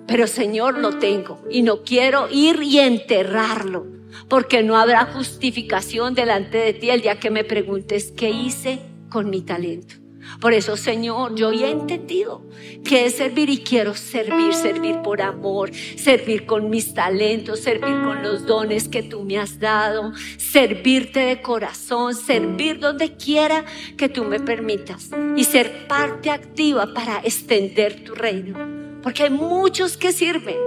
Pero 0.07 0.25
Señor 0.25 0.79
lo 0.79 0.97
tengo 0.97 1.43
y 1.51 1.61
no 1.61 1.83
quiero 1.83 2.27
ir 2.31 2.63
y 2.63 2.79
enterrarlo, 2.79 3.85
porque 4.27 4.63
no 4.63 4.75
habrá 4.75 5.05
justificación 5.05 6.15
delante 6.15 6.57
de 6.57 6.73
ti 6.73 6.89
el 6.89 7.01
día 7.01 7.19
que 7.19 7.29
me 7.29 7.43
preguntes 7.43 8.11
qué 8.17 8.31
hice 8.31 8.81
con 9.09 9.29
mi 9.29 9.41
talento. 9.41 9.95
Por 10.39 10.53
eso, 10.53 10.77
Señor, 10.77 11.35
yo 11.35 11.51
he 11.51 11.69
entendido 11.69 12.41
que 12.83 13.05
es 13.05 13.15
servir 13.15 13.49
y 13.49 13.59
quiero 13.59 13.93
servir, 13.93 14.53
servir 14.53 15.01
por 15.01 15.21
amor, 15.21 15.71
servir 15.73 16.45
con 16.45 16.69
mis 16.69 16.93
talentos, 16.93 17.59
servir 17.59 18.01
con 18.03 18.23
los 18.23 18.45
dones 18.45 18.87
que 18.87 19.03
tú 19.03 19.23
me 19.23 19.37
has 19.37 19.59
dado, 19.59 20.13
servirte 20.37 21.19
de 21.19 21.41
corazón, 21.41 22.15
servir 22.15 22.79
donde 22.79 23.15
quiera 23.15 23.65
que 23.97 24.09
tú 24.09 24.23
me 24.23 24.39
permitas 24.39 25.09
y 25.35 25.43
ser 25.43 25.87
parte 25.87 26.29
activa 26.29 26.93
para 26.93 27.19
extender 27.19 28.03
tu 28.03 28.15
reino. 28.15 28.57
Porque 29.01 29.23
hay 29.23 29.29
muchos 29.29 29.97
que 29.97 30.11
sirven 30.11 30.57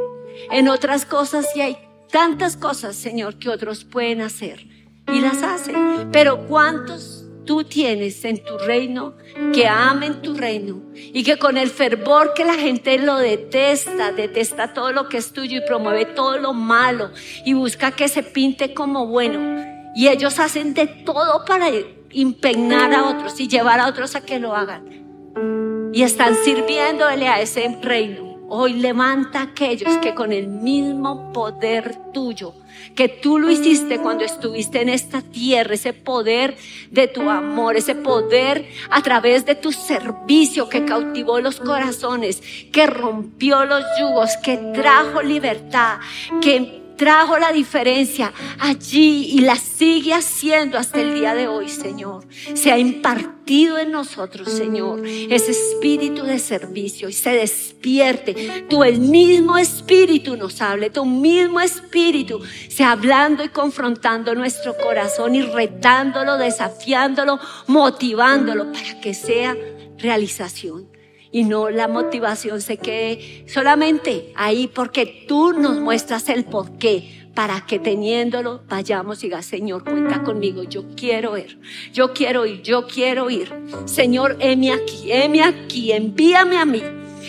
en 0.51 0.69
otras 0.69 1.05
cosas 1.05 1.47
y 1.55 1.61
hay 1.61 1.79
tantas 2.11 2.57
cosas, 2.57 2.97
Señor, 2.97 3.39
que 3.39 3.49
otros 3.49 3.85
pueden 3.85 4.21
hacer 4.21 4.67
y 5.13 5.21
las 5.21 5.43
hacen. 5.43 6.11
Pero 6.13 6.47
¿cuántos? 6.47 7.22
Tú 7.45 7.64
tienes 7.64 8.24
en 8.24 8.43
tu 8.43 8.59
reino, 8.59 9.14
que 9.53 9.66
amen 9.66 10.22
tu 10.22 10.34
reino 10.34 10.82
y 10.95 11.22
que 11.24 11.38
con 11.38 11.57
el 11.57 11.70
fervor 11.70 12.32
que 12.34 12.45
la 12.45 12.55
gente 12.55 12.99
lo 12.99 13.16
detesta, 13.16 14.12
detesta 14.12 14.72
todo 14.72 14.93
lo 14.93 15.09
que 15.09 15.18
es 15.18 15.32
tuyo 15.32 15.59
y 15.59 15.66
promueve 15.66 16.05
todo 16.07 16.38
lo 16.38 16.53
malo 16.53 17.11
y 17.45 17.55
busca 17.55 17.93
que 17.93 18.09
se 18.09 18.22
pinte 18.22 18.74
como 18.74 19.07
bueno. 19.07 19.62
Y 19.95 20.09
ellos 20.09 20.38
hacen 20.38 20.74
de 20.74 20.86
todo 20.86 21.45
para 21.45 21.68
impregnar 22.11 22.95
a 22.95 23.09
otros 23.09 23.38
y 23.40 23.49
llevar 23.49 23.80
a 23.80 23.88
otros 23.88 24.14
a 24.16 24.22
que 24.22 24.38
lo 24.38 24.55
hagan. 24.55 25.90
Y 25.93 26.03
están 26.03 26.34
sirviéndole 26.36 27.28
a 27.28 27.40
ese 27.40 27.78
reino 27.82 28.32
Hoy 28.55 28.75
levanta 28.75 29.41
a 29.41 29.43
aquellos 29.45 29.97
que 30.03 30.15
con 30.15 30.31
el 30.31 30.47
mismo 30.47 31.33
poder 31.33 31.97
tuyo, 32.13 32.53
que 32.95 33.09
tú 33.09 33.39
lo 33.39 33.51
hiciste 33.51 33.99
cuando 33.99 34.25
estuviste 34.25 34.83
en 34.83 34.91
esta 34.91 35.23
tierra, 35.23 35.73
ese 35.73 35.95
poder 35.95 36.59
de 36.91 37.09
tu 37.09 37.31
amor, 37.31 37.77
ese 37.77 37.95
poder 37.95 38.69
a 38.91 39.01
través 39.01 39.47
de 39.47 39.55
tu 39.55 39.73
servicio 39.73 40.69
que 40.69 40.85
cautivó 40.85 41.41
los 41.41 41.61
corazones, 41.61 42.43
que 42.71 42.87
rompió 42.87 43.65
los 43.65 43.85
yugos, 43.99 44.37
que 44.45 44.59
trajo 44.75 45.23
libertad, 45.23 46.01
que 46.43 46.82
trajo 46.97 47.38
la 47.38 47.53
diferencia 47.53 48.32
allí 48.59 49.30
y 49.32 49.40
la 49.40 49.57
sigue 49.57 50.14
haciendo 50.14 50.78
hasta 50.78 51.01
el 51.01 51.14
día 51.14 51.34
de 51.34 51.49
hoy, 51.49 51.68
Señor. 51.68 52.24
Se 52.55 52.70
ha 52.70 52.78
impartido 52.78 53.78
en 53.78 53.90
nosotros, 53.90 54.51
Señor, 54.51 55.07
ese 55.07 55.51
espíritu 55.51 56.22
de 56.24 56.38
servicio 56.38 57.09
y 57.09 57.12
se 57.12 57.30
despierte. 57.30 58.66
Tú, 58.68 58.84
el 58.84 59.01
mismo 59.01 59.59
espíritu 59.59 60.36
nos 60.36 60.61
hable, 60.61 60.90
tu 60.90 61.05
mismo 61.05 61.61
espíritu, 61.61 62.40
se 62.68 62.84
hablando 62.84 63.45
y 63.45 63.49
confrontando 63.49 64.34
nuestro 64.34 64.76
corazón 64.76 65.34
y 65.34 65.43
retándolo, 65.43 66.36
desafiándolo, 66.38 67.38
motivándolo 67.66 68.72
para 68.72 69.01
que 69.01 69.14
sea 69.14 69.57
realización 69.99 70.91
y 71.33 71.45
no 71.45 71.70
la 71.70 71.89
motivación 71.89 72.61
se 72.61 72.76
quede 72.76 73.45
solamente 73.49 74.33
ahí 74.37 74.68
porque 74.72 75.24
tú 75.26 75.53
nos 75.53 75.80
muestras 75.80 76.28
el 76.28 76.45
porqué 76.45 77.22
para 77.35 77.64
que 77.66 77.78
teniéndolo 77.78 78.62
vayamos 78.68 79.24
y 79.24 79.28
diga, 79.28 79.43
Señor, 79.43 79.85
cuenta 79.85 80.22
conmigo, 80.22 80.64
yo 80.64 80.85
quiero 80.95 81.39
ir, 81.39 81.59
yo 81.93 82.12
quiero 82.12 82.45
ir, 82.45 82.61
yo 82.61 82.87
quiero 82.87 83.30
ir. 83.30 83.51
Señor, 83.87 84.37
heme 84.39 84.70
aquí, 84.70 85.11
heme 85.11 85.43
aquí, 85.43 85.93
envíame 85.93 86.59
a 86.59 86.66
mí. 86.66 86.83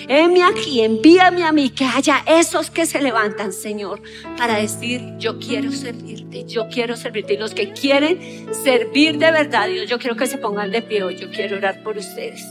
Heme 0.09 0.43
aquí, 0.43 0.81
envíame 0.81 1.43
a 1.43 1.53
mí, 1.53 1.69
que 1.69 1.85
haya 1.85 2.23
esos 2.27 2.69
que 2.69 2.85
se 2.85 3.01
levantan, 3.01 3.53
Señor, 3.53 4.01
para 4.37 4.55
decir, 4.55 5.01
yo 5.17 5.39
quiero 5.39 5.71
servirte, 5.71 6.43
yo 6.45 6.67
quiero 6.67 6.97
servirte. 6.97 7.35
Y 7.35 7.37
los 7.37 7.53
que 7.53 7.71
quieren 7.71 8.53
servir 8.53 9.17
de 9.17 9.31
verdad, 9.31 9.69
Dios, 9.69 9.87
yo 9.87 9.99
quiero 9.99 10.17
que 10.17 10.27
se 10.27 10.37
pongan 10.37 10.71
de 10.71 10.81
pie 10.81 11.03
hoy, 11.03 11.15
yo 11.15 11.31
quiero 11.31 11.55
orar 11.55 11.83
por 11.83 11.97
ustedes 11.97 12.43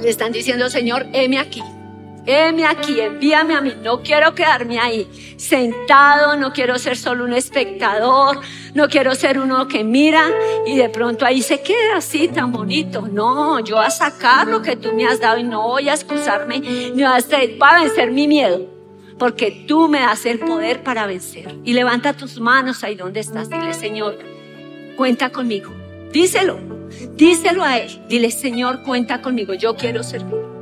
le 0.00 0.10
están 0.10 0.32
diciendo, 0.32 0.68
Señor, 0.70 1.06
heme 1.12 1.38
aquí. 1.38 1.62
Heme 2.26 2.66
aquí, 2.66 3.00
envíame 3.00 3.54
a 3.54 3.60
mí. 3.60 3.72
No 3.82 4.02
quiero 4.02 4.34
quedarme 4.34 4.80
ahí 4.80 5.08
sentado, 5.36 6.36
no 6.36 6.52
quiero 6.52 6.76
ser 6.78 6.96
solo 6.96 7.24
un 7.24 7.32
espectador, 7.32 8.40
no 8.74 8.88
quiero 8.88 9.14
ser 9.14 9.38
uno 9.38 9.68
que 9.68 9.84
mira 9.84 10.24
y 10.66 10.76
de 10.76 10.88
pronto 10.88 11.24
ahí 11.24 11.40
se 11.40 11.62
queda 11.62 11.98
así 11.98 12.26
tan 12.26 12.50
bonito. 12.50 13.02
No, 13.02 13.60
yo 13.60 13.76
voy 13.76 13.84
a 13.84 13.90
sacar 13.90 14.48
lo 14.48 14.60
que 14.60 14.74
tú 14.74 14.92
me 14.92 15.06
has 15.06 15.20
dado 15.20 15.38
y 15.38 15.44
no 15.44 15.62
voy 15.62 15.88
a 15.88 15.94
excusarme 15.94 16.58
ni 16.58 16.90
voy 16.90 17.04
a, 17.04 17.80
vencer 17.80 18.10
mi 18.10 18.26
miedo. 18.26 18.74
Porque 19.18 19.64
tú 19.66 19.88
me 19.88 20.00
das 20.00 20.26
el 20.26 20.40
poder 20.40 20.82
para 20.82 21.06
vencer. 21.06 21.54
Y 21.64 21.72
levanta 21.72 22.12
tus 22.12 22.38
manos 22.38 22.84
ahí 22.84 22.96
donde 22.96 23.20
estás. 23.20 23.48
Dile, 23.48 23.72
Señor, 23.72 24.18
cuenta 24.96 25.30
conmigo. 25.30 25.72
Díselo. 26.12 26.75
Díselo 27.16 27.62
a 27.62 27.78
Él. 27.78 28.00
Dile, 28.08 28.30
Señor, 28.30 28.82
cuenta 28.82 29.22
conmigo. 29.22 29.54
Yo 29.54 29.76
quiero 29.76 30.02
servir. 30.02 30.56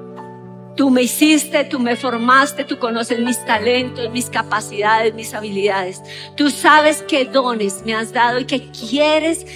Tú 0.76 0.90
me 0.90 1.02
hiciste, 1.02 1.64
tú 1.64 1.78
me 1.78 1.94
formaste, 1.94 2.64
tú 2.64 2.78
conoces 2.78 3.20
mis 3.20 3.44
talentos, 3.44 4.10
mis 4.10 4.28
capacidades, 4.28 5.14
mis 5.14 5.32
habilidades. 5.32 6.02
Tú 6.36 6.50
sabes 6.50 7.04
qué 7.06 7.24
dones 7.24 7.82
me 7.84 7.94
has 7.94 8.12
dado 8.12 8.40
y 8.40 8.44
que 8.44 8.70
quieres 8.72 9.46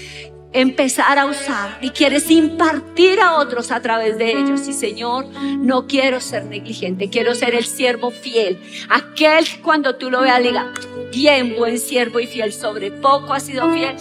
empezar 0.53 1.19
a 1.19 1.27
usar 1.27 1.79
y 1.83 1.91
quieres 1.91 2.31
impartir 2.31 3.21
a 3.21 3.35
otros 3.37 3.73
a 3.73 3.81
través 3.81 4.17
de 4.17 4.31
ellos. 4.31 4.69
Y 4.69 4.73
Señor, 4.73 5.27
no 5.59 5.89
quiero 5.89 6.21
ser 6.21 6.45
negligente, 6.45 7.11
quiero 7.11 7.35
ser 7.35 7.57
el 7.57 7.65
siervo 7.65 8.13
fiel. 8.13 8.61
Aquel 8.89 9.45
que 9.45 9.61
cuando 9.61 9.97
tú 9.97 10.11
lo 10.11 10.21
veas 10.21 10.41
diga, 10.41 10.73
bien 11.13 11.57
buen 11.57 11.81
siervo 11.81 12.21
y 12.21 12.29
fiel, 12.29 12.53
sobre 12.53 12.93
poco 12.93 13.33
has 13.33 13.43
sido 13.43 13.69
fiel 13.73 13.97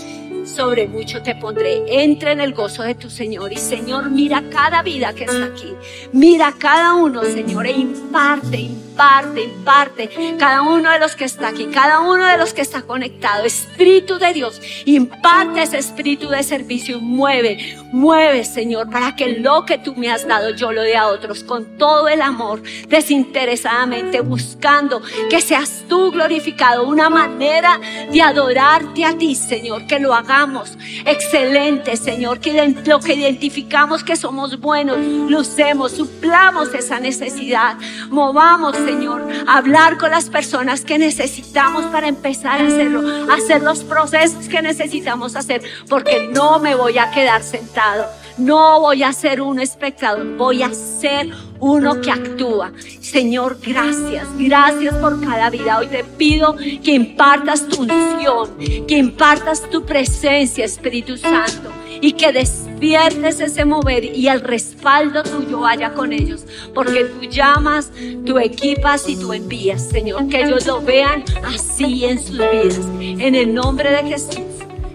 sobre 0.48 0.88
mucho 0.88 1.22
te 1.22 1.36
pondré. 1.36 1.84
Entra 1.88 2.32
en 2.32 2.41
el 2.41 2.54
gozo 2.54 2.84
de 2.84 2.95
tu 2.95 3.10
Señor. 3.10 3.52
Y 3.52 3.58
Señor, 3.58 4.10
mira 4.10 4.43
cada 4.50 4.82
vida 4.82 5.14
que 5.14 5.26
está 5.26 5.45
aquí. 5.45 5.74
Mira 6.14 6.54
cada 6.58 6.95
uno, 6.95 7.24
Señor, 7.24 7.68
e 7.68 7.72
imparte, 7.72 8.58
imparte, 8.58 9.43
imparte. 9.43 10.10
Cada 10.39 10.62
uno 10.62 10.91
de 10.91 11.00
los 11.00 11.16
que 11.16 11.26
está 11.26 11.50
aquí, 11.50 11.68
cada 11.68 12.00
uno 12.00 12.26
de 12.26 12.38
los 12.38 12.54
que 12.54 12.62
está 12.62 12.82
conectado. 12.82 13.45
Espíritu 13.45 14.18
de 14.18 14.34
Dios, 14.34 14.62
imparte 14.86 15.62
ese 15.62 15.78
espíritu 15.78 16.30
de 16.30 16.43
servicio. 16.43 17.00
Mueve, 17.00 17.78
mueve, 17.91 18.43
Señor, 18.45 18.89
para 18.89 19.16
que 19.16 19.39
lo 19.39 19.66
que 19.66 19.78
tú 19.78 19.95
me 19.95 20.10
has 20.10 20.28
dado 20.28 20.52
yo 20.52 20.72
lo 20.72 20.82
dé 20.82 20.95
a 20.95 21.08
otros 21.08 21.43
con 21.43 21.78
todo 21.78 22.08
el 22.08 22.22
amor, 22.22 22.62
desinteresadamente, 22.88 24.22
buscando 24.22 25.02
que 25.30 25.41
seas 25.41 25.84
tú 25.88 26.12
glorificado. 26.12 26.88
Una 26.88 27.10
manera 27.10 27.80
de 28.12 28.22
adorarte 28.22 29.06
a 29.06 29.18
ti, 29.18 29.36
Señor, 29.36 29.88
que 29.88 30.00
lo 30.00 30.14
haga 30.38 30.64
excelente, 31.06 31.98
Señor, 31.98 32.40
que 32.40 32.76
lo 32.86 33.00
que 33.00 33.14
identificamos 33.14 34.04
que 34.04 34.16
somos 34.16 34.60
buenos, 34.60 34.98
lucemos, 35.30 35.94
suplamos 35.94 36.74
esa 36.74 37.00
necesidad. 37.00 37.78
Movamos, 38.10 38.76
Señor, 38.76 39.28
a 39.48 39.58
hablar 39.58 39.98
con 39.98 40.12
las 40.12 40.30
personas 40.30 40.82
que 40.82 40.98
necesitamos 40.98 41.86
para 41.86 42.08
empezar 42.08 42.62
a 42.62 42.68
hacerlo, 42.68 43.32
hacer 43.32 43.62
los 43.62 43.84
procesos 43.84 44.48
que 44.48 44.62
necesitamos 44.62 45.36
hacer, 45.36 45.62
porque 45.90 46.30
no 46.32 46.60
me 46.60 46.76
voy 46.76 46.98
a 46.98 47.12
quedar 47.12 47.44
sentado. 47.44 48.06
No 48.38 48.80
voy 48.80 49.02
a 49.02 49.14
ser 49.14 49.42
un 49.42 49.60
espectador, 49.60 50.38
voy 50.38 50.62
a 50.62 50.72
ser 50.72 51.32
uno 51.60 52.01
que 52.01 52.12
actúa. 52.12 52.72
Señor, 52.99 53.58
gracias, 53.66 54.28
gracias 54.38 54.95
por 54.95 55.20
cada 55.22 55.49
vida. 55.49 55.80
Hoy 55.80 55.88
te 55.88 56.03
pido 56.03 56.55
que 56.55 56.93
impartas 56.93 57.68
tu 57.68 57.82
unción, 57.82 58.58
que 58.88 58.97
impartas 58.97 59.70
tu 59.70 59.86
presencia, 59.86 60.66
Espíritu 60.66 61.18
Santo, 61.18 61.72
y 62.01 62.14
que 62.14 62.32
despiertes 62.32 63.39
ese 63.39 63.66
mover 63.66 64.03
y 64.03 64.28
el 64.28 64.41
respaldo 64.41 65.24
tuyo 65.24 65.62
vaya 65.62 65.93
con 65.93 66.14
ellos, 66.14 66.45
porque 66.74 67.05
tú 67.05 67.22
llamas, 67.30 67.91
tú 68.26 68.38
equipas 68.38 69.08
y 69.10 69.16
tú 69.16 69.34
envías, 69.34 69.89
Señor, 69.89 70.28
que 70.28 70.41
ellos 70.41 70.66
lo 70.66 70.82
vean 70.82 71.24
así 71.45 72.05
en 72.05 72.20
sus 72.20 72.38
vidas. 72.38 72.80
En 72.99 73.36
el 73.36 73.53
nombre 73.53 73.89
de 73.91 74.10
Jesús. 74.10 74.41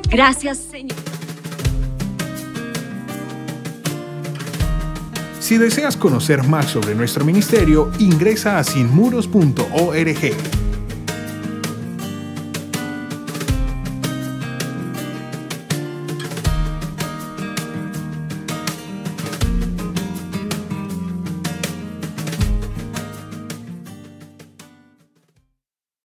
Gracias, 0.08 0.58
Señor. 0.58 0.96
Si 5.52 5.58
deseas 5.58 5.98
conocer 5.98 6.42
más 6.44 6.70
sobre 6.70 6.94
nuestro 6.94 7.26
ministerio, 7.26 7.90
ingresa 7.98 8.58
a 8.58 8.64
sinmuros.org. 8.64 10.61